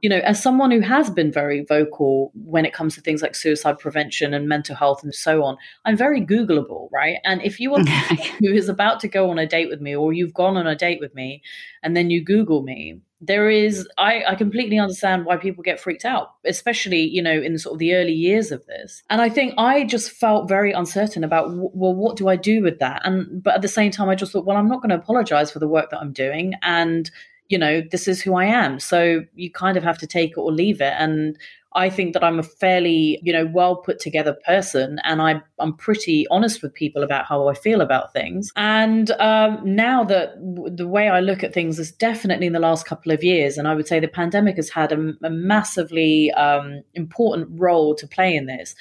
you 0.04 0.10
know, 0.10 0.18
as 0.18 0.44
someone 0.44 0.70
who 0.70 0.82
has 0.82 1.10
been 1.10 1.32
very 1.32 1.64
vocal 1.64 2.34
when 2.36 2.66
it 2.66 2.74
comes 2.74 2.94
to 2.94 3.02
things 3.02 3.22
like 3.22 3.36
suicide 3.36 3.80
prevention 3.80 4.34
and 4.34 4.50
mental 4.50 4.76
health 4.76 5.02
and 5.02 5.16
so 5.16 5.46
on, 5.46 5.56
I'm 5.86 5.96
very 5.96 6.20
Googleable, 6.20 6.90
right? 6.92 7.20
And 7.24 7.42
if 7.42 7.58
you 7.58 7.74
are 7.74 7.80
who 8.40 8.52
is 8.52 8.68
about 8.68 9.00
to 9.00 9.08
go 9.08 9.32
on 9.32 9.40
a 9.40 9.48
date 9.48 9.70
with 9.70 9.80
me, 9.80 9.96
or 9.96 10.12
you've 10.12 10.34
gone 10.34 10.58
on 10.58 10.68
a 10.68 10.76
date 10.76 11.00
with 11.00 11.16
me, 11.16 11.42
and 11.82 11.96
then 11.96 12.10
you 12.10 12.22
Google 12.22 12.64
me, 12.64 13.00
there 13.22 13.50
is 13.50 13.88
I, 13.98 14.26
I 14.28 14.36
completely 14.36 14.78
understand 14.78 15.24
why 15.24 15.38
people 15.38 15.64
get 15.64 15.80
freaked 15.80 16.04
out 16.04 16.34
especially 16.46 17.04
you 17.04 17.22
know 17.22 17.42
in 17.42 17.58
sort 17.58 17.72
of 17.72 17.80
the 17.80 17.96
early 17.96 18.12
years 18.12 18.52
of 18.52 18.66
this. 18.66 19.02
And 19.10 19.22
i 19.22 19.30
think 19.30 19.54
i 19.58 19.86
just 19.86 20.12
felt 20.12 20.50
very 20.50 20.74
uncertain 20.74 21.24
about 21.24 21.48
well 21.54 21.96
what 21.96 22.18
do 22.18 22.28
i 22.28 22.36
do 22.36 22.62
with 22.62 22.80
that? 22.80 23.02
And 23.06 23.42
but 23.42 23.54
at 23.54 23.62
the 23.62 23.70
same 23.70 23.92
time 23.92 24.10
i 24.10 24.16
just 24.16 24.34
thought 24.34 24.46
well 24.46 24.58
i'm 24.58 24.68
not 24.68 24.82
going 24.82 24.90
to 24.90 24.98
apologize 24.98 25.52
for 25.52 25.60
the 25.60 25.70
work 25.70 25.90
that 25.92 26.02
i'm 26.02 26.12
doing. 26.12 26.56
And 26.64 27.10
you 27.54 27.60
know, 27.60 27.84
this 27.92 28.08
is 28.08 28.20
who 28.20 28.34
I 28.34 28.46
am. 28.46 28.80
So 28.80 29.22
you 29.36 29.52
kind 29.52 29.78
of 29.78 29.84
have 29.84 30.00
to 30.00 30.08
take 30.08 30.32
it 30.32 30.40
or 30.40 30.52
leave 30.52 30.82
it. 30.82 30.96
And 30.98 31.38
I 31.76 31.88
think 31.88 32.14
that 32.14 32.24
I'm 32.24 32.40
a 32.40 32.44
fairly, 32.44 33.20
you 33.22 33.32
know, 33.32 33.46
well 33.46 33.76
put 33.76 34.00
together 34.00 34.36
person, 34.46 35.00
and 35.04 35.22
I, 35.22 35.40
I'm 35.60 35.76
pretty 35.76 36.26
honest 36.32 36.64
with 36.64 36.74
people 36.74 37.04
about 37.04 37.26
how 37.26 37.48
I 37.48 37.54
feel 37.54 37.82
about 37.82 38.12
things. 38.12 38.52
And 38.56 39.12
um, 39.12 39.60
now 39.64 40.04
that 40.06 40.36
w- 40.56 40.76
the 40.76 40.88
way 40.88 41.10
I 41.10 41.20
look 41.20 41.44
at 41.44 41.54
things 41.54 41.78
is 41.78 41.92
definitely 41.92 42.48
in 42.48 42.54
the 42.54 42.60
last 42.60 42.88
couple 42.88 43.12
of 43.12 43.24
years, 43.24 43.58
and 43.58 43.68
I 43.68 43.76
would 43.76 43.88
say 43.88 44.00
the 44.00 44.08
pandemic 44.08 44.56
has 44.56 44.70
had 44.70 44.92
a, 44.92 45.14
a 45.24 45.30
massively 45.30 46.32
um, 46.32 46.82
important 46.96 47.50
role 47.52 47.94
to 47.96 48.08
play 48.08 48.36
in 48.36 48.48
this 48.48 48.76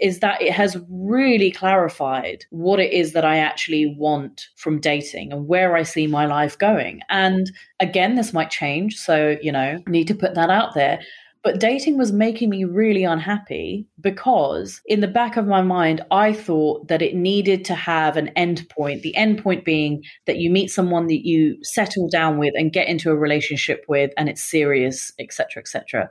is 0.00 0.20
that 0.20 0.42
it 0.42 0.52
has 0.52 0.76
really 0.88 1.50
clarified 1.50 2.44
what 2.50 2.80
it 2.80 2.92
is 2.92 3.12
that 3.12 3.24
I 3.24 3.38
actually 3.38 3.94
want 3.96 4.48
from 4.56 4.80
dating 4.80 5.32
and 5.32 5.46
where 5.46 5.76
I 5.76 5.82
see 5.82 6.06
my 6.06 6.26
life 6.26 6.58
going. 6.58 7.00
And 7.08 7.50
again, 7.80 8.16
this 8.16 8.32
might 8.32 8.50
change. 8.50 8.96
So, 8.96 9.36
you 9.40 9.52
know, 9.52 9.78
need 9.86 10.08
to 10.08 10.14
put 10.14 10.34
that 10.34 10.50
out 10.50 10.74
there. 10.74 11.00
But 11.44 11.60
dating 11.60 11.98
was 11.98 12.10
making 12.10 12.48
me 12.48 12.64
really 12.64 13.04
unhappy 13.04 13.86
because, 14.00 14.80
in 14.86 15.00
the 15.00 15.06
back 15.06 15.36
of 15.36 15.46
my 15.46 15.60
mind, 15.60 16.00
I 16.10 16.32
thought 16.32 16.88
that 16.88 17.02
it 17.02 17.14
needed 17.14 17.66
to 17.66 17.74
have 17.74 18.16
an 18.16 18.28
end 18.28 18.66
point. 18.70 19.02
The 19.02 19.14
end 19.14 19.42
point 19.42 19.62
being 19.62 20.02
that 20.26 20.38
you 20.38 20.50
meet 20.50 20.70
someone 20.70 21.06
that 21.08 21.26
you 21.26 21.58
settle 21.62 22.08
down 22.08 22.38
with 22.38 22.54
and 22.56 22.72
get 22.72 22.88
into 22.88 23.10
a 23.10 23.16
relationship 23.16 23.84
with, 23.88 24.10
and 24.16 24.30
it's 24.30 24.42
serious, 24.42 25.12
etc., 25.18 25.60
etc. 25.60 26.08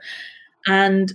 And 0.68 1.14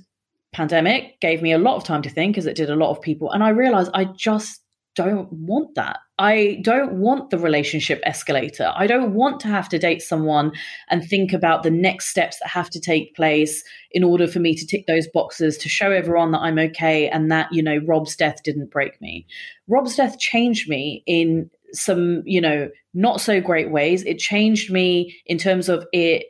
pandemic 0.58 1.20
gave 1.20 1.40
me 1.40 1.52
a 1.52 1.58
lot 1.58 1.76
of 1.76 1.84
time 1.84 2.02
to 2.02 2.10
think, 2.10 2.36
as 2.36 2.44
it 2.44 2.56
did 2.56 2.68
a 2.68 2.74
lot 2.74 2.90
of 2.90 3.00
people, 3.00 3.30
and 3.30 3.44
I 3.44 3.50
realized 3.50 3.92
I 3.94 4.06
just 4.16 4.60
don't 4.96 5.32
want 5.32 5.76
that. 5.76 5.98
I 6.18 6.58
don't 6.64 6.94
want 6.94 7.30
the 7.30 7.38
relationship 7.38 8.00
escalator. 8.02 8.72
I 8.74 8.88
don't 8.88 9.14
want 9.14 9.38
to 9.40 9.46
have 9.46 9.68
to 9.68 9.78
date 9.78 10.02
someone 10.02 10.50
and 10.90 11.04
think 11.04 11.32
about 11.32 11.62
the 11.62 11.70
next 11.70 12.08
steps 12.08 12.40
that 12.40 12.48
have 12.48 12.68
to 12.70 12.80
take 12.80 13.14
place 13.14 13.62
in 13.92 14.02
order 14.02 14.26
for 14.26 14.40
me 14.40 14.56
to 14.56 14.66
tick 14.66 14.88
those 14.88 15.06
boxes 15.06 15.56
to 15.58 15.68
show 15.68 15.92
everyone 15.92 16.32
that 16.32 16.40
I'm 16.40 16.58
okay 16.58 17.08
and 17.08 17.30
that, 17.30 17.46
you 17.52 17.62
know, 17.62 17.78
Rob's 17.86 18.16
death 18.16 18.42
didn't 18.42 18.72
break 18.72 19.00
me. 19.00 19.24
Rob's 19.68 19.94
death 19.94 20.18
changed 20.18 20.68
me 20.68 21.04
in 21.06 21.48
some, 21.72 22.24
you 22.26 22.40
know, 22.40 22.68
not 22.94 23.20
so 23.20 23.40
great 23.40 23.70
ways. 23.70 24.02
It 24.02 24.18
changed 24.18 24.72
me 24.72 25.14
in 25.26 25.38
terms 25.38 25.68
of 25.68 25.86
it 25.92 26.24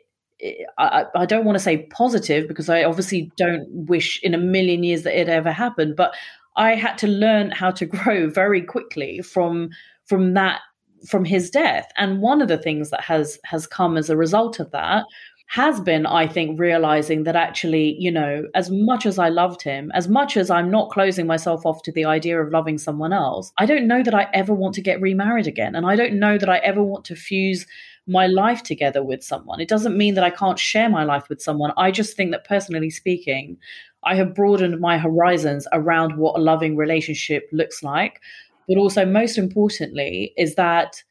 I, 0.77 1.05
I, 1.15 1.25
don't 1.25 1.43
want 1.43 1.57
to 1.57 1.63
say 1.63 1.85
positive 1.91 2.47
because 2.47 2.69
I 2.69 2.83
obviously 2.83 3.31
don't 3.35 3.67
wish 3.69 4.19
in 4.23 4.33
a 4.33 4.37
million 4.37 4.83
years 4.83 5.03
that 5.03 5.19
it 5.19 5.27
ever 5.27 5.51
happened, 5.51 5.95
but 5.97 6.15
I 6.55 6.75
had 6.75 6.97
to 6.99 7.07
learn 7.07 7.51
how 7.51 7.71
to 7.71 7.85
grow 7.97 8.29
very 8.29 8.61
quickly 8.61 9.21
from 9.21 9.69
from 10.05 10.33
that 10.35 10.61
from 11.07 11.25
his 11.25 11.49
death. 11.49 11.89
And 11.97 12.21
one 12.21 12.41
of 12.41 12.47
the 12.47 12.57
things 12.57 12.89
that 12.89 13.01
has 13.01 13.37
has 13.45 13.67
come 13.67 13.97
as 13.97 14.09
a 14.09 14.17
result 14.17 14.59
of 14.59 14.71
that 14.71 15.05
has 15.49 15.81
been, 15.81 16.05
I 16.05 16.27
think, 16.27 16.59
realizing 16.59 17.23
that 17.23 17.35
actually, 17.35 17.95
you 17.97 18.11
know, 18.11 18.43
as 18.53 18.69
much 18.69 19.07
as 19.07 19.17
I 19.17 19.29
loved 19.29 19.63
him, 19.63 19.91
as 19.95 20.07
much 20.07 20.37
as 20.37 20.51
I'm 20.51 20.69
not 20.69 20.91
closing 20.91 21.25
myself 21.25 21.65
off 21.65 21.81
to 21.83 21.91
the 21.91 22.05
idea 22.05 22.39
of 22.39 22.51
loving 22.51 22.77
someone 22.77 23.13
else, 23.13 23.51
I 23.57 23.65
don't 23.65 23.87
know 23.87 24.03
that 24.03 24.13
I 24.13 24.27
ever 24.31 24.53
want 24.53 24.75
to 24.75 24.81
get 24.81 25.01
remarried 25.01 25.47
again. 25.47 25.75
And 25.75 25.87
I 25.87 25.95
don't 25.95 26.19
know 26.19 26.37
that 26.37 26.49
I 26.49 26.59
ever 26.59 26.83
want 26.83 27.03
to 27.05 27.15
fuse 27.15 27.65
my 28.09 28.27
life 28.27 28.63
together 28.63 29.03
with 29.03 29.23
someone. 29.23 29.61
It 29.61 29.69
doesn't 29.69 29.97
mean 29.97 30.15
that 30.15 30.23
I 30.23 30.31
can't 30.31 30.59
share 30.59 30.89
my 30.89 31.03
life 31.03 31.29
with 31.29 31.41
someone. 31.41 31.71
I 31.77 31.91
just 31.91 32.17
think 32.17 32.31
that 32.31 32.43
personally 32.43 32.89
speaking, 32.89 33.57
I 34.03 34.15
have 34.15 34.33
broadened 34.33 34.79
my 34.79 34.97
horizons 34.97 35.67
around 35.71 36.17
what 36.17 36.37
a 36.37 36.41
loving 36.41 36.75
relationship 36.75 37.47
looks 37.51 37.83
like. 37.83 38.19
But 38.67 38.77
also, 38.77 39.05
most 39.05 39.37
importantly, 39.37 40.33
is 40.37 40.55
that 40.55 41.03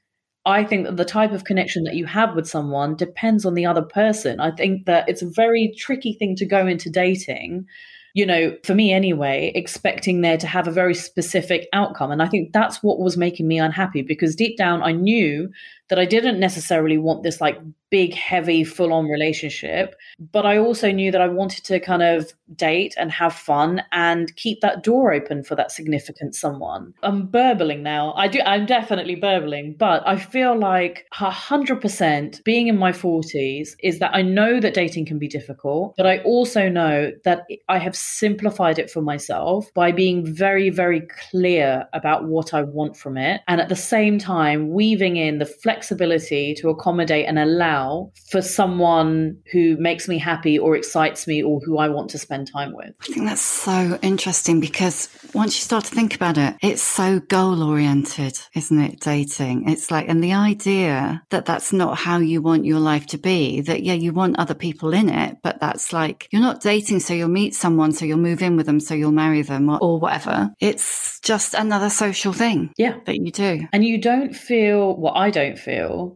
I 0.45 0.65
think 0.65 0.87
that 0.87 0.97
the 0.97 1.05
type 1.05 1.33
of 1.33 1.45
connection 1.45 1.85
that 1.85 1.97
you 1.97 2.07
have 2.07 2.35
with 2.35 2.49
someone 2.49 2.97
depends 2.97 3.45
on 3.45 3.55
the 3.55 3.67
other 3.67 3.83
person. 3.83 4.41
I 4.41 4.51
think 4.51 4.87
that 4.87 5.09
it's 5.09 5.23
a 5.23 5.31
very 5.31 5.75
tricky 5.77 6.15
thing 6.15 6.37
to 6.37 6.47
go 6.47 6.67
into 6.67 6.89
dating, 6.89 7.67
you 8.15 8.25
know, 8.25 8.57
for 8.65 8.75
me 8.75 8.93
anyway, 8.93 9.53
expecting 9.55 10.23
there 10.23 10.39
to 10.39 10.47
have 10.47 10.67
a 10.67 10.73
very 10.73 10.95
specific 10.95 11.69
outcome. 11.73 12.11
And 12.11 12.23
I 12.23 12.29
think 12.29 12.53
that's 12.53 12.83
what 12.83 12.99
was 12.99 13.17
making 13.17 13.47
me 13.47 13.59
unhappy 13.59 14.03
because 14.03 14.35
deep 14.35 14.57
down 14.57 14.83
I 14.83 14.93
knew 14.93 15.51
that 15.89 15.99
I 15.99 16.05
didn't 16.05 16.39
necessarily 16.41 16.99
want 16.99 17.23
this 17.23 17.41
like 17.41 17.59
big, 17.91 18.15
heavy, 18.15 18.65
full 18.65 18.93
on 18.93 19.07
relationship. 19.07 19.95
But 20.19 20.47
I 20.47 20.59
also 20.59 20.91
knew 20.91 21.11
that 21.11 21.21
I 21.21 21.29
wanted 21.29 21.65
to 21.65 21.81
kind 21.81 22.03
of 22.03 22.33
date 22.55 22.95
and 22.99 23.11
have 23.11 23.33
fun 23.33 23.83
and 23.93 24.35
keep 24.37 24.61
that 24.61 24.83
door 24.83 25.13
open 25.13 25.43
for 25.43 25.55
that 25.55 25.71
significant 25.71 26.35
someone. 26.35 26.95
I'm 27.03 27.27
burbling 27.27 27.83
now. 27.83 28.13
I 28.15 28.29
do, 28.29 28.41
I'm 28.45 28.67
definitely 28.67 29.15
burbling, 29.15 29.75
but 29.79 30.07
I 30.07 30.17
feel 30.17 30.59
like 30.59 31.07
100% 31.15 32.45
being 32.45 32.69
in 32.69 32.79
my 32.79 32.93
40s 32.93 33.71
is 33.83 33.99
that 33.99 34.15
I 34.15 34.23
know 34.23 34.61
that 34.61 34.75
dating 34.75 35.07
can 35.07 35.19
be 35.19 35.29
difficult, 35.29 35.95
but 35.97 36.07
I 36.07 36.19
also 36.19 36.69
know 36.69 37.13
that 37.25 37.47
I 37.69 37.79
have 37.79 37.97
simplified 37.97 38.79
it 38.79 38.91
for 38.91 39.03
myself 39.03 39.73
by 39.75 39.93
being 39.93 40.27
very, 40.27 40.71
very 40.71 41.07
clear 41.31 41.87
about 41.93 42.25
what 42.25 42.53
I 42.55 42.63
want 42.63 42.97
from 42.97 43.17
it. 43.17 43.41
And 43.49 43.61
at 43.61 43.69
the 43.69 43.77
same 43.77 44.19
time, 44.19 44.71
weaving 44.71 45.17
in 45.17 45.39
the 45.39 45.47
flexibility 45.47 45.78
to 45.83 46.69
accommodate 46.69 47.27
and 47.27 47.39
allow 47.39 48.13
for 48.31 48.43
someone 48.43 49.39
who 49.53 49.77
makes 49.79 50.09
me 50.09 50.19
happy 50.19 50.59
or 50.59 50.77
excites 50.77 51.27
me 51.27 51.43
or 51.43 51.61
who 51.61 51.79
I 51.79 51.89
want 51.89 52.11
to 52.11 52.19
spend 52.19 52.51
time 52.51 52.73
with. 52.75 52.95
I 53.01 53.07
think 53.07 53.27
that's 53.27 53.41
so 53.41 53.99
interesting 54.03 54.61
because 54.61 55.09
once 55.35 55.57
you 55.57 55.63
start 55.63 55.85
to 55.87 55.95
think 55.95 56.15
about 56.15 56.39
it, 56.39 56.57
it's 56.63 56.83
so 56.83 57.21
goal 57.21 57.63
oriented, 57.63 58.39
isn't 58.55 58.81
it? 58.81 59.01
Dating. 59.01 59.69
It's 59.69 59.91
like, 59.91 60.09
and 60.09 60.23
the 60.23 60.33
idea 60.33 61.23
that 61.31 61.47
that's 61.47 61.73
not 61.73 61.99
how 61.99 62.19
you 62.19 62.43
want 62.43 62.65
your 62.65 62.81
life 62.81 63.07
to 63.09 63.19
be, 63.19 63.61
that 63.63 63.83
yeah, 63.83 63.95
you 63.95 64.13
want 64.13 64.39
other 64.39 64.55
people 64.55 64.95
in 64.95 65.09
it, 65.09 65.39
but 65.43 65.61
that's 65.61 65.93
like, 65.93 66.29
you're 66.31 66.43
not 66.43 66.61
dating 66.61 67.01
so 67.01 67.15
you'll 67.15 67.29
meet 67.29 67.55
someone, 67.55 67.93
so 67.93 68.05
you'll 68.05 68.19
move 68.19 68.43
in 68.43 68.57
with 68.57 68.67
them, 68.67 68.81
so 68.81 68.95
you'll 68.95 69.13
marry 69.13 69.43
them 69.43 69.69
or, 69.69 69.79
or 69.81 69.99
whatever. 69.99 70.51
It's 70.61 71.21
just 71.21 71.55
another 71.55 71.91
social 71.91 72.33
thing. 72.33 72.73
Yeah. 72.77 72.99
That 73.07 73.17
you 73.17 73.31
do. 73.31 73.61
And 73.73 73.85
you 73.85 74.01
don't 74.01 74.35
feel 74.35 74.97
what 74.97 75.15
well, 75.15 75.23
I 75.23 75.31
don't 75.31 75.59
feel. 75.59 75.68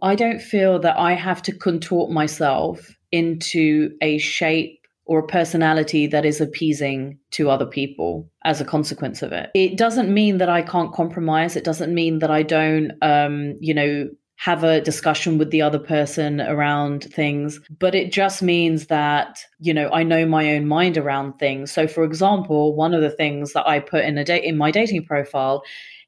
I 0.03 0.15
don't 0.15 0.41
feel 0.41 0.79
that 0.81 0.99
I 0.99 1.13
have 1.15 1.43
to 1.43 1.53
contort 1.53 2.11
myself 2.11 2.95
into 3.11 3.97
a 4.01 4.19
shape 4.19 4.79
or 5.05 5.21
a 5.21 5.27
personality 5.27 6.07
that 6.07 6.25
is 6.25 6.41
appeasing 6.41 7.19
to 7.33 7.51
other 7.51 7.67
people 7.67 8.31
as 8.45 8.61
a 8.61 8.65
consequence 8.65 9.21
of 9.21 9.33
it. 9.33 9.51
It 9.55 9.77
doesn't 9.77 10.13
mean 10.13 10.39
that 10.39 10.49
I 10.49 10.63
can't 10.63 10.93
compromise. 10.93 11.57
It 11.57 11.65
doesn't 11.65 11.93
mean 11.93 12.21
that 12.21 12.31
I 12.31 12.43
don't, 12.43 12.93
um, 13.03 13.57
you 13.61 13.75
know, 13.75 14.09
have 14.37 14.65
a 14.65 14.81
discussion 14.81 15.39
with 15.39 15.51
the 15.51 15.63
other 15.63 15.79
person 15.79 16.41
around 16.41 17.05
things, 17.05 17.61
but 17.79 17.95
it 17.95 18.11
just 18.11 18.43
means 18.43 18.89
that, 18.89 19.45
you 19.61 19.73
know, 19.73 19.89
I 19.93 20.03
know 20.03 20.27
my 20.27 20.55
own 20.57 20.67
mind 20.67 20.99
around 20.99 21.39
things. 21.39 21.71
So 21.71 21.87
for 21.87 22.03
example, 22.03 22.75
one 22.75 22.93
of 22.93 23.03
the 23.03 23.11
things 23.11 23.53
that 23.53 23.69
I 23.69 23.79
put 23.79 24.05
in 24.05 24.19
a 24.19 24.25
date 24.25 24.43
in 24.43 24.57
my 24.57 24.73
dating 24.73 25.05
profile 25.05 25.63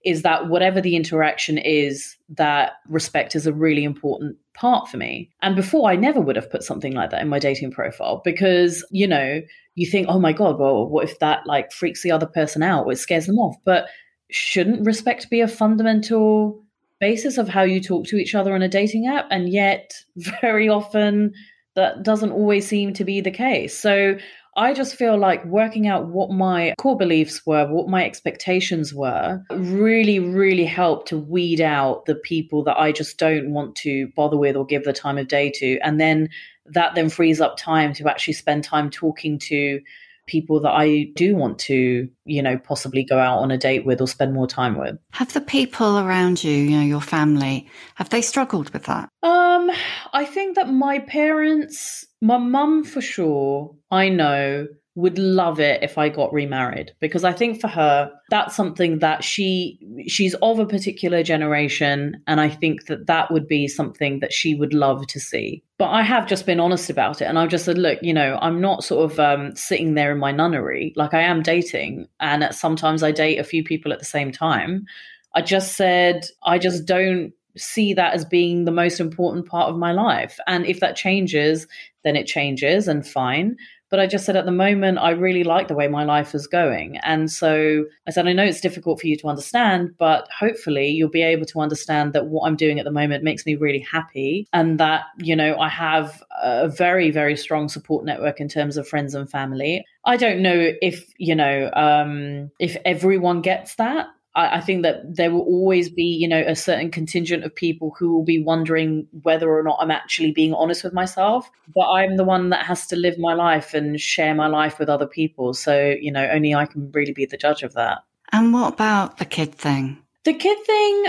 is 0.04 0.22
that 0.22 0.48
whatever 0.48 0.80
the 0.80 0.96
interaction 0.96 1.58
is, 1.58 2.16
that 2.28 2.72
respect 2.88 3.34
is 3.34 3.46
a 3.46 3.52
really 3.52 3.84
important 3.84 4.36
part 4.52 4.88
for 4.88 4.98
me. 4.98 5.30
And 5.42 5.56
before, 5.56 5.90
I 5.90 5.96
never 5.96 6.20
would 6.20 6.36
have 6.36 6.50
put 6.50 6.62
something 6.62 6.92
like 6.92 7.10
that 7.10 7.22
in 7.22 7.28
my 7.28 7.38
dating 7.38 7.70
profile 7.70 8.20
because, 8.24 8.86
you 8.90 9.06
know, 9.06 9.40
you 9.74 9.90
think, 9.90 10.06
oh 10.08 10.20
my 10.20 10.32
God, 10.32 10.58
well, 10.58 10.86
what 10.86 11.08
if 11.08 11.18
that 11.20 11.46
like 11.46 11.72
freaks 11.72 12.02
the 12.02 12.10
other 12.10 12.26
person 12.26 12.62
out 12.62 12.86
or 12.86 12.92
it 12.92 12.98
scares 12.98 13.26
them 13.26 13.38
off? 13.38 13.56
But 13.64 13.86
shouldn't 14.30 14.86
respect 14.86 15.30
be 15.30 15.40
a 15.40 15.48
fundamental 15.48 16.62
basis 17.00 17.38
of 17.38 17.48
how 17.48 17.62
you 17.62 17.80
talk 17.80 18.06
to 18.06 18.16
each 18.16 18.34
other 18.34 18.54
on 18.54 18.62
a 18.62 18.68
dating 18.68 19.06
app? 19.06 19.26
And 19.30 19.48
yet, 19.48 19.94
very 20.40 20.68
often, 20.68 21.32
that 21.76 22.02
doesn't 22.02 22.32
always 22.32 22.66
seem 22.66 22.92
to 22.94 23.04
be 23.04 23.20
the 23.20 23.30
case. 23.30 23.76
So 23.76 24.16
I 24.56 24.72
just 24.72 24.94
feel 24.94 25.18
like 25.18 25.44
working 25.44 25.88
out 25.88 26.06
what 26.08 26.30
my 26.30 26.74
core 26.78 26.96
beliefs 26.96 27.44
were, 27.44 27.66
what 27.66 27.88
my 27.88 28.04
expectations 28.04 28.94
were, 28.94 29.42
really, 29.50 30.20
really 30.20 30.64
helped 30.64 31.08
to 31.08 31.18
weed 31.18 31.60
out 31.60 32.06
the 32.06 32.14
people 32.14 32.62
that 32.64 32.78
I 32.78 32.92
just 32.92 33.18
don't 33.18 33.50
want 33.50 33.74
to 33.76 34.08
bother 34.14 34.36
with 34.36 34.54
or 34.54 34.64
give 34.64 34.84
the 34.84 34.92
time 34.92 35.18
of 35.18 35.28
day 35.28 35.50
to. 35.56 35.78
And 35.80 36.00
then 36.00 36.28
that 36.66 36.94
then 36.94 37.10
frees 37.10 37.40
up 37.40 37.56
time 37.56 37.92
to 37.94 38.08
actually 38.08 38.34
spend 38.34 38.62
time 38.64 38.90
talking 38.90 39.38
to 39.40 39.80
people 40.26 40.60
that 40.60 40.72
I 40.72 41.10
do 41.14 41.36
want 41.36 41.58
to, 41.60 42.08
you 42.24 42.42
know, 42.42 42.58
possibly 42.58 43.04
go 43.04 43.18
out 43.18 43.38
on 43.38 43.50
a 43.50 43.58
date 43.58 43.84
with 43.84 44.00
or 44.00 44.08
spend 44.08 44.34
more 44.34 44.46
time 44.46 44.78
with. 44.78 44.98
Have 45.12 45.32
the 45.32 45.40
people 45.40 45.98
around 45.98 46.42
you, 46.42 46.52
you 46.52 46.76
know, 46.76 46.84
your 46.84 47.00
family, 47.00 47.68
have 47.96 48.10
they 48.10 48.22
struggled 48.22 48.70
with 48.70 48.84
that? 48.84 49.08
Um, 49.22 49.70
I 50.12 50.24
think 50.24 50.56
that 50.56 50.72
my 50.72 50.98
parents, 51.00 52.06
my 52.20 52.38
mum 52.38 52.84
for 52.84 53.00
sure, 53.00 53.74
I 53.90 54.08
know 54.08 54.66
would 54.96 55.18
love 55.18 55.58
it 55.58 55.82
if 55.82 55.98
I 55.98 56.08
got 56.08 56.32
remarried 56.32 56.92
because 57.00 57.24
I 57.24 57.32
think 57.32 57.60
for 57.60 57.66
her 57.66 58.12
that's 58.30 58.54
something 58.54 59.00
that 59.00 59.24
she 59.24 59.78
she's 60.06 60.34
of 60.34 60.60
a 60.60 60.66
particular 60.66 61.24
generation 61.24 62.22
and 62.28 62.40
I 62.40 62.48
think 62.48 62.86
that 62.86 63.06
that 63.06 63.32
would 63.32 63.48
be 63.48 63.66
something 63.66 64.20
that 64.20 64.32
she 64.32 64.54
would 64.54 64.72
love 64.72 65.06
to 65.08 65.18
see. 65.18 65.64
But 65.78 65.90
I 65.90 66.02
have 66.02 66.28
just 66.28 66.46
been 66.46 66.60
honest 66.60 66.90
about 66.90 67.20
it 67.20 67.24
and 67.24 67.40
I've 67.40 67.48
just 67.50 67.64
said 67.64 67.76
look, 67.76 67.98
you 68.02 68.14
know, 68.14 68.38
I'm 68.40 68.60
not 68.60 68.84
sort 68.84 69.10
of 69.10 69.18
um, 69.18 69.56
sitting 69.56 69.94
there 69.94 70.12
in 70.12 70.18
my 70.18 70.30
nunnery 70.30 70.92
like 70.94 71.12
I 71.12 71.22
am 71.22 71.42
dating 71.42 72.06
and 72.20 72.46
sometimes 72.54 73.02
I 73.02 73.10
date 73.10 73.38
a 73.38 73.44
few 73.44 73.64
people 73.64 73.92
at 73.92 73.98
the 73.98 74.04
same 74.04 74.30
time. 74.30 74.86
I 75.34 75.42
just 75.42 75.76
said 75.76 76.26
I 76.44 76.58
just 76.58 76.86
don't 76.86 77.32
see 77.56 77.94
that 77.94 78.14
as 78.14 78.24
being 78.24 78.64
the 78.64 78.70
most 78.70 79.00
important 79.00 79.46
part 79.46 79.70
of 79.70 79.78
my 79.78 79.92
life. 79.92 80.38
And 80.46 80.66
if 80.66 80.80
that 80.80 80.96
changes, 80.96 81.66
then 82.02 82.16
it 82.16 82.26
changes 82.26 82.88
and 82.88 83.06
fine. 83.06 83.56
But 83.90 84.00
I 84.00 84.06
just 84.06 84.24
said 84.24 84.36
at 84.36 84.44
the 84.44 84.52
moment, 84.52 84.98
I 84.98 85.10
really 85.10 85.44
like 85.44 85.68
the 85.68 85.74
way 85.74 85.88
my 85.88 86.04
life 86.04 86.34
is 86.34 86.46
going. 86.46 86.96
And 86.98 87.30
so 87.30 87.84
I 88.06 88.10
said, 88.10 88.26
I 88.26 88.32
know 88.32 88.44
it's 88.44 88.60
difficult 88.60 89.00
for 89.00 89.06
you 89.06 89.16
to 89.18 89.28
understand, 89.28 89.94
but 89.98 90.26
hopefully 90.36 90.88
you'll 90.88 91.10
be 91.10 91.22
able 91.22 91.46
to 91.46 91.60
understand 91.60 92.12
that 92.12 92.26
what 92.26 92.46
I'm 92.46 92.56
doing 92.56 92.78
at 92.78 92.84
the 92.84 92.90
moment 92.90 93.24
makes 93.24 93.46
me 93.46 93.54
really 93.54 93.80
happy. 93.80 94.48
And 94.52 94.80
that, 94.80 95.04
you 95.18 95.36
know, 95.36 95.56
I 95.58 95.68
have 95.68 96.22
a 96.42 96.68
very, 96.68 97.10
very 97.10 97.36
strong 97.36 97.68
support 97.68 98.04
network 98.04 98.40
in 98.40 98.48
terms 98.48 98.76
of 98.76 98.88
friends 98.88 99.14
and 99.14 99.30
family. 99.30 99.84
I 100.04 100.16
don't 100.16 100.42
know 100.42 100.72
if, 100.82 101.12
you 101.18 101.34
know, 101.34 101.70
um, 101.72 102.50
if 102.58 102.76
everyone 102.84 103.42
gets 103.42 103.76
that. 103.76 104.08
I, 104.34 104.56
I 104.56 104.60
think 104.60 104.82
that 104.82 105.16
there 105.16 105.30
will 105.30 105.42
always 105.42 105.88
be, 105.88 106.04
you 106.04 106.28
know, 106.28 106.42
a 106.46 106.56
certain 106.56 106.90
contingent 106.90 107.44
of 107.44 107.54
people 107.54 107.94
who 107.98 108.14
will 108.14 108.24
be 108.24 108.42
wondering 108.42 109.06
whether 109.22 109.50
or 109.50 109.62
not 109.62 109.78
I'm 109.80 109.90
actually 109.90 110.32
being 110.32 110.54
honest 110.54 110.84
with 110.84 110.92
myself. 110.92 111.50
But 111.74 111.90
I'm 111.90 112.16
the 112.16 112.24
one 112.24 112.50
that 112.50 112.66
has 112.66 112.86
to 112.88 112.96
live 112.96 113.18
my 113.18 113.34
life 113.34 113.74
and 113.74 114.00
share 114.00 114.34
my 114.34 114.46
life 114.46 114.78
with 114.78 114.88
other 114.88 115.06
people. 115.06 115.54
So, 115.54 115.94
you 116.00 116.12
know, 116.12 116.28
only 116.30 116.54
I 116.54 116.66
can 116.66 116.90
really 116.92 117.12
be 117.12 117.26
the 117.26 117.36
judge 117.36 117.62
of 117.62 117.74
that. 117.74 118.02
And 118.32 118.52
what 118.52 118.72
about 118.72 119.18
the 119.18 119.24
kid 119.24 119.54
thing? 119.54 119.98
The 120.24 120.34
kid 120.34 120.58
thing 120.66 121.04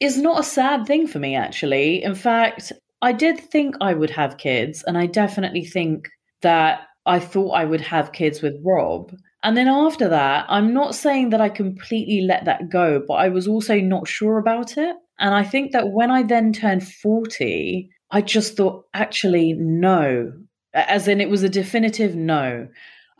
is 0.00 0.16
not 0.16 0.40
a 0.40 0.44
sad 0.44 0.86
thing 0.86 1.06
for 1.06 1.18
me, 1.18 1.36
actually. 1.36 2.02
In 2.02 2.14
fact, 2.14 2.72
I 3.02 3.12
did 3.12 3.38
think 3.38 3.76
I 3.80 3.94
would 3.94 4.10
have 4.10 4.38
kids, 4.38 4.82
and 4.84 4.96
I 4.96 5.06
definitely 5.06 5.64
think 5.64 6.08
that 6.42 6.86
I 7.06 7.18
thought 7.18 7.52
I 7.52 7.64
would 7.64 7.80
have 7.80 8.12
kids 8.12 8.40
with 8.40 8.54
Rob. 8.64 9.12
And 9.42 9.56
then 9.56 9.68
after 9.68 10.08
that, 10.08 10.46
I'm 10.48 10.74
not 10.74 10.94
saying 10.94 11.30
that 11.30 11.40
I 11.40 11.48
completely 11.48 12.22
let 12.22 12.44
that 12.44 12.68
go, 12.68 13.02
but 13.06 13.14
I 13.14 13.30
was 13.30 13.48
also 13.48 13.80
not 13.80 14.06
sure 14.06 14.38
about 14.38 14.76
it. 14.76 14.96
And 15.18 15.34
I 15.34 15.44
think 15.44 15.72
that 15.72 15.90
when 15.90 16.10
I 16.10 16.22
then 16.22 16.52
turned 16.52 16.86
40, 16.86 17.90
I 18.10 18.20
just 18.20 18.56
thought, 18.56 18.84
actually, 18.92 19.54
no. 19.54 20.32
As 20.74 21.08
in, 21.08 21.20
it 21.20 21.30
was 21.30 21.42
a 21.42 21.48
definitive 21.48 22.14
no. 22.14 22.68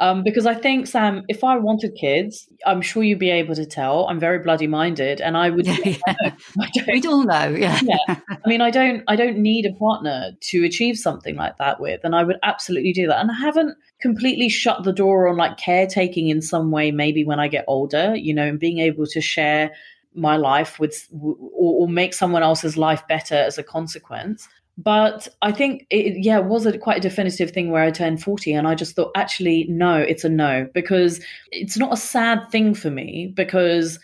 Um, 0.01 0.25
because 0.25 0.47
I 0.47 0.55
think, 0.55 0.87
Sam, 0.87 1.25
if 1.29 1.45
I 1.45 1.59
wanted 1.59 1.95
kids, 1.95 2.49
I'm 2.65 2.81
sure 2.81 3.03
you'd 3.03 3.19
be 3.19 3.31
able 3.31 3.55
to 3.55 3.67
tell. 3.67 4.09
I'm 4.09 4.19
very 4.19 4.39
bloody 4.39 4.67
minded, 4.67 5.21
and 5.21 5.37
I 5.37 5.51
would. 5.51 5.67
Yeah, 5.81 5.95
yeah. 6.75 6.85
We'd 6.89 7.07
all 7.07 7.25
know, 7.25 7.49
yeah. 7.49 7.79
yeah. 7.83 7.97
I 8.09 8.49
mean, 8.49 8.61
I 8.61 8.71
don't, 8.71 9.03
I 9.09 9.17
don't 9.17 9.39
need 9.39 9.67
a 9.67 9.73
partner 9.75 10.33
to 10.41 10.65
achieve 10.65 10.97
something 10.97 11.37
like 11.37 11.59
that 11.59 11.81
with, 11.81 12.01
and 12.03 12.15
I 12.15 12.25
would 12.25 12.37
absolutely 12.43 12.93
do 12.93 13.07
that. 13.09 13.21
And 13.21 13.31
I 13.31 13.35
haven't 13.35 13.77
completely 14.01 14.49
shut 14.49 14.85
the 14.85 14.93
door 14.93 15.29
on 15.29 15.37
like 15.37 15.59
caretaking 15.59 16.29
in 16.29 16.41
some 16.41 16.71
way. 16.71 16.91
Maybe 16.91 17.25
when 17.25 17.39
I 17.39 17.49
get 17.49 17.65
older, 17.69 18.15
you 18.17 18.35
know, 18.35 18.47
and 18.47 18.59
being 18.59 18.79
able 18.79 19.07
to 19.07 19.21
share 19.21 19.73
my 20.15 20.37
life 20.37 20.79
with 20.79 21.07
or, 21.13 21.37
or 21.53 21.89
make 21.89 22.15
someone 22.15 22.43
else's 22.43 22.77
life 22.77 23.07
better 23.07 23.37
as 23.37 23.59
a 23.59 23.63
consequence 23.63 24.49
but 24.79 25.29
I 25.43 25.53
think 25.53 25.87
it, 25.91 26.25
yeah, 26.25 26.39
it 26.39 26.47
was 26.47 26.65
a 26.67 26.79
quite 26.79 26.99
a 26.99 27.01
definitive 27.01 27.51
thing 27.51 27.71
where 27.71 27.83
I 27.83 27.91
turned 27.91 28.23
40 28.23 28.53
and 28.55 28.67
I 28.67 28.75
just 28.75 28.97
thought, 28.97 29.11
actually, 29.15 29.67
no, 29.69 29.97
it's 29.97 30.25
a 30.25 30.29
no, 30.29 30.69
because 30.73 31.21
it's 31.51 31.77
not 31.77 31.93
a 31.93 31.97
sad 31.97 32.51
thing 32.51 32.75
for 32.75 32.91
me 32.91 33.33
because 33.35 33.99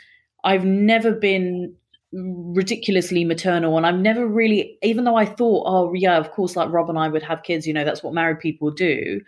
I've 0.44 0.64
never 0.64 1.12
been 1.12 1.74
ridiculously 2.12 3.24
maternal 3.24 3.76
and 3.76 3.86
I've 3.86 3.98
never 3.98 4.26
really, 4.26 4.78
even 4.82 5.04
though 5.04 5.16
I 5.16 5.24
thought, 5.24 5.64
oh, 5.66 5.94
yeah, 5.94 6.18
of 6.18 6.30
course, 6.32 6.56
like 6.56 6.70
Rob 6.70 6.90
and 6.90 6.98
I 6.98 7.08
would 7.08 7.22
have 7.22 7.42
kids, 7.42 7.66
you 7.66 7.72
know, 7.72 7.84
that's 7.84 8.02
what 8.02 8.14
married 8.14 8.40
people 8.40 8.70
do. 8.70 9.20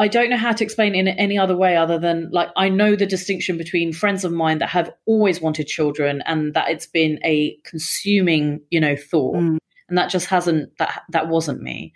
I 0.00 0.08
don't 0.08 0.30
know 0.30 0.36
how 0.36 0.52
to 0.52 0.62
explain 0.62 0.94
it 0.94 0.98
in 0.98 1.08
any 1.08 1.36
other 1.36 1.56
way 1.56 1.76
other 1.76 1.98
than 1.98 2.30
like 2.30 2.50
I 2.56 2.68
know 2.68 2.94
the 2.94 3.06
distinction 3.06 3.58
between 3.58 3.92
friends 3.92 4.24
of 4.24 4.32
mine 4.32 4.58
that 4.58 4.68
have 4.68 4.92
always 5.06 5.40
wanted 5.40 5.66
children 5.66 6.22
and 6.24 6.54
that 6.54 6.70
it's 6.70 6.86
been 6.86 7.18
a 7.24 7.56
consuming, 7.64 8.60
you 8.70 8.80
know, 8.80 8.96
thought. 8.96 9.36
Mm 9.36 9.58
and 9.88 9.96
that 9.98 10.10
just 10.10 10.26
hasn't 10.26 10.76
that 10.78 11.02
that 11.10 11.28
wasn't 11.28 11.60
me 11.60 11.92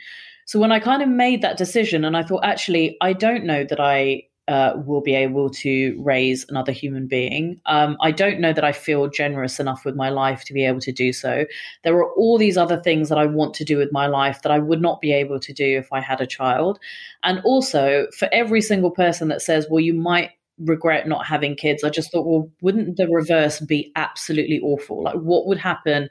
so 0.47 0.59
when 0.59 0.73
i 0.73 0.79
kind 0.79 1.03
of 1.03 1.09
made 1.09 1.43
that 1.43 1.57
decision 1.57 2.05
and 2.05 2.17
i 2.17 2.23
thought 2.23 2.45
actually 2.45 2.97
i 3.01 3.13
don't 3.13 3.45
know 3.45 3.65
that 3.65 3.81
i 3.81 4.23
uh, 4.49 4.75
will 4.85 5.01
be 5.01 5.15
able 5.15 5.49
to 5.49 5.97
raise 6.03 6.45
another 6.49 6.73
human 6.73 7.07
being. 7.07 7.61
Um, 7.67 7.97
I 8.01 8.11
don't 8.11 8.41
know 8.41 8.53
that 8.53 8.65
I 8.65 8.73
feel 8.73 9.09
generous 9.09 9.61
enough 9.61 9.85
with 9.85 9.95
my 9.95 10.11
life 10.11 10.45
to 10.47 10.53
be 10.53 10.65
able 10.65 10.81
to 10.81 10.93
do 10.93 11.13
so. 11.13 11.47
There 11.85 11.97
are 11.97 12.13
all 12.15 12.39
these 12.39 12.57
other 12.57 12.81
things 12.81 13.09
that 13.09 13.19
I 13.19 13.27
want 13.27 13.55
to 13.55 13.65
do 13.65 13.79
with 13.79 13.93
my 13.93 14.09
life 14.09 14.43
that 14.43 14.53
I 14.53 14.59
would 14.59 14.83
not 14.83 15.01
be 15.01 15.13
able 15.13 15.39
to 15.39 15.53
do 15.53 15.79
if 15.79 15.93
I 15.93 16.01
had 16.01 16.21
a 16.21 16.27
child. 16.27 16.81
And 17.23 17.41
also, 17.45 18.09
for 18.19 18.29
every 18.33 18.61
single 18.61 18.91
person 18.91 19.29
that 19.29 19.43
says, 19.43 19.67
well, 19.71 19.81
you 19.81 19.95
might 19.95 20.31
regret 20.59 21.07
not 21.07 21.25
having 21.25 21.55
kids, 21.55 21.85
I 21.85 21.91
just 21.91 22.11
thought, 22.11 22.27
well, 22.27 22.51
wouldn't 22.61 22.97
the 22.97 23.09
reverse 23.09 23.61
be 23.61 23.93
absolutely 23.95 24.61
awful? 24.61 25.05
Like, 25.05 25.15
what 25.15 25.47
would 25.47 25.59
happen 25.59 26.09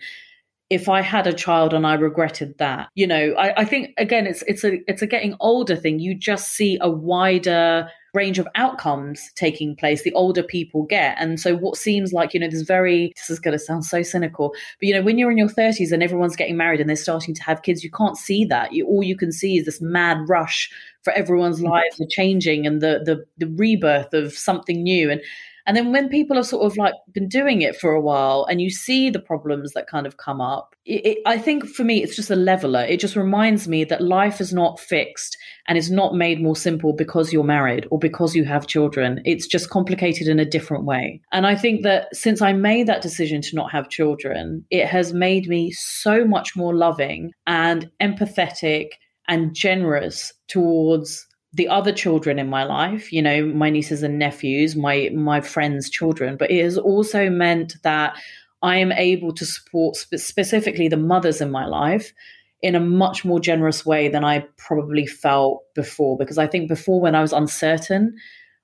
if 0.72 0.88
I 0.88 1.02
had 1.02 1.28
a 1.28 1.34
child 1.34 1.74
and 1.74 1.86
I 1.86 1.96
regretted 1.96 2.58
that. 2.58 2.88
You 2.96 3.06
know, 3.06 3.36
I, 3.38 3.62
I, 3.62 3.66
think 3.66 3.94
again 3.98 4.26
it's 4.26 4.42
it's 4.48 4.64
a 4.64 4.80
it's 4.90 5.02
a 5.02 5.06
getting 5.06 5.36
older 5.42 5.76
thing. 5.76 6.00
You 6.00 6.16
just 6.16 6.54
see 6.54 6.78
a 6.80 6.90
wider 6.90 7.90
range 8.14 8.40
of 8.40 8.48
outcomes 8.56 9.32
taking 9.36 9.76
place 9.76 10.04
the 10.04 10.14
older 10.14 10.44
people 10.44 10.84
get. 10.84 11.18
And 11.20 11.40
so 11.42 11.56
what 11.56 11.76
seems 11.76 12.14
like, 12.14 12.34
you 12.34 12.40
know, 12.40 12.50
this 12.50 12.62
very 12.62 13.12
this 13.18 13.30
is 13.30 13.38
gonna 13.38 13.60
sound 13.60 13.84
so 13.84 14.02
cynical, 14.02 14.54
but 14.80 14.88
you 14.88 14.94
know, 14.94 15.02
when 15.02 15.18
you're 15.18 15.32
in 15.32 15.38
your 15.38 15.50
30s 15.50 15.92
and 15.92 16.02
everyone's 16.02 16.38
getting 16.38 16.56
married 16.56 16.80
and 16.80 16.90
they're 16.90 16.96
starting 16.96 17.36
to 17.36 17.44
have 17.44 17.64
kids, 17.64 17.84
you 17.84 17.92
can't 17.92 18.18
see 18.18 18.46
that. 18.46 18.72
You 18.72 18.88
all 18.88 19.04
you 19.04 19.18
can 19.18 19.34
see 19.34 19.58
is 19.58 19.66
this 19.66 19.82
mad 19.82 20.20
rush 20.30 20.72
for 21.04 21.12
everyone's 21.12 21.58
mm-hmm. 21.58 21.72
lives 21.72 22.00
are 22.00 22.08
changing 22.10 22.66
and 22.66 22.82
the 22.82 23.02
the 23.04 23.26
the 23.46 23.54
rebirth 23.58 24.14
of 24.14 24.32
something 24.32 24.82
new. 24.82 25.12
And 25.12 25.22
and 25.68 25.78
then 25.78 25.92
when 25.92 26.10
people 26.10 26.36
have 26.36 26.46
sort 26.46 26.66
of 26.66 26.78
like 26.78 26.94
been 27.14 27.28
doing 27.28 27.62
it 27.62 27.76
for 27.76 27.92
a 27.92 28.02
while 28.02 28.46
and 28.50 28.62
you 28.62 28.70
see 28.70 29.10
the 29.10 29.20
problems 29.20 29.74
that 29.74 29.88
kind 29.88 30.08
of 30.08 30.18
come 30.18 30.42
up, 30.42 30.76
it, 30.86 31.06
it, 31.06 31.18
I 31.26 31.38
think 31.38 31.66
for 31.68 31.84
me, 31.84 32.04
it's 32.04 32.16
just 32.16 32.32
a 32.32 32.36
leveler. 32.36 32.84
It 32.84 33.00
just 33.00 33.16
reminds 33.16 33.68
me 33.68 33.84
that 33.86 34.02
life 34.02 34.42
is 34.42 34.54
not 34.54 34.80
fixed 34.80 35.38
and 35.68 35.78
is 35.78 35.92
not 35.92 36.16
made 36.16 36.42
more 36.42 36.56
simple 36.56 36.94
because 36.94 37.32
you're 37.32 37.44
married 37.44 37.88
or 37.92 38.00
because 38.00 38.36
you 38.36 38.46
have 38.46 38.68
children. 38.68 39.22
It's 39.26 39.48
just 39.48 39.70
complicated 39.70 40.28
in 40.28 40.40
a 40.40 40.46
different 40.46 40.86
way. 40.86 41.22
And 41.32 41.46
I 41.46 41.56
think 41.56 41.84
that 41.84 42.16
since 42.16 42.42
I 42.42 42.54
made 42.54 42.88
that 42.88 43.02
decision 43.02 43.42
to 43.42 43.56
not 43.56 43.72
have 43.72 43.90
children, 43.90 44.66
it 44.72 44.88
has 44.88 45.14
made 45.14 45.48
me 45.48 45.72
so 45.72 46.26
much 46.26 46.56
more 46.56 46.76
loving 46.76 47.32
and 47.46 47.90
empathetic 48.02 48.90
and 49.28 49.54
generous 49.54 50.34
towards 50.48 51.26
the 51.54 51.68
other 51.68 51.92
children 51.92 52.40
in 52.40 52.50
my 52.50 52.64
life, 52.64 53.12
you 53.12 53.22
know, 53.22 53.46
my 53.46 53.70
nieces 53.70 54.04
and 54.04 54.18
nephews, 54.18 54.76
my 54.76 55.10
my 55.14 55.42
friends' 55.42 55.90
children, 55.90 56.38
but 56.38 56.50
it 56.50 56.64
has 56.64 56.78
also 56.78 57.30
meant 57.30 57.76
that 57.84 58.16
I 58.62 58.78
am 58.78 58.92
able 58.92 59.34
to 59.34 59.46
support 59.46 59.96
spe- 59.96 60.16
specifically 60.16 60.88
the 60.88 60.98
mothers 60.98 61.42
in 61.42 61.52
my 61.52 61.66
life 61.66 62.14
in 62.62 62.76
a 62.76 62.80
much 62.80 63.26
more 63.26 63.40
generous 63.40 63.86
way 63.86 64.08
than 64.08 64.24
I 64.24 64.46
probably 64.58 65.08
felt 65.08 65.64
before. 65.74 66.18
Because 66.18 66.38
I 66.38 66.48
think 66.48 66.70
before, 66.70 67.02
when 67.02 67.16
I 67.16 67.22
was 67.22 67.34
uncertain, 67.34 68.16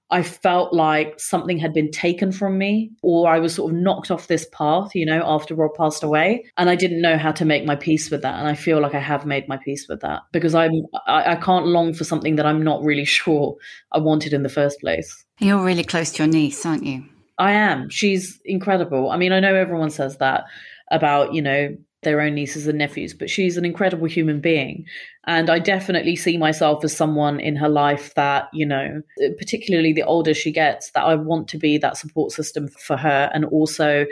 I 0.09 0.23
felt 0.23 0.73
like 0.73 1.19
something 1.19 1.57
had 1.57 1.73
been 1.73 1.91
taken 1.91 2.31
from 2.31 2.57
me, 2.57 2.91
or 3.01 3.29
I 3.29 3.39
was 3.39 3.55
sort 3.55 3.73
of 3.73 3.77
knocked 3.79 4.09
off 4.09 4.27
this 4.27 4.47
path, 4.53 4.95
you 4.95 5.05
know, 5.05 5.21
after 5.25 5.53
Rob 5.53 5.71
passed 5.75 6.01
away. 6.01 6.45
And 6.55 6.69
I 6.69 6.75
didn't 6.75 7.01
know 7.01 7.17
how 7.17 7.33
to 7.33 7.43
make 7.43 7.65
my 7.65 7.75
peace 7.75 8.09
with 8.09 8.21
that. 8.21 8.39
And 8.39 8.47
I 8.47 8.55
feel 8.55 8.79
like 8.79 8.95
I 8.95 8.99
have 8.99 9.25
made 9.25 9.47
my 9.47 9.57
peace 9.57 9.87
with 9.89 9.99
that 10.01 10.21
because 10.31 10.55
I'm, 10.55 10.71
I, 11.07 11.33
I 11.33 11.35
can't 11.35 11.67
long 11.67 11.93
for 11.93 12.05
something 12.05 12.37
that 12.37 12.45
I'm 12.45 12.63
not 12.63 12.83
really 12.83 13.05
sure 13.05 13.57
I 13.91 13.97
wanted 13.97 14.31
in 14.31 14.43
the 14.43 14.49
first 14.49 14.79
place. 14.79 15.25
You're 15.39 15.63
really 15.63 15.83
close 15.83 16.11
to 16.13 16.23
your 16.23 16.31
niece, 16.31 16.65
aren't 16.65 16.85
you? 16.85 17.03
I 17.37 17.51
am. 17.51 17.89
She's 17.89 18.39
incredible. 18.45 19.11
I 19.11 19.17
mean, 19.17 19.31
I 19.31 19.39
know 19.39 19.55
everyone 19.55 19.89
says 19.89 20.17
that 20.17 20.45
about, 20.89 21.33
you 21.33 21.41
know, 21.41 21.75
their 22.07 22.21
own 22.21 22.33
nieces 22.33 22.65
and 22.65 22.77
nephews, 22.77 23.13
but 23.13 23.29
she's 23.29 23.57
an 23.57 23.65
incredible 23.65 24.07
human 24.07 24.39
being. 24.39 24.85
And 25.25 25.49
I 25.49 25.59
definitely 25.59 26.15
see 26.15 26.37
myself 26.37 26.83
as 26.85 26.95
someone 26.95 27.39
in 27.39 27.57
her 27.57 27.67
life 27.67 28.13
that, 28.15 28.47
you 28.53 28.65
know, 28.65 29.01
particularly 29.37 29.91
the 29.91 30.03
older 30.03 30.33
she 30.33 30.51
gets, 30.51 30.91
that 30.91 31.03
I 31.03 31.15
want 31.15 31.49
to 31.49 31.57
be 31.57 31.77
that 31.77 31.97
support 31.97 32.31
system 32.31 32.69
for 32.69 32.95
her 32.95 33.29
and 33.33 33.43
also, 33.43 34.05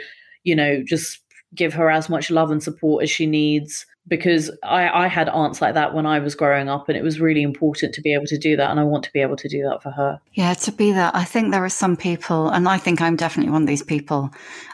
you 0.43 0.56
know, 0.56 0.84
just 0.86 1.20
give 1.56 1.74
her 1.74 1.89
as 1.89 2.10
much 2.10 2.30
love 2.30 2.52
and 2.52 2.62
support 2.62 3.02
as 3.02 3.10
she 3.10 3.26
needs. 3.26 3.86
Because 4.08 4.52
I, 4.62 5.06
I 5.06 5.08
had 5.08 5.30
aunts 5.30 5.62
like 5.62 5.74
that 5.74 5.96
when 5.96 6.06
I 6.06 6.20
was 6.20 6.36
growing 6.36 6.70
up, 6.70 6.89
and 6.89 6.96
it 6.96 7.02
was 7.02 7.20
really 7.20 7.41
important 7.41 7.96
to 7.96 8.02
be 8.02 8.14
able 8.14 8.28
to 8.28 8.38
do 8.38 8.56
that. 8.56 8.70
And 8.70 8.80
I 8.80 8.84
want 8.84 9.04
to 9.06 9.12
be 9.12 9.20
able 9.20 9.36
to 9.38 9.50
do 9.50 9.64
that 9.64 9.82
for 9.82 9.89
her. 9.89 10.20
Yeah, 10.34 10.54
to 10.54 10.72
be 10.72 10.91
that. 10.91 11.16
I 11.16 11.24
think 11.24 11.50
there 11.50 11.66
are 11.66 11.70
some 11.70 11.98
people, 11.98 12.50
and 12.50 12.70
I 12.70 12.78
think 12.78 13.02
I'm 13.02 13.16
definitely 13.16 13.52
one 13.52 13.64
of 13.64 13.68
these 13.68 13.82
people. 13.82 14.30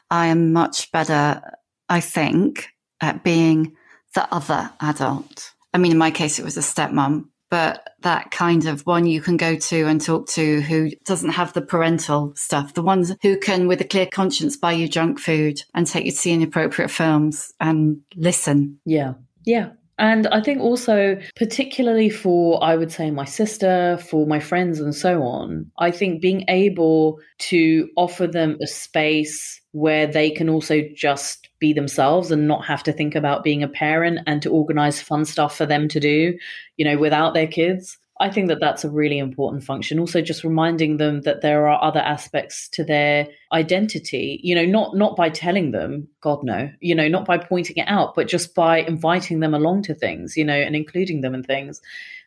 I 0.10 0.28
am 0.28 0.52
much 0.52 0.92
better, 0.92 1.42
I 1.88 2.02
think, 2.02 2.71
at 3.02 3.24
being 3.24 3.76
the 4.14 4.34
other 4.34 4.72
adult. 4.80 5.52
I 5.74 5.78
mean, 5.78 5.92
in 5.92 5.98
my 5.98 6.12
case, 6.12 6.40
it 6.40 6.46
was 6.46 6.58
a 6.58 6.62
stepmom, 6.62 7.26
but 7.50 7.96
that 8.02 8.32
kind 8.32 8.66
of 8.66 8.86
one 8.86 9.06
you 9.06 9.22
can 9.22 9.38
go 9.38 9.56
to 9.56 9.88
and 9.88 10.02
talk 10.02 10.28
to 10.30 10.62
who 10.62 10.90
doesn't 11.06 11.32
have 11.32 11.54
the 11.54 11.62
parental 11.62 12.34
stuff, 12.36 12.74
the 12.74 12.82
ones 12.82 13.14
who 13.22 13.38
can, 13.38 13.68
with 13.68 13.82
a 13.82 13.86
clear 13.86 14.06
conscience, 14.06 14.58
buy 14.58 14.72
you 14.72 14.88
junk 14.88 15.20
food 15.20 15.62
and 15.74 15.88
take 15.88 16.06
you 16.06 16.12
to 16.12 16.18
see 16.18 16.32
inappropriate 16.32 16.92
films 16.92 17.54
and 17.60 18.02
listen. 18.16 18.80
Yeah. 18.86 19.14
Yeah. 19.44 19.72
And 20.02 20.26
I 20.32 20.42
think 20.42 20.62
also, 20.62 21.22
particularly 21.36 22.10
for, 22.10 22.62
I 22.64 22.76
would 22.76 22.92
say, 22.92 23.12
my 23.12 23.24
sister, 23.24 24.00
for 24.10 24.26
my 24.26 24.40
friends, 24.40 24.80
and 24.80 24.96
so 24.96 25.22
on, 25.22 25.72
I 25.78 25.92
think 25.92 26.24
being 26.24 26.44
able 26.48 27.20
to 27.52 27.88
offer 27.96 28.26
them 28.26 28.58
a 28.64 28.66
space 28.66 29.62
where 29.74 30.08
they 30.08 30.32
can 30.32 30.50
also 30.50 30.82
just 30.96 31.50
be 31.60 31.72
themselves 31.72 32.32
and 32.32 32.48
not 32.48 32.66
have 32.66 32.82
to 32.84 32.92
think 32.92 33.14
about 33.14 33.44
being 33.44 33.62
a 33.62 33.68
parent 33.68 34.22
and 34.26 34.42
to 34.42 34.50
organize 34.50 35.00
fun 35.00 35.24
stuff 35.24 35.56
for 35.56 35.68
them 35.68 35.88
to 35.90 36.00
do, 36.00 36.36
you 36.78 36.84
know, 36.84 36.98
without 36.98 37.36
their 37.36 37.48
kids. 37.48 38.00
I 38.22 38.30
think 38.30 38.50
that 38.50 38.60
that's 38.60 38.84
a 38.84 38.90
really 38.90 39.18
important 39.18 39.64
function. 39.64 40.00
Also, 40.00 40.22
just 40.22 40.44
reminding 40.44 40.98
them 40.98 41.22
that 41.22 41.42
there 41.42 41.68
are 41.68 41.84
other 41.84 42.00
aspects 42.00 42.70
to 42.70 42.84
their 42.84 43.28
identity. 43.52 44.40
You 44.44 44.54
know, 44.56 44.66
not 44.66 44.96
not 44.96 45.16
by 45.16 45.30
telling 45.30 45.72
them, 45.72 46.08
God 46.22 46.44
no, 46.44 46.70
you 46.80 46.94
know, 46.94 47.08
not 47.08 47.26
by 47.26 47.38
pointing 47.38 47.78
it 47.78 47.88
out, 47.88 48.14
but 48.14 48.28
just 48.28 48.54
by 48.54 48.78
inviting 48.82 49.40
them 49.40 49.56
along 49.56 49.84
to 49.84 49.96
things, 49.96 50.38
you 50.38 50.46
know, 50.46 50.54
and 50.56 50.76
including 50.76 51.22
them 51.22 51.34
in 51.34 51.44
things. 51.44 51.82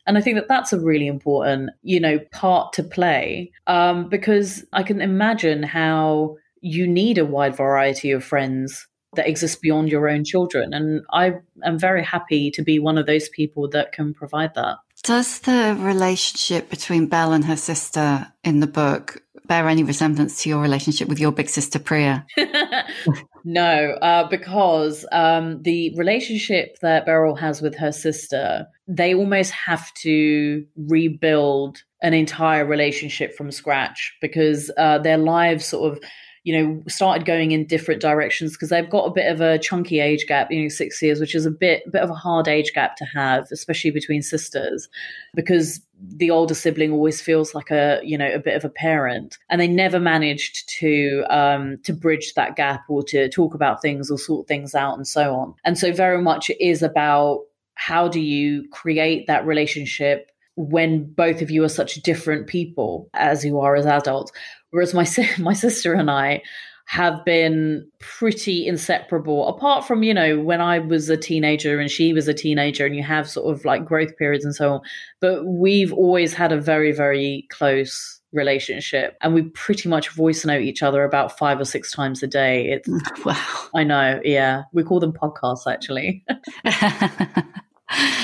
And 0.07 0.19
I 0.19 0.21
think 0.21 0.37
that 0.37 0.49
that's 0.49 0.73
a 0.73 0.81
really 0.81 1.07
important, 1.07 1.71
you 1.83 2.01
know, 2.01 2.19
part 2.33 2.73
to 2.75 2.83
play 2.83 3.53
um, 3.67 4.09
because 4.09 4.65
I 4.73 4.83
can 4.83 5.01
imagine 5.01 5.63
how 5.63 6.37
you 6.61 6.87
need 6.87 7.19
a 7.19 7.25
wide 7.25 7.57
variety 7.57 8.11
of 8.11 8.25
friends 8.25 8.87
that 9.15 9.29
exist 9.29 9.63
beyond 9.63 9.91
your 9.91 10.09
own 10.09 10.25
children. 10.25 10.75
And 10.75 11.03
I 11.13 11.35
am 11.63 11.79
very 11.79 12.03
happy 12.03 12.51
to 12.51 12.63
be 12.63 12.79
one 12.79 12.99
of 12.99 13.07
those 13.07 13.29
people 13.29 13.69
that 13.71 13.93
can 13.93 14.13
provide 14.13 14.55
that. 14.55 14.79
Does 15.05 15.41
the 15.41 15.77
relationship 15.79 16.71
between 16.71 17.09
Belle 17.09 17.35
and 17.35 17.45
her 17.45 17.57
sister 17.57 18.27
in 18.43 18.61
the 18.61 18.67
book 18.67 19.23
bear 19.47 19.69
any 19.69 19.83
resemblance 19.83 20.43
to 20.43 20.49
your 20.49 20.63
relationship 20.63 21.09
with 21.09 21.21
your 21.21 21.31
big 21.31 21.51
sister 21.51 21.79
Priya? 21.79 22.25
no, 23.45 23.99
uh, 24.01 24.27
because 24.29 25.05
um, 25.13 25.63
the 25.63 25.95
relationship 25.99 26.79
that 26.81 27.05
Beryl 27.05 27.35
has 27.35 27.61
with 27.61 27.77
her 27.77 27.93
sister, 27.93 28.67
they 28.89 29.15
almost 29.15 29.51
have 29.53 29.93
to 29.95 30.65
rebuild 30.75 31.83
an 32.01 32.15
entire 32.15 32.65
relationship 32.65 33.37
from 33.37 33.51
scratch 33.51 34.17
because 34.23 34.71
uh, 34.79 34.97
their 34.99 35.19
lives 35.19 35.67
sort 35.67 35.93
of 35.93 36.03
you 36.45 36.55
know, 36.55 36.83
started 36.87 37.25
going 37.25 37.53
in 37.53 37.67
different 37.67 38.03
directions 38.03 38.53
because 38.53 38.69
they've 38.69 38.91
got 38.91 39.07
a 39.07 39.11
bit 39.11 39.33
of 39.33 39.41
a 39.41 39.59
chunky 39.59 39.99
age 39.99 40.27
gap, 40.27 40.51
you 40.51 40.63
know, 40.63 40.69
six 40.69 41.01
years, 41.01 41.19
which 41.19 41.35
is 41.35 41.47
a 41.47 41.51
bit 41.51 41.91
bit 41.91 42.03
of 42.03 42.11
a 42.11 42.15
hard 42.15 42.47
age 42.47 42.73
gap 42.75 42.97
to 42.97 43.05
have, 43.07 43.49
especially 43.51 43.91
between 43.91 44.21
sisters, 44.21 44.89
because 45.35 45.81
the 46.17 46.31
older 46.31 46.53
sibling 46.53 46.93
always 46.93 47.23
feels 47.23 47.55
like 47.55 47.71
a 47.71 47.99
you 48.05 48.19
know 48.19 48.31
a 48.31 48.39
bit 48.39 48.57
of 48.57 48.65
a 48.65 48.69
parent, 48.69 49.39
and 49.49 49.59
they 49.59 49.67
never 49.67 49.99
managed 49.99 50.69
to 50.69 51.25
um, 51.31 51.79
to 51.83 51.95
bridge 51.95 52.35
that 52.35 52.57
gap 52.57 52.83
or 52.91 53.03
to 53.05 53.31
talk 53.31 53.55
about 53.55 53.81
things 53.81 54.11
or 54.11 54.19
sort 54.19 54.47
things 54.47 54.75
out 54.75 54.97
and 54.97 55.09
so 55.09 55.35
on. 55.35 55.55
And 55.65 55.79
so 55.79 55.93
very 55.93 56.21
much 56.21 56.51
it 56.51 56.63
is 56.63 56.83
about 56.83 57.41
how 57.77 58.07
do 58.07 58.21
you 58.21 58.69
create 58.71 59.27
that 59.29 59.47
relationship 59.47 60.31
when 60.57 61.05
both 61.15 61.43
of 61.43 61.51
you 61.51 61.65
are 61.65 61.69
such 61.69 61.97
different 61.97 62.47
people 62.47 63.09
as 63.15 63.45
you 63.45 63.59
are 63.59 63.75
as 63.75 63.87
adults 63.87 64.31
Whereas 64.75 64.93
my 64.93 65.07
my 65.39 65.53
sister 65.53 65.95
and 65.95 66.11
I 66.11 66.43
have 66.87 67.25
been 67.25 67.87
pretty 68.01 68.67
inseparable 68.67 69.49
apart 69.49 69.87
from 69.87 70.03
you 70.03 70.13
know 70.13 70.39
when 70.39 70.61
i 70.61 70.79
was 70.79 71.09
a 71.09 71.17
teenager 71.17 71.81
and 71.81 71.91
she 71.91 72.13
was 72.13 72.29
a 72.29 72.35
teenager 72.35 72.85
and 72.85 72.95
you 72.95 73.03
have 73.03 73.27
sort 73.27 73.51
of 73.51 73.65
like 73.65 73.87
growth 73.87 74.15
periods 74.19 74.45
and 74.45 74.55
so 74.55 74.75
on. 74.75 74.81
But 75.21 75.47
we've 75.47 75.95
always 75.95 76.35
had 76.35 76.53
a 76.53 76.61
very 76.61 76.91
very 76.93 77.47
close 77.51 78.21
relationship 78.33 79.17
and 79.21 79.33
we 79.33 79.43
pretty 79.43 79.89
much 79.89 80.09
voice 80.11 80.45
note 80.45 80.61
each 80.63 80.83
other 80.83 81.05
about 81.05 81.39
five 81.39 81.61
or 81.61 81.65
six 81.65 81.93
times 81.93 82.21
a 82.23 82.27
day. 82.27 82.73
It's 82.73 82.89
wow. 83.25 83.69
I 83.77 83.85
know 83.85 84.21
yeah. 84.25 84.65
We 84.73 84.83
call 84.83 84.99
them 84.99 85.13
podcasts 85.13 85.73
actually. 85.73 86.25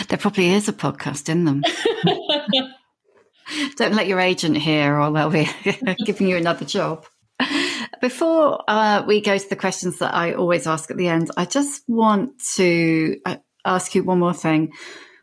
There 0.09 0.19
probably 0.19 0.51
is 0.51 0.69
a 0.69 0.73
podcast 0.73 1.29
in 1.29 1.45
them 1.45 1.63
Don't 3.77 3.95
let 3.95 4.07
your 4.07 4.21
agent 4.21 4.57
hear, 4.57 5.01
or 5.01 5.13
they'll 5.13 5.31
be 5.31 5.49
giving 6.05 6.29
you 6.29 6.37
another 6.37 6.65
job. 6.65 7.07
Before 8.01 8.63
uh, 8.69 9.03
we 9.07 9.21
go 9.21 9.37
to 9.37 9.49
the 9.49 9.57
questions 9.57 9.99
that 9.99 10.15
I 10.15 10.33
always 10.33 10.67
ask 10.67 10.91
at 10.91 10.97
the 10.97 11.09
end, 11.09 11.31
I 11.37 11.45
just 11.45 11.83
want 11.89 12.41
to 12.55 13.19
uh, 13.27 13.37
ask 13.65 13.95
you 13.95 14.05
one 14.05 14.19
more 14.19 14.35
thing. 14.35 14.73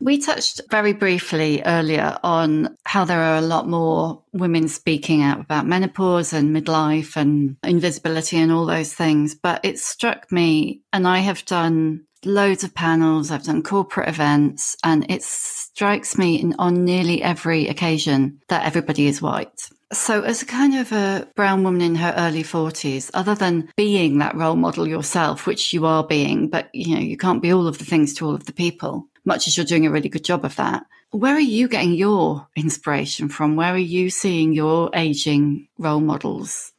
We 0.00 0.18
touched 0.18 0.60
very 0.70 0.92
briefly 0.92 1.60
earlier 1.64 2.18
on 2.22 2.76
how 2.84 3.04
there 3.04 3.20
are 3.20 3.38
a 3.38 3.42
lot 3.42 3.68
more 3.68 4.22
women 4.32 4.68
speaking 4.68 5.22
out 5.22 5.40
about 5.40 5.66
menopause 5.66 6.32
and 6.32 6.54
midlife 6.54 7.16
and 7.16 7.56
invisibility 7.64 8.36
and 8.36 8.52
all 8.52 8.64
those 8.64 8.94
things. 8.94 9.34
But 9.34 9.64
it 9.64 9.80
struck 9.80 10.30
me, 10.30 10.82
and 10.92 11.06
I 11.06 11.18
have 11.18 11.44
done 11.44 12.04
loads 12.24 12.64
of 12.64 12.74
panels, 12.74 13.30
I've 13.30 13.44
done 13.44 13.62
corporate 13.62 14.08
events, 14.08 14.76
and 14.84 15.10
it 15.10 15.22
strikes 15.22 16.18
me 16.18 16.40
in, 16.40 16.54
on 16.58 16.84
nearly 16.84 17.22
every 17.22 17.68
occasion 17.68 18.40
that 18.48 18.64
everybody 18.64 19.06
is 19.06 19.22
white. 19.22 19.68
So, 19.92 20.22
as 20.22 20.42
a 20.42 20.46
kind 20.46 20.76
of 20.76 20.92
a 20.92 21.28
brown 21.34 21.64
woman 21.64 21.80
in 21.80 21.94
her 21.94 22.14
early 22.16 22.42
40s, 22.42 23.10
other 23.14 23.34
than 23.34 23.70
being 23.76 24.18
that 24.18 24.34
role 24.34 24.56
model 24.56 24.86
yourself, 24.86 25.46
which 25.46 25.72
you 25.72 25.86
are 25.86 26.04
being, 26.04 26.48
but 26.48 26.68
you 26.74 26.94
know, 26.94 27.00
you 27.00 27.16
can't 27.16 27.40
be 27.40 27.52
all 27.52 27.66
of 27.66 27.78
the 27.78 27.84
things 27.84 28.12
to 28.14 28.26
all 28.26 28.34
of 28.34 28.44
the 28.44 28.52
people, 28.52 29.06
much 29.24 29.48
as 29.48 29.56
you're 29.56 29.64
doing 29.64 29.86
a 29.86 29.90
really 29.90 30.10
good 30.10 30.24
job 30.24 30.44
of 30.44 30.56
that. 30.56 30.84
Where 31.10 31.34
are 31.34 31.40
you 31.40 31.68
getting 31.68 31.94
your 31.94 32.46
inspiration 32.54 33.30
from? 33.30 33.56
Where 33.56 33.72
are 33.72 33.78
you 33.78 34.10
seeing 34.10 34.52
your 34.52 34.90
aging 34.92 35.68
role 35.78 36.00
models? 36.00 36.72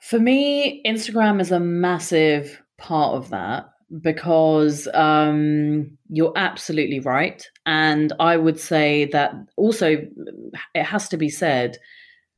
For 0.00 0.20
me, 0.20 0.80
Instagram 0.86 1.40
is 1.40 1.50
a 1.50 1.58
massive 1.58 2.62
part 2.76 3.16
of 3.16 3.30
that 3.30 3.72
because 4.00 4.88
um, 4.94 5.98
you're 6.08 6.32
absolutely 6.36 7.00
right. 7.00 7.46
And 7.66 8.12
I 8.18 8.36
would 8.36 8.58
say 8.58 9.06
that 9.12 9.34
also, 9.56 10.06
it 10.74 10.84
has 10.84 11.08
to 11.10 11.16
be 11.16 11.28
said, 11.28 11.78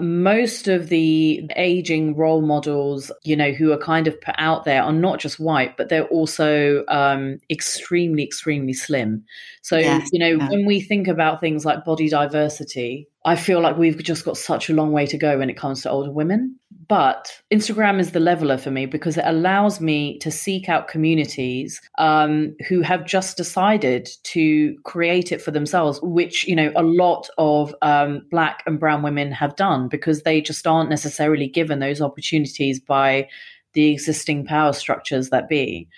most 0.01 0.67
of 0.67 0.89
the 0.89 1.49
aging 1.55 2.17
role 2.17 2.43
models, 2.43 3.13
you 3.23 3.37
know, 3.37 3.53
who 3.53 3.71
are 3.71 3.79
kind 3.79 4.09
of 4.09 4.21
put 4.21 4.35
out 4.39 4.65
there 4.65 4.83
are 4.83 4.93
not 4.93 5.21
just 5.21 5.39
white, 5.39 5.77
but 5.77 5.89
they're 5.89 6.09
also 6.09 6.85
um, 6.89 7.39
extremely, 7.49 8.25
extremely 8.25 8.73
slim. 8.73 9.25
So, 9.63 9.79
yes, 9.79 10.09
you 10.13 10.19
know, 10.19 10.45
yeah. 10.45 10.51
when 10.51 10.67
we 10.67 10.81
think 10.81 11.07
about 11.07 11.41
things 11.41 11.65
like 11.65 11.85
body 11.85 12.09
diversity, 12.09 13.09
I 13.25 13.37
feel 13.37 13.61
like 13.61 13.79
we've 13.79 14.03
just 14.03 14.25
got 14.25 14.37
such 14.37 14.69
a 14.69 14.75
long 14.75 14.91
way 14.91 15.07
to 15.07 15.17
go 15.17 15.39
when 15.39 15.49
it 15.49 15.57
comes 15.57 15.83
to 15.83 15.91
older 15.91 16.11
women. 16.11 16.59
But 16.89 17.41
Instagram 17.53 18.01
is 18.01 18.11
the 18.11 18.21
leveler 18.21 18.59
for 18.59 18.71
me 18.71 18.87
because 18.87 19.17
it 19.17 19.25
allows 19.27 19.81
me 19.81 20.19
to 20.19 20.31
seek 20.31 20.69
out 20.69 20.89
communities 20.89 21.81
um, 21.99 22.57
who 22.69 22.81
have 22.83 23.07
just 23.07 23.37
decided 23.37 24.09
to 24.25 24.77
create 24.85 25.31
it 25.31 25.41
for 25.41 25.51
themselves, 25.51 26.01
which, 26.03 26.47
you 26.47 26.57
know, 26.57 26.73
a 26.75 26.83
lot 26.83 27.29
of 27.39 27.75
um, 27.83 28.27
Black 28.31 28.63
and 28.67 28.81
Brown 28.81 29.03
women 29.03 29.31
have 29.33 29.57
done 29.57 29.89
because 29.89 30.23
they 30.23 30.41
just 30.41 30.67
aren't 30.67 30.91
necessarily 30.91 31.47
given 31.47 31.79
those 31.79 32.01
opportunities 32.01 32.81
by 32.81 33.29
the 33.73 33.93
existing 33.93 34.45
power 34.45 34.73
structures 34.73 35.31
that 35.31 35.49
be. 35.49 35.89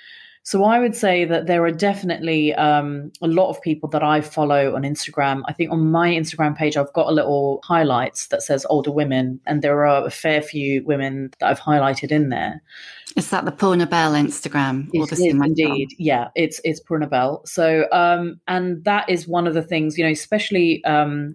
So 0.46 0.62
I 0.62 0.78
would 0.78 0.94
say 0.94 1.24
that 1.24 1.48
there 1.48 1.64
are 1.64 1.72
definitely 1.72 2.54
um, 2.54 3.10
a 3.20 3.26
lot 3.26 3.50
of 3.50 3.60
people 3.62 3.88
that 3.88 4.04
I 4.04 4.20
follow 4.20 4.76
on 4.76 4.82
Instagram. 4.82 5.42
I 5.46 5.52
think 5.52 5.72
on 5.72 5.90
my 5.90 6.10
Instagram 6.10 6.56
page, 6.56 6.76
I've 6.76 6.92
got 6.92 7.08
a 7.08 7.10
little 7.10 7.60
highlights 7.64 8.28
that 8.28 8.44
says 8.44 8.64
older 8.70 8.92
women, 8.92 9.40
and 9.44 9.60
there 9.60 9.84
are 9.84 10.06
a 10.06 10.10
fair 10.10 10.40
few 10.40 10.84
women 10.84 11.32
that 11.40 11.50
I've 11.50 11.58
highlighted 11.58 12.12
in 12.12 12.28
there. 12.28 12.62
Is 13.16 13.28
that 13.30 13.44
the 13.44 13.50
Poorna 13.50 13.90
Bell 13.90 14.12
Instagram? 14.12 14.88
It 14.92 15.10
is 15.10 15.18
indeed. 15.18 15.88
Yeah, 15.98 16.28
it's 16.36 16.60
it's 16.62 16.78
Poorna 16.78 17.10
Bell. 17.10 17.42
So, 17.44 17.88
um, 17.90 18.40
and 18.46 18.84
that 18.84 19.10
is 19.10 19.26
one 19.26 19.48
of 19.48 19.54
the 19.54 19.62
things, 19.62 19.98
you 19.98 20.04
know, 20.04 20.12
especially 20.12 20.84
um, 20.84 21.34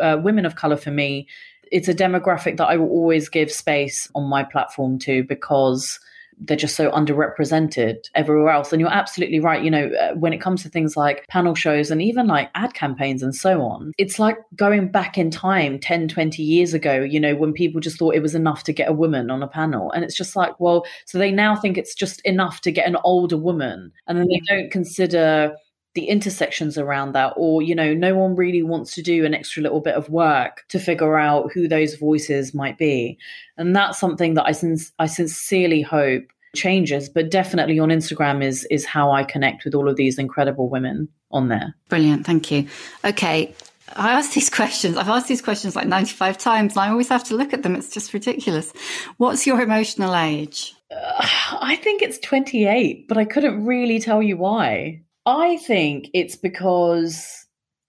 uh, 0.00 0.18
women 0.20 0.44
of 0.44 0.56
color 0.56 0.76
for 0.76 0.90
me. 0.90 1.28
It's 1.70 1.86
a 1.86 1.94
demographic 1.94 2.56
that 2.56 2.66
I 2.66 2.76
will 2.76 2.88
always 2.88 3.28
give 3.28 3.52
space 3.52 4.10
on 4.16 4.24
my 4.24 4.42
platform 4.42 4.98
to 5.00 5.22
because 5.22 6.00
they're 6.40 6.56
just 6.56 6.76
so 6.76 6.90
underrepresented 6.90 7.96
everywhere 8.14 8.50
else. 8.50 8.72
And 8.72 8.80
you're 8.80 8.92
absolutely 8.92 9.40
right. 9.40 9.62
You 9.62 9.70
know, 9.70 9.90
uh, 10.00 10.14
when 10.14 10.32
it 10.32 10.40
comes 10.40 10.62
to 10.62 10.68
things 10.68 10.96
like 10.96 11.26
panel 11.28 11.54
shows 11.54 11.90
and 11.90 12.00
even 12.00 12.26
like 12.26 12.50
ad 12.54 12.74
campaigns 12.74 13.22
and 13.22 13.34
so 13.34 13.62
on, 13.62 13.92
it's 13.98 14.18
like 14.18 14.38
going 14.54 14.90
back 14.90 15.18
in 15.18 15.30
time 15.30 15.78
10, 15.78 16.08
20 16.08 16.42
years 16.42 16.74
ago, 16.74 17.00
you 17.00 17.20
know, 17.20 17.34
when 17.34 17.52
people 17.52 17.80
just 17.80 17.98
thought 17.98 18.14
it 18.14 18.22
was 18.22 18.34
enough 18.34 18.64
to 18.64 18.72
get 18.72 18.88
a 18.88 18.92
woman 18.92 19.30
on 19.30 19.42
a 19.42 19.48
panel. 19.48 19.90
And 19.92 20.04
it's 20.04 20.16
just 20.16 20.36
like, 20.36 20.58
well, 20.60 20.84
so 21.06 21.18
they 21.18 21.30
now 21.30 21.56
think 21.56 21.76
it's 21.76 21.94
just 21.94 22.20
enough 22.22 22.60
to 22.62 22.72
get 22.72 22.88
an 22.88 22.96
older 23.04 23.36
woman. 23.36 23.92
And 24.06 24.18
then 24.18 24.28
they 24.28 24.40
don't 24.46 24.70
consider 24.70 25.54
the 25.98 26.04
intersections 26.04 26.78
around 26.78 27.10
that 27.10 27.32
or 27.36 27.60
you 27.60 27.74
know 27.74 27.92
no 27.92 28.14
one 28.14 28.36
really 28.36 28.62
wants 28.62 28.94
to 28.94 29.02
do 29.02 29.24
an 29.24 29.34
extra 29.34 29.60
little 29.60 29.80
bit 29.80 29.96
of 29.96 30.08
work 30.08 30.64
to 30.68 30.78
figure 30.78 31.16
out 31.16 31.50
who 31.52 31.66
those 31.66 31.96
voices 31.96 32.54
might 32.54 32.78
be 32.78 33.18
and 33.56 33.74
that's 33.74 33.98
something 33.98 34.34
that 34.34 34.46
i, 34.46 34.52
sin- 34.52 34.78
I 35.00 35.06
sincerely 35.06 35.82
hope 35.82 36.22
changes 36.54 37.08
but 37.08 37.32
definitely 37.32 37.80
on 37.80 37.88
instagram 37.88 38.44
is 38.44 38.64
is 38.70 38.86
how 38.86 39.10
i 39.10 39.24
connect 39.24 39.64
with 39.64 39.74
all 39.74 39.88
of 39.88 39.96
these 39.96 40.20
incredible 40.20 40.68
women 40.68 41.08
on 41.32 41.48
there 41.48 41.74
brilliant 41.88 42.24
thank 42.24 42.52
you 42.52 42.68
okay 43.04 43.52
I 43.96 44.12
ask 44.12 44.34
these 44.34 44.50
questions. 44.60 44.98
I've 44.98 45.08
asked 45.08 45.28
these 45.28 45.40
questions 45.40 45.74
like 45.74 45.86
95 45.86 46.36
times 46.36 46.74
and 46.74 46.80
I 46.80 46.90
always 46.90 47.08
have 47.08 47.24
to 47.24 47.34
look 47.34 47.54
at 47.54 47.62
them. 47.62 47.74
It's 47.74 47.90
just 47.90 48.12
ridiculous. 48.12 48.70
What's 49.16 49.46
your 49.46 49.62
emotional 49.62 50.14
age? 50.14 50.74
Uh, 50.90 51.26
I 51.62 51.76
think 51.82 52.02
it's 52.02 52.18
28, 52.18 53.08
but 53.08 53.16
I 53.16 53.24
couldn't 53.24 53.64
really 53.64 53.98
tell 53.98 54.22
you 54.22 54.36
why. 54.36 55.00
I 55.28 55.58
think 55.58 56.08
it's 56.14 56.36
because 56.36 57.46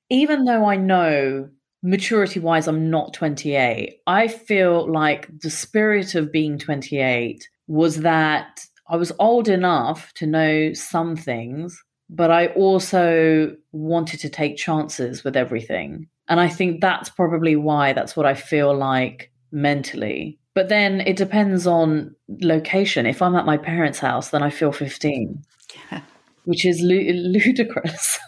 even 0.09 0.43
though 0.43 0.65
I 0.65 0.75
know 0.75 1.47
maturity 1.81 2.41
wise 2.41 2.67
I'm 2.67 2.89
not 2.89 3.13
28, 3.13 4.01
I 4.05 4.27
feel 4.27 4.91
like 4.91 5.29
the 5.39 5.49
spirit 5.49 6.15
of 6.15 6.33
being 6.33 6.59
28 6.59 7.47
was 7.67 8.01
that 8.01 8.59
I 8.89 8.97
was 8.97 9.13
old 9.19 9.47
enough 9.47 10.11
to 10.15 10.27
know 10.27 10.73
some 10.73 11.15
things, 11.15 11.81
but 12.09 12.29
I 12.29 12.47
also 12.47 13.55
wanted 13.71 14.19
to 14.19 14.29
take 14.29 14.57
chances 14.57 15.23
with 15.23 15.37
everything. 15.37 16.09
And 16.27 16.41
I 16.41 16.49
think 16.49 16.81
that's 16.81 17.09
probably 17.09 17.55
why 17.55 17.93
that's 17.93 18.17
what 18.17 18.25
I 18.25 18.33
feel 18.33 18.75
like 18.75 19.31
mentally. 19.53 20.39
But 20.55 20.67
then 20.67 20.99
it 21.01 21.15
depends 21.15 21.65
on 21.65 22.13
location. 22.27 23.05
If 23.05 23.21
I'm 23.21 23.35
at 23.37 23.45
my 23.45 23.55
parents' 23.55 23.99
house, 23.99 24.31
then 24.31 24.43
I 24.43 24.49
feel 24.49 24.73
15. 24.73 25.41
Yeah 25.89 26.01
which 26.45 26.65
is 26.65 26.81
ludicrous. 26.83 28.19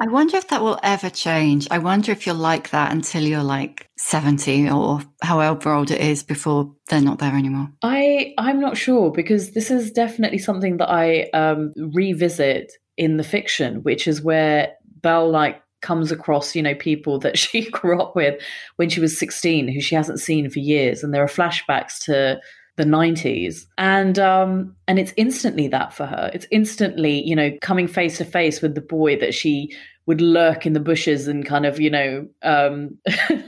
I 0.00 0.06
wonder 0.06 0.36
if 0.36 0.48
that 0.48 0.62
will 0.62 0.78
ever 0.82 1.10
change. 1.10 1.68
I 1.70 1.78
wonder 1.78 2.12
if 2.12 2.26
you're 2.26 2.34
like 2.34 2.70
that 2.70 2.92
until 2.92 3.22
you're 3.22 3.42
like 3.42 3.88
70 3.98 4.70
or 4.70 5.00
however 5.22 5.72
old 5.72 5.90
it 5.90 6.00
is 6.00 6.22
before 6.22 6.72
they're 6.88 7.00
not 7.00 7.18
there 7.18 7.34
anymore. 7.34 7.68
I 7.82 8.34
I'm 8.38 8.60
not 8.60 8.76
sure 8.76 9.10
because 9.10 9.52
this 9.52 9.70
is 9.70 9.90
definitely 9.90 10.38
something 10.38 10.78
that 10.78 10.90
I 10.90 11.24
um, 11.34 11.72
revisit 11.76 12.72
in 12.96 13.16
the 13.16 13.24
fiction, 13.24 13.82
which 13.82 14.06
is 14.06 14.22
where 14.22 14.72
Belle 15.02 15.30
like 15.30 15.62
comes 15.82 16.12
across, 16.12 16.54
you 16.54 16.62
know, 16.62 16.74
people 16.74 17.18
that 17.20 17.38
she 17.38 17.70
grew 17.70 18.00
up 18.00 18.14
with 18.14 18.40
when 18.76 18.88
she 18.88 19.00
was 19.00 19.18
16 19.18 19.68
who 19.68 19.80
she 19.80 19.94
hasn't 19.94 20.20
seen 20.20 20.50
for 20.50 20.58
years 20.58 21.02
and 21.02 21.12
there 21.12 21.22
are 21.22 21.28
flashbacks 21.28 21.98
to 22.04 22.40
the 22.80 22.86
90s 22.86 23.66
and 23.76 24.18
um 24.18 24.74
and 24.88 24.98
it's 24.98 25.12
instantly 25.18 25.68
that 25.68 25.92
for 25.92 26.06
her. 26.06 26.30
It's 26.32 26.46
instantly 26.50 27.22
you 27.28 27.36
know 27.36 27.52
coming 27.60 27.86
face 27.86 28.16
to 28.18 28.24
face 28.24 28.62
with 28.62 28.74
the 28.74 28.80
boy 28.80 29.18
that 29.20 29.34
she 29.34 29.76
would 30.06 30.22
lurk 30.22 30.64
in 30.64 30.72
the 30.72 30.80
bushes 30.80 31.28
and 31.28 31.44
kind 31.44 31.66
of 31.66 31.78
you 31.78 31.90
know 31.90 32.26
um 32.42 32.96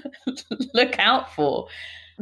look 0.74 0.98
out 0.98 1.34
for 1.34 1.66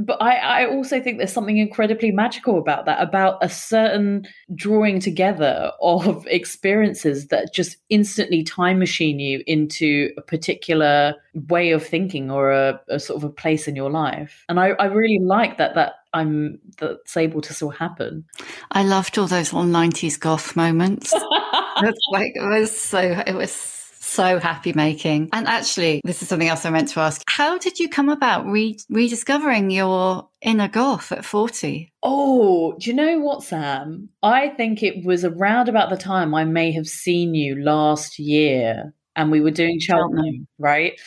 but 0.05 0.21
I, 0.23 0.37
I 0.37 0.67
also 0.67 1.01
think 1.01 1.19
there's 1.19 1.33
something 1.33 1.59
incredibly 1.59 2.11
magical 2.11 2.59
about 2.59 2.87
that, 2.87 3.03
about 3.03 3.39
a 3.43 3.49
certain 3.49 4.27
drawing 4.55 5.01
together 5.01 5.73
of 5.81 6.27
experiences 6.31 7.29
that 7.29 7.53
just 7.53 7.77
instantly 7.89 8.43
time 8.43 8.79
machine 8.79 9.19
you 9.19 9.43
into 9.47 10.11
a 10.17 10.23
particular 10.23 11.15
way 11.49 11.71
of 11.71 11.87
thinking 11.87 12.31
or 12.31 12.51
a, 12.53 12.81
a 12.89 12.99
sort 12.99 13.17
of 13.17 13.25
a 13.25 13.33
place 13.33 13.69
in 13.69 13.77
your 13.77 13.91
life. 13.91 14.45
And 14.49 14.59
I, 14.59 14.71
I 14.71 14.87
really 14.87 15.19
like 15.23 15.59
that 15.59 15.75
that 15.75 15.95
I'm 16.13 16.59
that's 16.79 17.17
able 17.17 17.41
to 17.43 17.55
still 17.55 17.71
happen. 17.71 18.25
I 18.73 18.83
loved 18.83 19.19
all 19.19 19.27
those 19.27 19.53
little 19.53 19.69
nineties 19.69 20.17
goth 20.17 20.57
moments. 20.57 21.13
it's 21.15 22.07
like 22.11 22.33
it 22.35 22.49
was 22.49 22.77
so 22.77 23.01
it 23.01 23.35
was 23.35 23.80
so 24.11 24.39
happy 24.39 24.73
making. 24.73 25.29
And 25.33 25.47
actually, 25.47 26.01
this 26.05 26.21
is 26.21 26.29
something 26.29 26.49
else 26.49 26.67
I 26.67 26.71
meant 26.71 26.89
to 26.89 27.01
ask. 27.01 27.23
How 27.29 27.59
did 27.59 27.79
you 27.79 27.89
come 27.89 28.09
about 28.09 28.45
re- 28.47 28.79
rediscovering 28.91 29.71
your 29.71 30.29
inner 30.43 30.69
goth 30.69 31.13
at 31.13 31.25
40? 31.25 31.93
Oh, 32.03 32.75
do 32.79 32.91
you 32.91 32.97
know 32.97 33.21
what, 33.21 33.45
Sam? 33.45 34.09
I 34.23 34.49
think 34.49 34.83
it 34.83 35.05
was 35.05 35.25
around 35.25 35.69
about 35.69 35.91
the 35.91 35.97
time 35.97 36.35
I 36.35 36.45
may 36.45 36.73
have 36.73 36.89
seen 36.89 37.35
you 37.35 37.63
last 37.63 38.19
year 38.19 38.93
and 39.15 39.31
we 39.31 39.41
were 39.41 39.51
doing 39.51 39.79
Cheltenham, 39.79 40.47
right? 40.59 41.01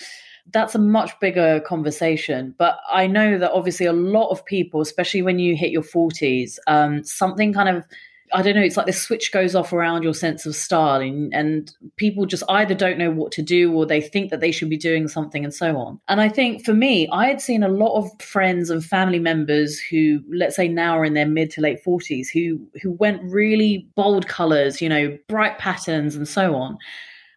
That's 0.52 0.76
a 0.76 0.80
much 0.80 1.20
bigger 1.20 1.62
conversation. 1.62 2.56
But 2.58 2.80
I 2.90 3.08
know 3.08 3.38
that 3.38 3.52
obviously 3.52 3.86
a 3.86 3.94
lot 3.94 4.30
of 4.30 4.46
people, 4.46 4.82
especially 4.82 5.22
when 5.22 5.40
you 5.40 5.56
hit 5.56 5.72
your 5.72 5.84
40s, 5.84 6.58
um, 6.68 7.04
something 7.04 7.54
kind 7.54 7.76
of 7.76 7.86
I 8.34 8.42
don't 8.42 8.56
know, 8.56 8.62
it's 8.62 8.78
like 8.78 8.88
the 8.88 8.94
switch 8.94 9.32
goes 9.32 9.54
off 9.54 9.72
around 9.72 10.02
your 10.04 10.14
sense 10.14 10.46
of 10.46 10.56
style, 10.56 11.02
and, 11.02 11.34
and 11.34 11.72
people 11.98 12.26
just 12.26 12.44
either 12.50 12.74
don't 12.74 12.98
know 12.98 13.12
what 13.12 13.32
to 13.34 13.42
do 13.42 13.72
or 13.72 13.86
they 13.86 14.02
think 14.02 14.32
that 14.32 14.40
they 14.40 14.52
should 14.52 14.70
be 14.70 14.78
doing 14.78 15.08
something 15.08 15.44
and 15.44 15.54
so 15.54 15.78
on. 15.78 16.00
And 16.08 16.20
I 16.20 16.30
think 16.30 16.66
for 16.66 16.74
me, 16.74 17.08
I 17.12 17.28
had 17.28 17.42
seen 17.42 17.62
a 17.62 17.68
lot 17.68 17.96
of 17.96 18.10
friends 18.22 18.70
and 18.70 18.84
family 18.84 19.20
members 19.20 19.80
who, 19.80 20.22
let's 20.34 20.56
say 20.56 20.68
now 20.68 20.98
are 20.98 21.06
in 21.06 21.14
their 21.14 21.28
mid 21.28 21.52
to 21.52 21.62
late 21.62 21.84
40s, 21.86 22.28
who 22.34 22.60
who 22.82 22.92
went 22.92 23.22
really 23.24 23.88
bold 23.96 24.28
colors, 24.28 24.82
you 24.82 24.90
know, 24.90 25.18
bright 25.28 25.60
patterns 25.60 26.16
and 26.16 26.28
so 26.28 26.56
on. 26.56 26.78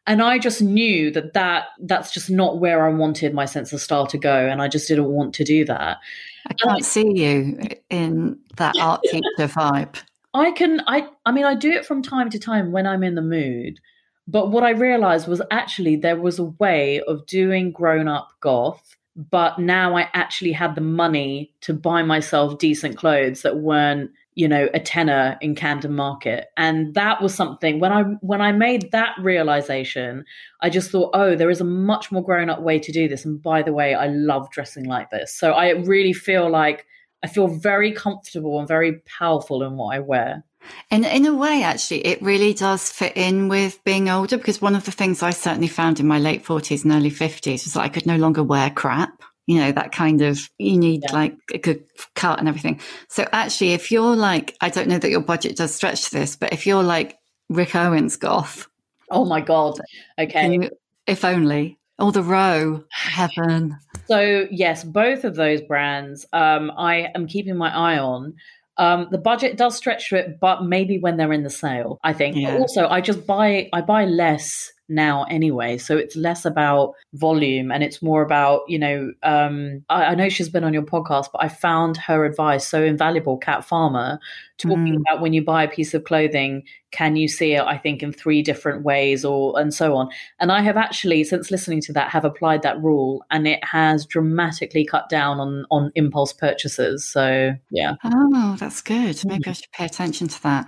And 0.08 0.22
i 0.22 0.38
just 0.38 0.62
knew 0.62 1.10
that 1.10 1.32
that 1.34 1.64
that's 1.80 2.12
just 2.12 2.30
not 2.30 2.60
where 2.60 2.86
i 2.86 2.88
wanted 2.88 3.34
my 3.34 3.44
sense 3.44 3.72
of 3.72 3.80
style 3.80 4.06
to 4.06 4.16
go 4.16 4.46
and 4.46 4.62
i 4.62 4.68
just 4.68 4.86
didn't 4.86 5.06
want 5.06 5.34
to 5.34 5.44
do 5.44 5.64
that. 5.64 5.98
I 6.46 6.54
can't 6.54 6.78
I, 6.78 6.80
see 6.80 7.10
you 7.12 7.58
in 7.90 8.38
that 8.56 8.76
art 8.78 9.00
teacher 9.10 9.48
vibe 9.48 9.96
I 10.36 10.50
can 10.50 10.82
I 10.86 11.08
I 11.24 11.32
mean 11.32 11.44
I 11.44 11.54
do 11.54 11.72
it 11.72 11.86
from 11.86 12.02
time 12.02 12.30
to 12.30 12.38
time 12.38 12.70
when 12.70 12.86
I'm 12.86 13.02
in 13.02 13.14
the 13.14 13.22
mood. 13.22 13.80
But 14.28 14.50
what 14.50 14.64
I 14.64 14.70
realized 14.70 15.28
was 15.28 15.40
actually 15.50 15.96
there 15.96 16.20
was 16.20 16.38
a 16.38 16.44
way 16.44 17.00
of 17.02 17.26
doing 17.26 17.70
grown 17.70 18.08
up 18.08 18.28
goth, 18.40 18.96
but 19.14 19.58
now 19.58 19.96
I 19.96 20.10
actually 20.14 20.52
had 20.52 20.74
the 20.74 20.80
money 20.80 21.52
to 21.62 21.72
buy 21.72 22.02
myself 22.02 22.58
decent 22.58 22.96
clothes 22.96 23.42
that 23.42 23.58
weren't, 23.58 24.10
you 24.34 24.48
know, 24.48 24.68
a 24.74 24.80
tenner 24.80 25.38
in 25.40 25.54
Camden 25.54 25.94
Market. 25.94 26.46
And 26.56 26.92
that 26.94 27.22
was 27.22 27.34
something 27.34 27.78
when 27.78 27.92
I 27.92 28.02
when 28.20 28.40
I 28.40 28.52
made 28.52 28.90
that 28.90 29.14
realization, 29.20 30.24
I 30.60 30.70
just 30.70 30.90
thought, 30.90 31.10
oh, 31.14 31.36
there 31.36 31.50
is 31.50 31.60
a 31.60 31.64
much 31.64 32.10
more 32.10 32.22
grown 32.22 32.50
up 32.50 32.60
way 32.60 32.78
to 32.80 32.92
do 32.92 33.08
this. 33.08 33.24
And 33.24 33.40
by 33.40 33.62
the 33.62 33.72
way, 33.72 33.94
I 33.94 34.08
love 34.08 34.50
dressing 34.50 34.84
like 34.84 35.10
this. 35.10 35.32
So 35.32 35.52
I 35.52 35.70
really 35.70 36.12
feel 36.12 36.50
like 36.50 36.84
I 37.22 37.28
feel 37.28 37.48
very 37.48 37.92
comfortable 37.92 38.58
and 38.58 38.68
very 38.68 39.00
powerful 39.18 39.62
in 39.62 39.76
what 39.76 39.94
I 39.94 40.00
wear. 40.00 40.44
And 40.90 41.04
in 41.04 41.26
a 41.26 41.34
way, 41.34 41.62
actually, 41.62 42.06
it 42.06 42.22
really 42.22 42.54
does 42.54 42.90
fit 42.90 43.16
in 43.16 43.48
with 43.48 43.82
being 43.84 44.08
older 44.08 44.36
because 44.36 44.60
one 44.60 44.74
of 44.74 44.84
the 44.84 44.92
things 44.92 45.22
I 45.22 45.30
certainly 45.30 45.68
found 45.68 46.00
in 46.00 46.06
my 46.06 46.18
late 46.18 46.44
40s 46.44 46.84
and 46.84 46.92
early 46.92 47.10
50s 47.10 47.64
was 47.64 47.74
that 47.74 47.82
I 47.82 47.88
could 47.88 48.06
no 48.06 48.16
longer 48.16 48.42
wear 48.42 48.70
crap. 48.70 49.22
You 49.46 49.58
know, 49.58 49.72
that 49.72 49.92
kind 49.92 50.22
of, 50.22 50.50
you 50.58 50.76
need 50.76 51.04
yeah. 51.04 51.14
like 51.14 51.36
a 51.54 51.58
good 51.58 51.84
cut 52.16 52.40
and 52.40 52.48
everything. 52.48 52.80
So 53.08 53.28
actually, 53.32 53.74
if 53.74 53.92
you're 53.92 54.16
like, 54.16 54.56
I 54.60 54.70
don't 54.70 54.88
know 54.88 54.98
that 54.98 55.10
your 55.10 55.20
budget 55.20 55.56
does 55.56 55.72
stretch 55.72 56.06
to 56.06 56.10
this, 56.10 56.34
but 56.34 56.52
if 56.52 56.66
you're 56.66 56.82
like 56.82 57.16
Rick 57.48 57.76
Owens 57.76 58.16
goth. 58.16 58.68
Oh 59.08 59.24
my 59.24 59.40
God. 59.40 59.80
Okay. 60.18 60.52
You, 60.52 60.70
if 61.06 61.24
only. 61.24 61.75
Or 61.98 62.12
the 62.12 62.22
row, 62.22 62.84
heaven. 62.90 63.78
So 64.06 64.46
yes, 64.50 64.84
both 64.84 65.24
of 65.24 65.34
those 65.34 65.62
brands, 65.62 66.26
um, 66.32 66.70
I 66.76 67.08
am 67.14 67.26
keeping 67.26 67.56
my 67.56 67.74
eye 67.74 67.98
on. 67.98 68.34
Um, 68.78 69.08
the 69.10 69.18
budget 69.18 69.56
does 69.56 69.74
stretch 69.74 70.10
to 70.10 70.16
it, 70.16 70.38
but 70.38 70.64
maybe 70.64 70.98
when 70.98 71.16
they're 71.16 71.32
in 71.32 71.42
the 71.42 71.50
sale, 71.50 71.98
I 72.04 72.12
think. 72.12 72.36
Yeah. 72.36 72.58
Also, 72.58 72.86
I 72.88 73.00
just 73.00 73.26
buy 73.26 73.70
I 73.72 73.80
buy 73.80 74.04
less 74.04 74.72
now 74.88 75.24
anyway. 75.24 75.78
So 75.78 75.96
it's 75.96 76.16
less 76.16 76.44
about 76.44 76.94
volume 77.14 77.72
and 77.72 77.82
it's 77.82 78.02
more 78.02 78.22
about, 78.22 78.62
you 78.68 78.78
know, 78.78 79.12
um, 79.22 79.84
I, 79.88 80.04
I, 80.04 80.14
know 80.14 80.28
she's 80.28 80.48
been 80.48 80.64
on 80.64 80.72
your 80.72 80.82
podcast, 80.84 81.26
but 81.32 81.42
I 81.42 81.48
found 81.48 81.96
her 81.96 82.24
advice 82.24 82.66
so 82.66 82.84
invaluable, 82.84 83.36
Kat 83.36 83.64
Farmer, 83.64 84.20
talking 84.58 84.94
mm. 84.94 85.00
about 85.00 85.20
when 85.20 85.32
you 85.32 85.42
buy 85.42 85.64
a 85.64 85.68
piece 85.68 85.92
of 85.92 86.04
clothing, 86.04 86.62
can 86.92 87.16
you 87.16 87.28
see 87.28 87.52
it, 87.52 87.62
I 87.62 87.76
think, 87.78 88.02
in 88.02 88.12
three 88.12 88.42
different 88.42 88.84
ways 88.84 89.24
or 89.24 89.58
and 89.58 89.72
so 89.72 89.96
on. 89.96 90.08
And 90.40 90.52
I 90.52 90.62
have 90.62 90.76
actually, 90.76 91.24
since 91.24 91.50
listening 91.50 91.80
to 91.82 91.92
that, 91.94 92.10
have 92.10 92.24
applied 92.24 92.62
that 92.62 92.80
rule 92.82 93.24
and 93.30 93.46
it 93.46 93.62
has 93.64 94.06
dramatically 94.06 94.84
cut 94.84 95.08
down 95.08 95.40
on 95.40 95.66
on 95.70 95.92
impulse 95.94 96.32
purchases. 96.32 97.06
So 97.06 97.54
yeah. 97.70 97.94
Oh, 98.04 98.56
that's 98.58 98.82
good. 98.82 99.20
Maybe 99.24 99.44
mm. 99.44 99.48
I 99.48 99.52
should 99.52 99.72
pay 99.72 99.84
attention 99.84 100.28
to 100.28 100.42
that. 100.42 100.66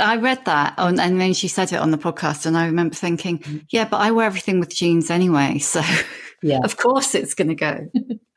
I 0.00 0.16
read 0.16 0.44
that 0.44 0.74
on, 0.78 1.00
and 1.00 1.20
then 1.20 1.32
she 1.34 1.48
said 1.48 1.72
it 1.72 1.76
on 1.76 1.90
the 1.90 1.98
podcast 1.98 2.46
and 2.46 2.56
I 2.56 2.66
remember 2.66 2.94
thinking, 2.94 3.38
mm. 3.38 3.64
yeah, 3.70 3.88
but 3.88 3.98
I 3.98 4.10
wear 4.10 4.26
everything 4.26 4.60
with 4.60 4.74
jeans 4.74 5.10
anyway. 5.10 5.58
So 5.58 5.82
yeah. 6.42 6.60
of 6.64 6.76
course 6.76 7.14
it's 7.14 7.34
gonna 7.34 7.54
go. 7.54 7.88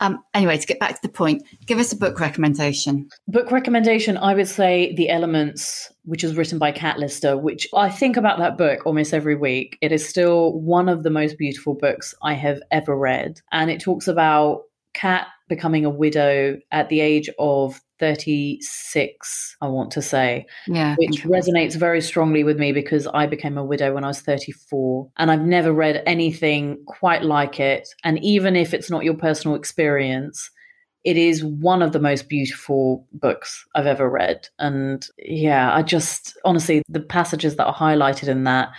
Um, 0.00 0.22
anyway, 0.34 0.58
to 0.58 0.66
get 0.66 0.80
back 0.80 0.94
to 0.94 1.02
the 1.02 1.08
point, 1.08 1.42
give 1.66 1.78
us 1.78 1.92
a 1.92 1.96
book 1.96 2.20
recommendation. 2.20 3.08
Book 3.28 3.50
recommendation, 3.50 4.16
I 4.16 4.34
would 4.34 4.48
say 4.48 4.94
The 4.94 5.08
Elements, 5.08 5.92
which 6.04 6.24
is 6.24 6.36
written 6.36 6.58
by 6.58 6.72
Kat 6.72 6.98
Lister, 6.98 7.36
which 7.36 7.68
I 7.74 7.88
think 7.88 8.16
about 8.16 8.38
that 8.38 8.58
book 8.58 8.86
almost 8.86 9.14
every 9.14 9.34
week. 9.34 9.78
It 9.80 9.92
is 9.92 10.08
still 10.08 10.52
one 10.52 10.88
of 10.88 11.02
the 11.02 11.10
most 11.10 11.38
beautiful 11.38 11.74
books 11.74 12.14
I 12.22 12.34
have 12.34 12.60
ever 12.70 12.96
read. 12.96 13.40
And 13.52 13.70
it 13.70 13.80
talks 13.80 14.08
about 14.08 14.62
Kat 14.94 15.26
becoming 15.48 15.84
a 15.84 15.90
widow 15.90 16.58
at 16.70 16.88
the 16.88 17.00
age 17.00 17.28
of 17.38 17.80
36, 17.98 19.56
I 19.60 19.68
want 19.68 19.92
to 19.92 20.02
say. 20.02 20.46
Yeah. 20.66 20.96
Which 20.98 21.22
resonates 21.22 21.76
very 21.76 22.00
strongly 22.00 22.42
with 22.42 22.58
me 22.58 22.72
because 22.72 23.06
I 23.06 23.26
became 23.26 23.56
a 23.56 23.64
widow 23.64 23.94
when 23.94 24.02
I 24.02 24.08
was 24.08 24.20
34 24.20 25.10
and 25.18 25.30
I've 25.30 25.44
never 25.44 25.72
read 25.72 26.02
anything 26.06 26.82
quite 26.86 27.22
like 27.22 27.60
it. 27.60 27.88
And 28.02 28.18
even 28.24 28.56
if 28.56 28.74
it's 28.74 28.90
not 28.90 29.04
your 29.04 29.14
personal 29.14 29.56
experience, 29.56 30.50
it 31.04 31.16
is 31.16 31.44
one 31.44 31.82
of 31.82 31.92
the 31.92 32.00
most 32.00 32.28
beautiful 32.28 33.06
books 33.12 33.64
I've 33.74 33.86
ever 33.86 34.08
read. 34.08 34.48
And 34.58 35.06
yeah, 35.18 35.74
I 35.74 35.82
just 35.82 36.36
honestly, 36.44 36.82
the 36.88 37.00
passages 37.00 37.56
that 37.56 37.66
are 37.66 37.74
highlighted 37.74 38.28
in 38.28 38.44
that. 38.44 38.70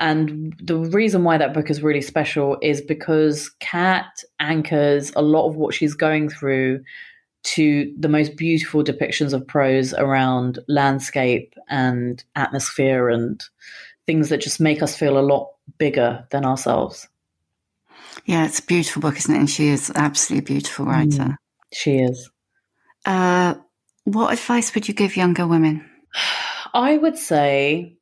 And 0.00 0.54
the 0.60 0.76
reason 0.76 1.22
why 1.24 1.38
that 1.38 1.54
book 1.54 1.70
is 1.70 1.82
really 1.82 2.00
special 2.00 2.58
is 2.62 2.80
because 2.80 3.50
Kat 3.60 4.24
anchors 4.40 5.12
a 5.14 5.22
lot 5.22 5.48
of 5.48 5.56
what 5.56 5.74
she's 5.74 5.94
going 5.94 6.28
through 6.28 6.82
to 7.44 7.94
the 7.98 8.08
most 8.08 8.36
beautiful 8.36 8.82
depictions 8.82 9.32
of 9.32 9.46
prose 9.46 9.94
around 9.94 10.58
landscape 10.66 11.54
and 11.68 12.24
atmosphere 12.34 13.08
and 13.08 13.44
things 14.06 14.30
that 14.30 14.40
just 14.40 14.60
make 14.60 14.82
us 14.82 14.96
feel 14.96 15.18
a 15.18 15.20
lot 15.20 15.50
bigger 15.78 16.26
than 16.30 16.44
ourselves. 16.44 17.06
Yeah, 18.24 18.46
it's 18.46 18.60
a 18.60 18.64
beautiful 18.64 19.02
book, 19.02 19.16
isn't 19.16 19.34
it? 19.34 19.38
And 19.38 19.50
she 19.50 19.68
is 19.68 19.92
absolutely 19.94 20.44
a 20.44 20.54
beautiful 20.54 20.86
writer. 20.86 21.16
Mm, 21.16 21.36
she 21.72 21.98
is. 21.98 22.30
Uh, 23.04 23.54
what 24.04 24.32
advice 24.32 24.74
would 24.74 24.88
you 24.88 24.94
give 24.94 25.16
younger 25.16 25.46
women? 25.46 25.88
I 26.74 26.96
would 26.96 27.18
say 27.18 27.96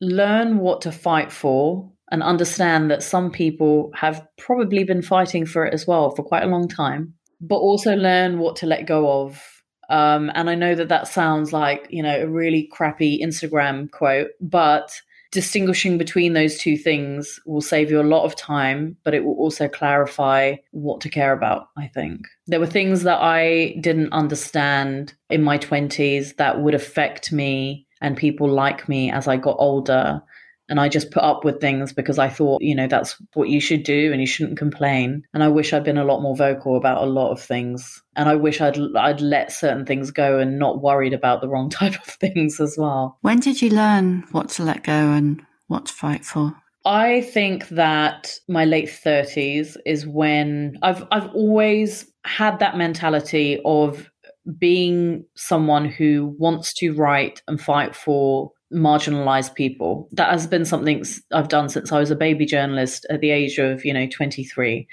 learn 0.00 0.58
what 0.58 0.80
to 0.82 0.92
fight 0.92 1.30
for 1.30 1.90
and 2.10 2.22
understand 2.22 2.90
that 2.90 3.02
some 3.02 3.30
people 3.30 3.90
have 3.94 4.26
probably 4.36 4.84
been 4.84 5.02
fighting 5.02 5.46
for 5.46 5.64
it 5.64 5.74
as 5.74 5.86
well 5.86 6.10
for 6.10 6.22
quite 6.22 6.42
a 6.42 6.48
long 6.48 6.68
time, 6.68 7.14
but 7.40 7.56
also 7.56 7.94
learn 7.94 8.38
what 8.38 8.56
to 8.56 8.66
let 8.66 8.86
go 8.86 9.22
of. 9.22 9.42
Um, 9.88 10.30
and 10.34 10.48
I 10.48 10.54
know 10.54 10.74
that 10.74 10.88
that 10.88 11.08
sounds 11.08 11.52
like, 11.52 11.86
you 11.90 12.02
know, 12.02 12.22
a 12.22 12.28
really 12.28 12.68
crappy 12.72 13.20
Instagram 13.22 13.90
quote, 13.90 14.30
but 14.40 15.00
distinguishing 15.32 15.96
between 15.96 16.32
those 16.32 16.58
two 16.58 16.76
things 16.76 17.38
will 17.46 17.60
save 17.60 17.90
you 17.90 18.00
a 18.00 18.02
lot 18.02 18.24
of 18.24 18.34
time, 18.34 18.96
but 19.04 19.14
it 19.14 19.24
will 19.24 19.34
also 19.36 19.68
clarify 19.68 20.56
what 20.72 21.00
to 21.00 21.08
care 21.08 21.32
about, 21.32 21.68
I 21.76 21.86
think. 21.86 22.26
There 22.48 22.58
were 22.58 22.66
things 22.66 23.04
that 23.04 23.20
I 23.20 23.76
didn't 23.80 24.12
understand 24.12 25.14
in 25.28 25.42
my 25.42 25.58
20s 25.58 26.36
that 26.36 26.60
would 26.60 26.74
affect 26.74 27.30
me 27.30 27.86
and 28.00 28.16
people 28.16 28.48
like 28.48 28.88
me 28.88 29.10
as 29.10 29.28
I 29.28 29.36
got 29.36 29.56
older. 29.58 30.22
And 30.68 30.78
I 30.78 30.88
just 30.88 31.10
put 31.10 31.24
up 31.24 31.44
with 31.44 31.60
things 31.60 31.92
because 31.92 32.16
I 32.16 32.28
thought, 32.28 32.62
you 32.62 32.76
know, 32.76 32.86
that's 32.86 33.20
what 33.34 33.48
you 33.48 33.60
should 33.60 33.82
do 33.82 34.12
and 34.12 34.20
you 34.20 34.26
shouldn't 34.26 34.56
complain. 34.56 35.24
And 35.34 35.42
I 35.42 35.48
wish 35.48 35.72
I'd 35.72 35.82
been 35.82 35.98
a 35.98 36.04
lot 36.04 36.22
more 36.22 36.36
vocal 36.36 36.76
about 36.76 37.02
a 37.02 37.10
lot 37.10 37.32
of 37.32 37.42
things. 37.42 38.00
And 38.14 38.28
I 38.28 38.36
wish 38.36 38.60
I'd 38.60 38.78
I'd 38.96 39.20
let 39.20 39.50
certain 39.50 39.84
things 39.84 40.12
go 40.12 40.38
and 40.38 40.60
not 40.60 40.80
worried 40.80 41.12
about 41.12 41.40
the 41.40 41.48
wrong 41.48 41.70
type 41.80 41.94
of 41.94 42.06
things 42.14 42.60
as 42.60 42.76
well. 42.78 43.18
When 43.22 43.40
did 43.40 43.60
you 43.60 43.70
learn 43.70 44.24
what 44.30 44.48
to 44.50 44.62
let 44.62 44.84
go 44.84 44.92
and 44.92 45.42
what 45.66 45.86
to 45.86 45.92
fight 45.92 46.24
for? 46.24 46.54
I 46.84 47.20
think 47.20 47.68
that 47.68 48.38
my 48.48 48.64
late 48.64 48.88
30s 48.88 49.76
is 49.84 50.06
when 50.06 50.78
I've 50.82 51.06
I've 51.10 51.28
always 51.34 52.06
had 52.24 52.58
that 52.58 52.76
mentality 52.76 53.60
of 53.64 54.09
being 54.58 55.24
someone 55.36 55.84
who 55.84 56.34
wants 56.38 56.72
to 56.74 56.94
write 56.94 57.42
and 57.46 57.60
fight 57.60 57.94
for 57.94 58.52
marginalized 58.72 59.54
people. 59.54 60.08
That 60.12 60.30
has 60.30 60.46
been 60.46 60.64
something 60.64 61.04
I've 61.32 61.48
done 61.48 61.68
since 61.68 61.92
I 61.92 61.98
was 61.98 62.10
a 62.10 62.16
baby 62.16 62.46
journalist 62.46 63.06
at 63.10 63.20
the 63.20 63.30
age 63.30 63.58
of, 63.58 63.84
you 63.84 63.92
know, 63.92 64.06
23. 64.06 64.86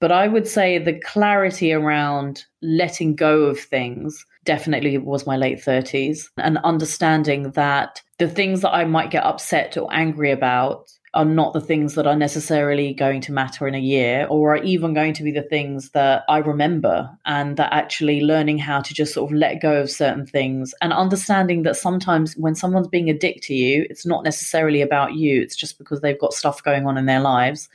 But 0.00 0.12
I 0.12 0.28
would 0.28 0.46
say 0.46 0.78
the 0.78 1.00
clarity 1.00 1.72
around 1.72 2.44
letting 2.62 3.16
go 3.16 3.44
of 3.44 3.58
things 3.58 4.24
definitely 4.44 4.98
was 4.98 5.26
my 5.26 5.36
late 5.36 5.58
30s 5.58 6.26
and 6.36 6.58
understanding 6.58 7.52
that 7.52 8.02
the 8.18 8.28
things 8.28 8.60
that 8.60 8.74
I 8.74 8.84
might 8.84 9.10
get 9.10 9.24
upset 9.24 9.76
or 9.76 9.88
angry 9.92 10.30
about 10.30 10.90
are 11.14 11.24
not 11.24 11.52
the 11.52 11.60
things 11.60 11.94
that 11.94 12.06
are 12.06 12.16
necessarily 12.16 12.92
going 12.92 13.20
to 13.22 13.32
matter 13.32 13.66
in 13.66 13.74
a 13.74 13.80
year 13.80 14.26
or 14.28 14.54
are 14.54 14.62
even 14.62 14.94
going 14.94 15.14
to 15.14 15.22
be 15.22 15.30
the 15.30 15.42
things 15.42 15.90
that 15.90 16.24
I 16.28 16.38
remember 16.38 17.08
and 17.24 17.56
that 17.56 17.72
actually 17.72 18.20
learning 18.20 18.58
how 18.58 18.80
to 18.80 18.92
just 18.92 19.14
sort 19.14 19.30
of 19.30 19.36
let 19.36 19.62
go 19.62 19.80
of 19.80 19.90
certain 19.90 20.26
things 20.26 20.74
and 20.82 20.92
understanding 20.92 21.62
that 21.62 21.76
sometimes 21.76 22.36
when 22.36 22.54
someone's 22.54 22.88
being 22.88 23.08
a 23.08 23.18
dick 23.18 23.40
to 23.42 23.54
you, 23.54 23.86
it's 23.88 24.04
not 24.04 24.24
necessarily 24.24 24.82
about 24.82 25.14
you, 25.14 25.40
it's 25.40 25.56
just 25.56 25.78
because 25.78 26.00
they've 26.00 26.20
got 26.20 26.32
stuff 26.32 26.62
going 26.62 26.86
on 26.86 26.98
in 26.98 27.06
their 27.06 27.20
lives 27.20 27.68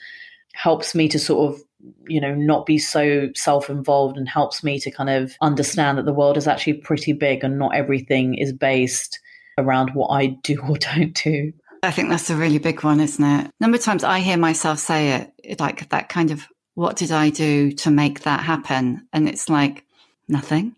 helps 0.53 0.93
me 0.93 1.07
to 1.07 1.19
sort 1.19 1.53
of 1.53 1.61
you 2.07 2.19
know 2.19 2.35
not 2.35 2.65
be 2.65 2.77
so 2.77 3.29
self-involved 3.35 4.17
and 4.17 4.27
helps 4.27 4.63
me 4.63 4.79
to 4.79 4.91
kind 4.91 5.09
of 5.09 5.33
understand 5.41 5.97
that 5.97 6.05
the 6.05 6.13
world 6.13 6.35
is 6.35 6.47
actually 6.47 6.73
pretty 6.73 7.13
big 7.13 7.43
and 7.43 7.57
not 7.57 7.73
everything 7.73 8.35
is 8.35 8.51
based 8.51 9.19
around 9.57 9.91
what 9.93 10.07
I 10.07 10.27
do 10.43 10.59
or 10.67 10.77
don't 10.77 11.13
do. 11.13 11.53
I 11.81 11.91
think 11.91 12.09
that's 12.09 12.29
a 12.29 12.35
really 12.35 12.59
big 12.59 12.83
one, 12.83 12.99
isn't 12.99 13.23
it? 13.23 13.51
number 13.59 13.77
of 13.77 13.83
times 13.83 14.03
I 14.03 14.19
hear 14.19 14.37
myself 14.37 14.79
say 14.79 15.29
it, 15.43 15.59
like 15.59 15.89
that 15.89 16.09
kind 16.09 16.31
of, 16.31 16.47
what 16.75 16.95
did 16.95 17.11
I 17.11 17.29
do 17.29 17.71
to 17.73 17.91
make 17.91 18.21
that 18.21 18.41
happen? 18.41 19.07
And 19.13 19.27
it's 19.27 19.49
like, 19.49 19.85
nothing. 20.29 20.75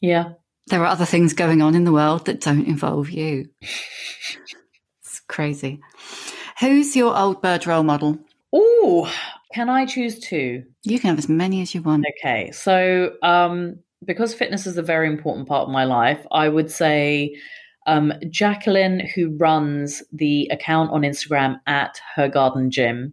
Yeah. 0.00 0.32
There 0.68 0.80
are 0.82 0.86
other 0.86 1.04
things 1.04 1.34
going 1.34 1.60
on 1.60 1.74
in 1.74 1.84
the 1.84 1.92
world 1.92 2.26
that 2.26 2.40
don't 2.40 2.66
involve 2.66 3.10
you. 3.10 3.50
it's 5.02 5.20
crazy. 5.28 5.80
Who's 6.60 6.96
your 6.96 7.16
old 7.16 7.42
bird 7.42 7.66
role 7.66 7.82
model? 7.82 8.18
Oh, 8.52 9.12
can 9.52 9.68
I 9.68 9.84
choose 9.84 10.18
two? 10.18 10.64
You 10.84 10.98
can 10.98 11.10
have 11.10 11.18
as 11.18 11.28
many 11.28 11.60
as 11.60 11.74
you 11.74 11.82
want. 11.82 12.06
Okay. 12.18 12.50
So, 12.52 13.14
um, 13.22 13.80
because 14.04 14.34
fitness 14.34 14.66
is 14.66 14.78
a 14.78 14.82
very 14.82 15.08
important 15.08 15.48
part 15.48 15.66
of 15.66 15.72
my 15.72 15.84
life, 15.84 16.24
I 16.30 16.48
would 16.48 16.70
say 16.70 17.36
um, 17.86 18.12
Jacqueline, 18.30 19.00
who 19.14 19.36
runs 19.36 20.02
the 20.12 20.48
account 20.50 20.90
on 20.90 21.02
Instagram 21.02 21.60
at 21.66 22.00
Her 22.14 22.28
Garden 22.28 22.70
Gym, 22.70 23.12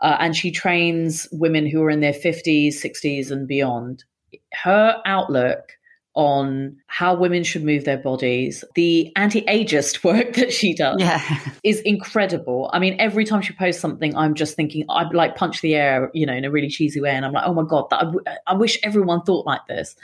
uh, 0.00 0.16
and 0.20 0.36
she 0.36 0.50
trains 0.50 1.28
women 1.32 1.66
who 1.66 1.82
are 1.82 1.90
in 1.90 2.00
their 2.00 2.12
50s, 2.12 2.74
60s, 2.74 3.30
and 3.30 3.46
beyond. 3.48 4.04
Her 4.52 5.00
outlook 5.04 5.76
on 6.16 6.74
how 6.86 7.14
women 7.14 7.44
should 7.44 7.62
move 7.62 7.84
their 7.84 7.98
bodies, 7.98 8.64
the 8.74 9.12
anti 9.16 9.42
ageist 9.42 10.02
work 10.04 10.34
that 10.34 10.50
she 10.50 10.74
does 10.74 10.96
yeah. 10.98 11.20
is 11.62 11.80
incredible. 11.80 12.70
I 12.72 12.78
mean, 12.78 12.96
every 12.98 13.24
time 13.24 13.42
she 13.42 13.52
posts 13.52 13.80
something, 13.80 14.16
I'm 14.16 14.34
just 14.34 14.56
thinking, 14.56 14.84
I'd 14.88 15.14
like 15.14 15.36
punch 15.36 15.60
the 15.60 15.74
air, 15.74 16.10
you 16.14 16.24
know, 16.24 16.32
in 16.32 16.46
a 16.46 16.50
really 16.50 16.68
cheesy 16.68 17.00
way. 17.00 17.10
And 17.10 17.24
I'm 17.24 17.32
like, 17.32 17.44
oh 17.46 17.52
my 17.52 17.64
God, 17.68 17.88
that, 17.90 18.00
I, 18.00 18.04
w- 18.04 18.24
I 18.46 18.54
wish 18.54 18.78
everyone 18.82 19.22
thought 19.22 19.46
like 19.46 19.66
this. 19.68 19.94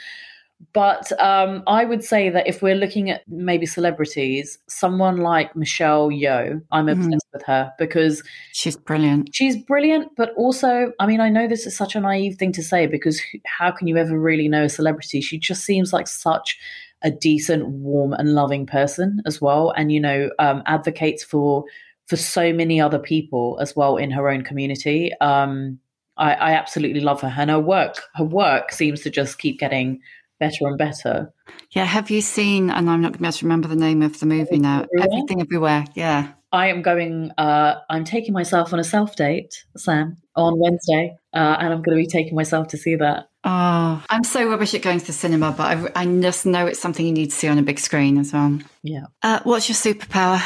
But 0.72 1.10
um, 1.20 1.62
I 1.66 1.84
would 1.84 2.04
say 2.04 2.30
that 2.30 2.46
if 2.46 2.62
we're 2.62 2.76
looking 2.76 3.10
at 3.10 3.22
maybe 3.28 3.66
celebrities, 3.66 4.58
someone 4.68 5.18
like 5.18 5.54
Michelle 5.56 6.08
Yeoh, 6.08 6.62
I'm 6.70 6.86
mm-hmm. 6.86 7.02
obsessed 7.02 7.26
mm. 7.26 7.32
with 7.32 7.42
her 7.46 7.72
because 7.78 8.22
she's 8.52 8.76
brilliant. 8.76 9.30
She's 9.34 9.56
brilliant, 9.56 10.12
but 10.16 10.32
also, 10.36 10.92
I 11.00 11.06
mean, 11.06 11.20
I 11.20 11.28
know 11.28 11.48
this 11.48 11.66
is 11.66 11.76
such 11.76 11.96
a 11.96 12.00
naive 12.00 12.36
thing 12.36 12.52
to 12.52 12.62
say 12.62 12.86
because 12.86 13.20
how 13.44 13.70
can 13.70 13.86
you 13.88 13.96
ever 13.96 14.18
really 14.18 14.48
know 14.48 14.64
a 14.64 14.68
celebrity? 14.68 15.20
She 15.20 15.38
just 15.38 15.64
seems 15.64 15.92
like 15.92 16.06
such 16.06 16.58
a 17.02 17.10
decent, 17.10 17.68
warm, 17.68 18.12
and 18.12 18.34
loving 18.34 18.64
person 18.64 19.20
as 19.26 19.40
well, 19.40 19.72
and 19.76 19.90
you 19.90 20.00
know, 20.00 20.30
um, 20.38 20.62
advocates 20.66 21.24
for 21.24 21.64
for 22.06 22.16
so 22.16 22.52
many 22.52 22.80
other 22.80 22.98
people 22.98 23.58
as 23.60 23.74
well 23.74 23.96
in 23.96 24.10
her 24.10 24.28
own 24.28 24.42
community. 24.42 25.12
Um, 25.20 25.78
I, 26.16 26.34
I 26.34 26.52
absolutely 26.52 27.00
love 27.00 27.20
her, 27.22 27.34
and 27.36 27.50
her 27.50 27.58
work. 27.58 28.02
Her 28.14 28.24
work 28.24 28.72
seems 28.72 29.02
to 29.02 29.10
just 29.10 29.38
keep 29.38 29.58
getting 29.58 30.00
better 30.42 30.66
and 30.66 30.76
better. 30.76 31.32
Yeah, 31.70 31.84
have 31.84 32.10
you 32.10 32.20
seen? 32.20 32.68
And 32.68 32.90
I'm 32.90 33.00
not 33.00 33.12
going 33.12 33.12
to 33.12 33.18
be 33.20 33.26
able 33.26 33.32
to 33.32 33.44
remember 33.46 33.68
the 33.68 33.76
name 33.76 34.02
of 34.02 34.18
the 34.18 34.26
movie 34.26 34.58
now. 34.58 34.82
Everywhere? 34.82 35.06
Everything 35.06 35.40
Everywhere. 35.40 35.84
Yeah. 35.94 36.32
I 36.50 36.66
am 36.66 36.82
going. 36.82 37.30
Uh, 37.38 37.76
I'm 37.88 38.04
taking 38.04 38.34
myself 38.34 38.72
on 38.72 38.80
a 38.80 38.84
self 38.84 39.14
date, 39.14 39.64
Sam, 39.76 40.16
on 40.34 40.58
Wednesday, 40.58 41.16
uh, 41.32 41.56
and 41.60 41.72
I'm 41.72 41.80
going 41.80 41.96
to 41.96 42.02
be 42.02 42.08
taking 42.08 42.34
myself 42.34 42.68
to 42.68 42.76
see 42.76 42.96
that. 42.96 43.28
Oh, 43.44 44.04
I'm 44.10 44.24
so 44.24 44.48
rubbish 44.48 44.74
at 44.74 44.82
going 44.82 44.98
to 44.98 45.06
the 45.06 45.12
cinema, 45.12 45.54
but 45.56 45.64
I, 45.96 46.02
I 46.02 46.20
just 46.20 46.44
know 46.44 46.66
it's 46.66 46.80
something 46.80 47.06
you 47.06 47.12
need 47.12 47.30
to 47.30 47.36
see 47.36 47.48
on 47.48 47.58
a 47.58 47.62
big 47.62 47.78
screen 47.78 48.18
as 48.18 48.32
well. 48.32 48.58
Yeah. 48.82 49.06
Uh, 49.22 49.40
what's 49.44 49.68
your 49.68 49.76
superpower? 49.76 50.40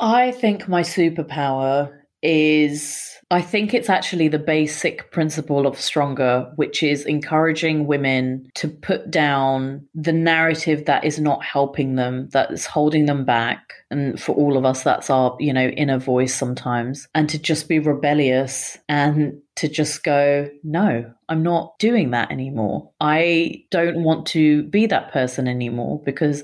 I 0.00 0.32
think 0.32 0.66
my 0.66 0.82
superpower 0.82 2.00
is 2.22 3.06
I 3.32 3.42
think 3.42 3.72
it's 3.72 3.88
actually 3.88 4.26
the 4.26 4.40
basic 4.40 5.12
principle 5.12 5.64
of 5.64 5.80
Stronger, 5.80 6.50
which 6.56 6.82
is 6.82 7.04
encouraging 7.04 7.86
women 7.86 8.50
to 8.56 8.66
put 8.66 9.08
down 9.08 9.86
the 9.94 10.12
narrative 10.12 10.86
that 10.86 11.04
is 11.04 11.20
not 11.20 11.44
helping 11.44 11.94
them, 11.94 12.28
that 12.30 12.50
is 12.50 12.66
holding 12.66 13.06
them 13.06 13.24
back. 13.24 13.72
And 13.88 14.20
for 14.20 14.34
all 14.34 14.56
of 14.56 14.64
us, 14.64 14.82
that's 14.82 15.10
our, 15.10 15.36
you 15.38 15.52
know, 15.52 15.68
inner 15.68 15.98
voice 15.98 16.34
sometimes. 16.34 17.06
And 17.14 17.28
to 17.30 17.38
just 17.38 17.68
be 17.68 17.78
rebellious 17.78 18.76
and 18.88 19.40
to 19.56 19.68
just 19.68 20.02
go, 20.02 20.48
no, 20.64 21.12
I'm 21.28 21.42
not 21.44 21.78
doing 21.78 22.10
that 22.10 22.32
anymore. 22.32 22.90
I 23.00 23.64
don't 23.70 24.02
want 24.02 24.26
to 24.28 24.64
be 24.64 24.86
that 24.86 25.12
person 25.12 25.46
anymore 25.46 26.02
because 26.04 26.42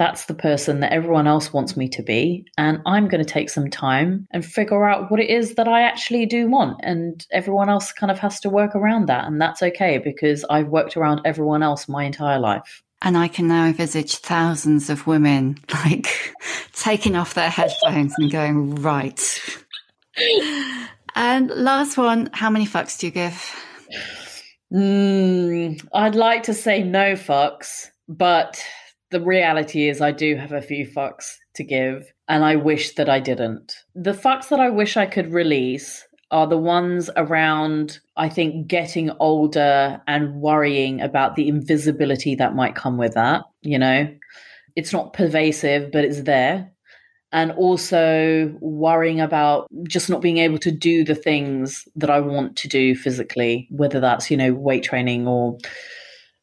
that's 0.00 0.24
the 0.24 0.34
person 0.34 0.80
that 0.80 0.94
everyone 0.94 1.26
else 1.26 1.52
wants 1.52 1.76
me 1.76 1.86
to 1.86 2.02
be. 2.02 2.46
And 2.56 2.80
I'm 2.86 3.06
going 3.06 3.22
to 3.22 3.30
take 3.30 3.50
some 3.50 3.68
time 3.68 4.26
and 4.30 4.42
figure 4.42 4.86
out 4.86 5.10
what 5.10 5.20
it 5.20 5.28
is 5.28 5.56
that 5.56 5.68
I 5.68 5.82
actually 5.82 6.24
do 6.24 6.48
want. 6.48 6.80
And 6.82 7.26
everyone 7.32 7.68
else 7.68 7.92
kind 7.92 8.10
of 8.10 8.18
has 8.18 8.40
to 8.40 8.48
work 8.48 8.74
around 8.74 9.10
that. 9.10 9.26
And 9.26 9.38
that's 9.38 9.62
okay 9.62 9.98
because 9.98 10.42
I've 10.48 10.68
worked 10.68 10.96
around 10.96 11.20
everyone 11.26 11.62
else 11.62 11.86
my 11.86 12.04
entire 12.04 12.38
life. 12.38 12.82
And 13.02 13.18
I 13.18 13.28
can 13.28 13.46
now 13.46 13.66
envisage 13.66 14.16
thousands 14.16 14.88
of 14.88 15.06
women 15.06 15.58
like 15.84 16.34
taking 16.72 17.14
off 17.14 17.34
their 17.34 17.50
headphones 17.50 18.14
and 18.16 18.30
going, 18.30 18.76
right. 18.76 19.20
And 21.14 21.50
last 21.50 21.98
one, 21.98 22.30
how 22.32 22.48
many 22.48 22.66
fucks 22.66 22.98
do 22.98 23.06
you 23.06 23.12
give? 23.12 23.54
Mm, 24.72 25.86
I'd 25.92 26.14
like 26.14 26.44
to 26.44 26.54
say 26.54 26.82
no 26.82 27.12
fucks, 27.16 27.88
but 28.08 28.64
the 29.10 29.20
reality 29.20 29.88
is 29.88 30.00
I 30.00 30.12
do 30.12 30.36
have 30.36 30.52
a 30.52 30.62
few 30.62 30.86
fucks 30.86 31.34
to 31.54 31.64
give, 31.64 32.12
and 32.28 32.44
I 32.44 32.56
wish 32.56 32.94
that 32.94 33.08
I 33.08 33.20
didn't. 33.20 33.74
The 33.94 34.12
fucks 34.12 34.48
that 34.48 34.60
I 34.60 34.70
wish 34.70 34.96
I 34.96 35.06
could 35.06 35.32
release 35.32 36.06
are 36.30 36.46
the 36.46 36.56
ones 36.56 37.10
around, 37.16 37.98
I 38.16 38.28
think, 38.28 38.68
getting 38.68 39.10
older 39.18 40.00
and 40.06 40.40
worrying 40.40 41.00
about 41.00 41.34
the 41.34 41.48
invisibility 41.48 42.36
that 42.36 42.54
might 42.54 42.76
come 42.76 42.98
with 42.98 43.14
that. 43.14 43.42
You 43.62 43.80
know, 43.80 44.14
it's 44.76 44.92
not 44.92 45.12
pervasive, 45.12 45.90
but 45.90 46.04
it's 46.04 46.22
there. 46.22 46.70
and 47.32 47.52
also 47.52 48.52
worrying 48.60 49.20
about 49.20 49.68
just 49.84 50.10
not 50.10 50.20
being 50.20 50.38
able 50.38 50.58
to 50.58 50.72
do 50.72 51.04
the 51.04 51.14
things 51.14 51.86
that 51.96 52.10
I 52.10 52.20
want 52.20 52.56
to 52.56 52.68
do 52.68 52.96
physically, 52.96 53.68
whether 53.70 54.00
that's, 54.00 54.30
you 54.30 54.36
know, 54.36 54.52
weight 54.52 54.82
training 54.82 55.28
or 55.28 55.58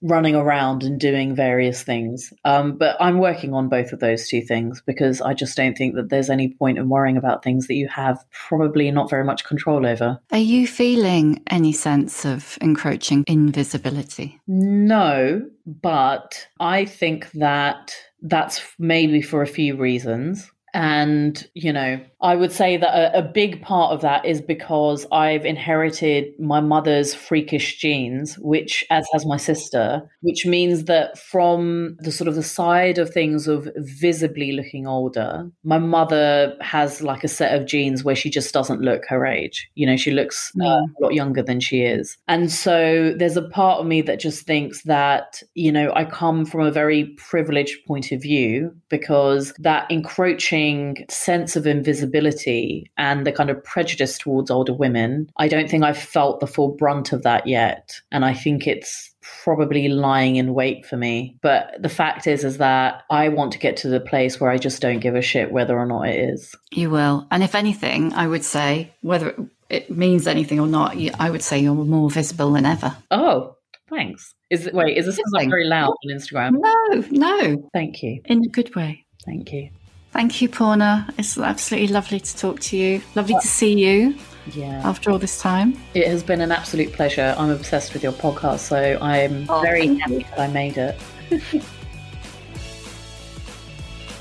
running 0.02 0.36
around 0.36 0.84
and 0.84 1.00
doing 1.00 1.36
various 1.36 1.84
things. 1.84 2.32
Um, 2.46 2.78
but 2.78 2.98
I'm 3.00 3.20
working 3.20 3.54
on 3.54 3.70
both 3.70 3.94
of 3.94 4.00
those 4.00 4.28
two 4.28 4.42
things 4.42 4.82
because 4.86 5.22
I 5.22 5.34
just 5.34 5.58
don't 5.58 5.78
think 5.78 5.96
that 5.96 6.10
there's 6.10 6.30
any 6.30 6.54
point 6.54 6.78
in 6.78 6.90
worrying 6.90 7.18
about 7.18 7.44
things 7.44 7.68
that 7.68 7.74
you 7.76 7.88
have 7.88 8.24
probably 8.32 8.92
not 8.92 9.10
very 9.10 9.24
much 9.24 9.44
control 9.44 9.86
over. 9.86 10.20
Are 10.32 10.38
you 10.38 10.68
feeling 10.68 11.44
any 11.48 11.72
sense 11.72 12.26
of 12.26 12.58
encroaching 12.62 13.24
invisibility? 13.28 14.40
No, 14.48 15.50
but 15.66 16.48
I 16.60 16.86
think 16.86 17.32
that 17.32 17.96
that's 18.22 18.62
maybe 18.78 19.22
for 19.22 19.42
a 19.42 19.48
few 19.48 19.78
reasons. 19.78 20.52
And, 20.74 21.44
you 21.56 21.74
know, 21.74 22.00
I 22.22 22.36
would 22.36 22.52
say 22.52 22.78
that 22.78 22.90
a, 22.90 23.20
a, 23.20 23.22
big 23.22 23.62
part 23.62 23.94
of 23.94 24.02
that 24.02 24.26
is 24.26 24.42
because 24.42 25.06
I've 25.12 25.46
inherited 25.46 26.34
my 26.40 26.60
mother's 26.60 27.14
freakish 27.14 27.78
genes, 27.78 28.36
which, 28.40 28.84
as 28.90 29.08
has 29.14 29.26
my 29.26 29.38
sister, 29.38 30.02
which 30.22 30.46
means 30.46 30.86
that 30.86 31.20
from 31.20 31.96
the 32.00 32.12
sort 32.12 32.28
of 32.28 32.34
the 32.34 32.42
side 32.42 32.98
of 32.98 33.12
things 33.12 33.48
of 33.48 33.70
visibly 33.76 34.52
looking 34.54 34.88
older, 34.88 35.48
my 35.64 35.78
mother 35.78 36.56
has 36.60 37.04
like 37.04 37.24
a 37.24 37.28
set 37.28 37.54
of 37.54 37.68
genes 37.68 38.04
where 38.04 38.16
she 38.16 38.32
just 38.32 38.52
doesn't 38.52 38.82
look 38.82 39.04
her 39.08 39.26
age. 39.26 39.70
You 39.76 39.86
know, 39.86 39.98
she 39.98 40.12
looks 40.12 40.52
uh, 40.60 40.66
a 40.66 41.00
lot 41.00 41.14
younger 41.14 41.44
than 41.44 41.60
she 41.60 41.82
is. 41.82 42.18
And 42.28 42.52
so 42.52 43.14
there's 43.16 43.38
a 43.38 43.48
part 43.50 43.80
of 43.80 43.86
me 43.86 44.02
that 44.02 44.20
just 44.20 44.48
thinks 44.48 44.82
that, 44.84 45.44
you 45.54 45.72
know, 45.72 45.94
I 45.94 46.06
come 46.06 46.46
from 46.46 46.62
a 46.62 46.72
very 46.72 47.16
privileged 47.18 47.86
point 47.86 48.12
of 48.12 48.24
view 48.24 48.76
because 48.90 49.54
that 49.60 49.90
encroaching 49.92 51.06
sense 51.10 51.56
of 51.56 51.68
invisibility 51.68 52.07
visibility 52.08 52.92
and 52.98 53.26
the 53.26 53.32
kind 53.32 53.50
of 53.50 53.64
prejudice 53.64 54.18
towards 54.18 54.52
older 54.52 54.74
women, 54.74 55.30
I 55.38 55.48
don't 55.48 55.70
think 55.70 55.84
I've 55.84 55.98
felt 55.98 56.40
the 56.40 56.48
full 56.48 56.70
brunt 56.70 57.14
of 57.14 57.24
that 57.24 57.48
yet. 57.48 58.00
And 58.12 58.26
I 58.26 58.34
think 58.34 58.68
it's 58.68 59.14
probably 59.44 59.90
lying 59.90 60.38
in 60.38 60.54
wait 60.54 60.86
for 60.86 60.98
me. 60.98 61.38
But 61.42 61.76
the 61.82 61.90
fact 61.90 62.28
is, 62.28 62.44
is 62.44 62.58
that 62.58 63.04
I 63.10 63.30
want 63.30 63.52
to 63.54 63.60
get 63.60 63.78
to 63.78 63.90
the 63.90 64.00
place 64.00 64.40
where 64.40 64.50
I 64.50 64.58
just 64.58 64.82
don't 64.82 65.00
give 65.00 65.16
a 65.16 65.22
shit 65.22 65.52
whether 65.52 65.78
or 65.78 65.86
not 65.86 66.08
it 66.08 66.30
is. 66.30 66.56
You 66.72 66.90
will. 66.90 67.28
And 67.32 67.44
if 67.44 67.56
anything, 67.56 68.14
I 68.14 68.28
would 68.28 68.44
say, 68.44 68.92
whether 69.02 69.36
it 69.70 69.90
means 69.90 70.28
anything 70.28 70.60
or 70.60 70.68
not, 70.68 70.96
I 71.20 71.30
would 71.30 71.44
say 71.44 71.60
you're 71.60 71.76
more 71.76 72.10
visible 72.10 72.54
than 72.54 72.66
ever. 72.66 72.96
Oh, 73.12 73.58
Thanks. 73.90 74.34
Is 74.50 74.68
it 74.68 74.74
wait? 74.74 74.98
Is 74.98 75.06
this 75.06 75.18
very 75.32 75.64
loud 75.64 75.92
on 75.92 76.12
Instagram? 76.12 76.56
No, 76.60 77.06
no. 77.10 77.70
Thank 77.74 78.04
you. 78.04 78.20
In 78.26 78.44
a 78.44 78.50
good 78.50 78.76
way. 78.76 79.06
Thank 79.26 79.54
you. 79.54 79.70
Thank 80.18 80.42
you, 80.42 80.50
Poorna. 80.50 81.08
It's 81.20 81.38
absolutely 81.38 81.90
lovely 81.90 82.20
to 82.20 82.38
talk 82.38 82.60
to 82.62 82.76
you. 82.76 83.04
Lovely 83.14 83.36
to 83.36 83.48
see 83.48 83.74
you. 83.74 84.16
Yeah. 84.52 84.82
After 84.84 85.12
all 85.12 85.20
this 85.20 85.40
time. 85.40 85.80
It 85.94 86.08
has 86.08 86.24
been 86.24 86.42
an 86.42 86.52
absolute 86.52 86.92
pleasure. 86.92 87.36
I'm 87.38 87.52
obsessed 87.52 87.94
with 87.94 88.02
your 88.02 88.14
podcast, 88.14 88.62
so 88.62 88.98
I'm 89.00 89.46
oh, 89.48 89.62
very 89.62 89.96
happy 89.98 90.24
that 90.24 90.40
I 90.40 90.48
made 90.48 90.76
it. 90.80 91.00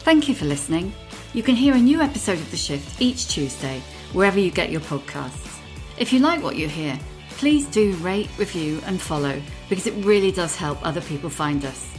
thank 0.04 0.28
you 0.28 0.34
for 0.34 0.44
listening. 0.44 0.92
You 1.32 1.42
can 1.42 1.56
hear 1.56 1.72
a 1.72 1.80
new 1.80 2.02
episode 2.02 2.40
of 2.40 2.50
The 2.50 2.58
Shift 2.58 3.00
each 3.00 3.28
Tuesday, 3.28 3.80
wherever 4.12 4.38
you 4.38 4.50
get 4.50 4.70
your 4.70 4.82
podcasts. 4.82 5.60
If 5.96 6.12
you 6.12 6.18
like 6.18 6.42
what 6.42 6.56
you 6.56 6.68
hear, 6.68 7.00
please 7.38 7.64
do 7.68 7.94
rate, 7.94 8.28
review, 8.36 8.82
and 8.84 9.00
follow 9.00 9.40
because 9.70 9.86
it 9.86 9.94
really 10.04 10.30
does 10.30 10.56
help 10.56 10.78
other 10.84 11.00
people 11.00 11.30
find 11.30 11.64
us. 11.64 11.90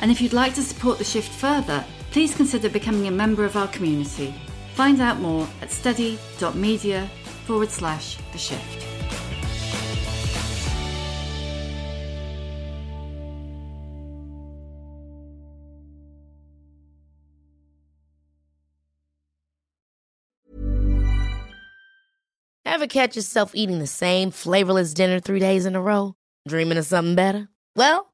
And 0.00 0.10
if 0.10 0.20
you'd 0.20 0.32
like 0.32 0.54
to 0.54 0.62
support 0.62 0.98
The 0.98 1.04
Shift 1.04 1.30
further, 1.30 1.84
please 2.14 2.36
consider 2.36 2.68
becoming 2.68 3.08
a 3.08 3.10
member 3.10 3.44
of 3.44 3.56
our 3.56 3.66
community. 3.66 4.32
Find 4.74 5.00
out 5.00 5.18
more 5.18 5.48
at 5.60 5.72
steady.media 5.72 7.10
forward 7.44 7.70
slash 7.70 8.18
the 8.30 8.38
shift. 8.38 8.86
Ever 22.64 22.86
catch 22.86 23.16
yourself 23.16 23.56
eating 23.56 23.80
the 23.80 23.88
same 23.88 24.30
flavorless 24.30 24.94
dinner 24.94 25.18
three 25.18 25.40
days 25.40 25.66
in 25.66 25.74
a 25.74 25.82
row? 25.82 26.14
Dreaming 26.46 26.78
of 26.78 26.86
something 26.86 27.16
better? 27.16 27.48
Well, 27.74 28.13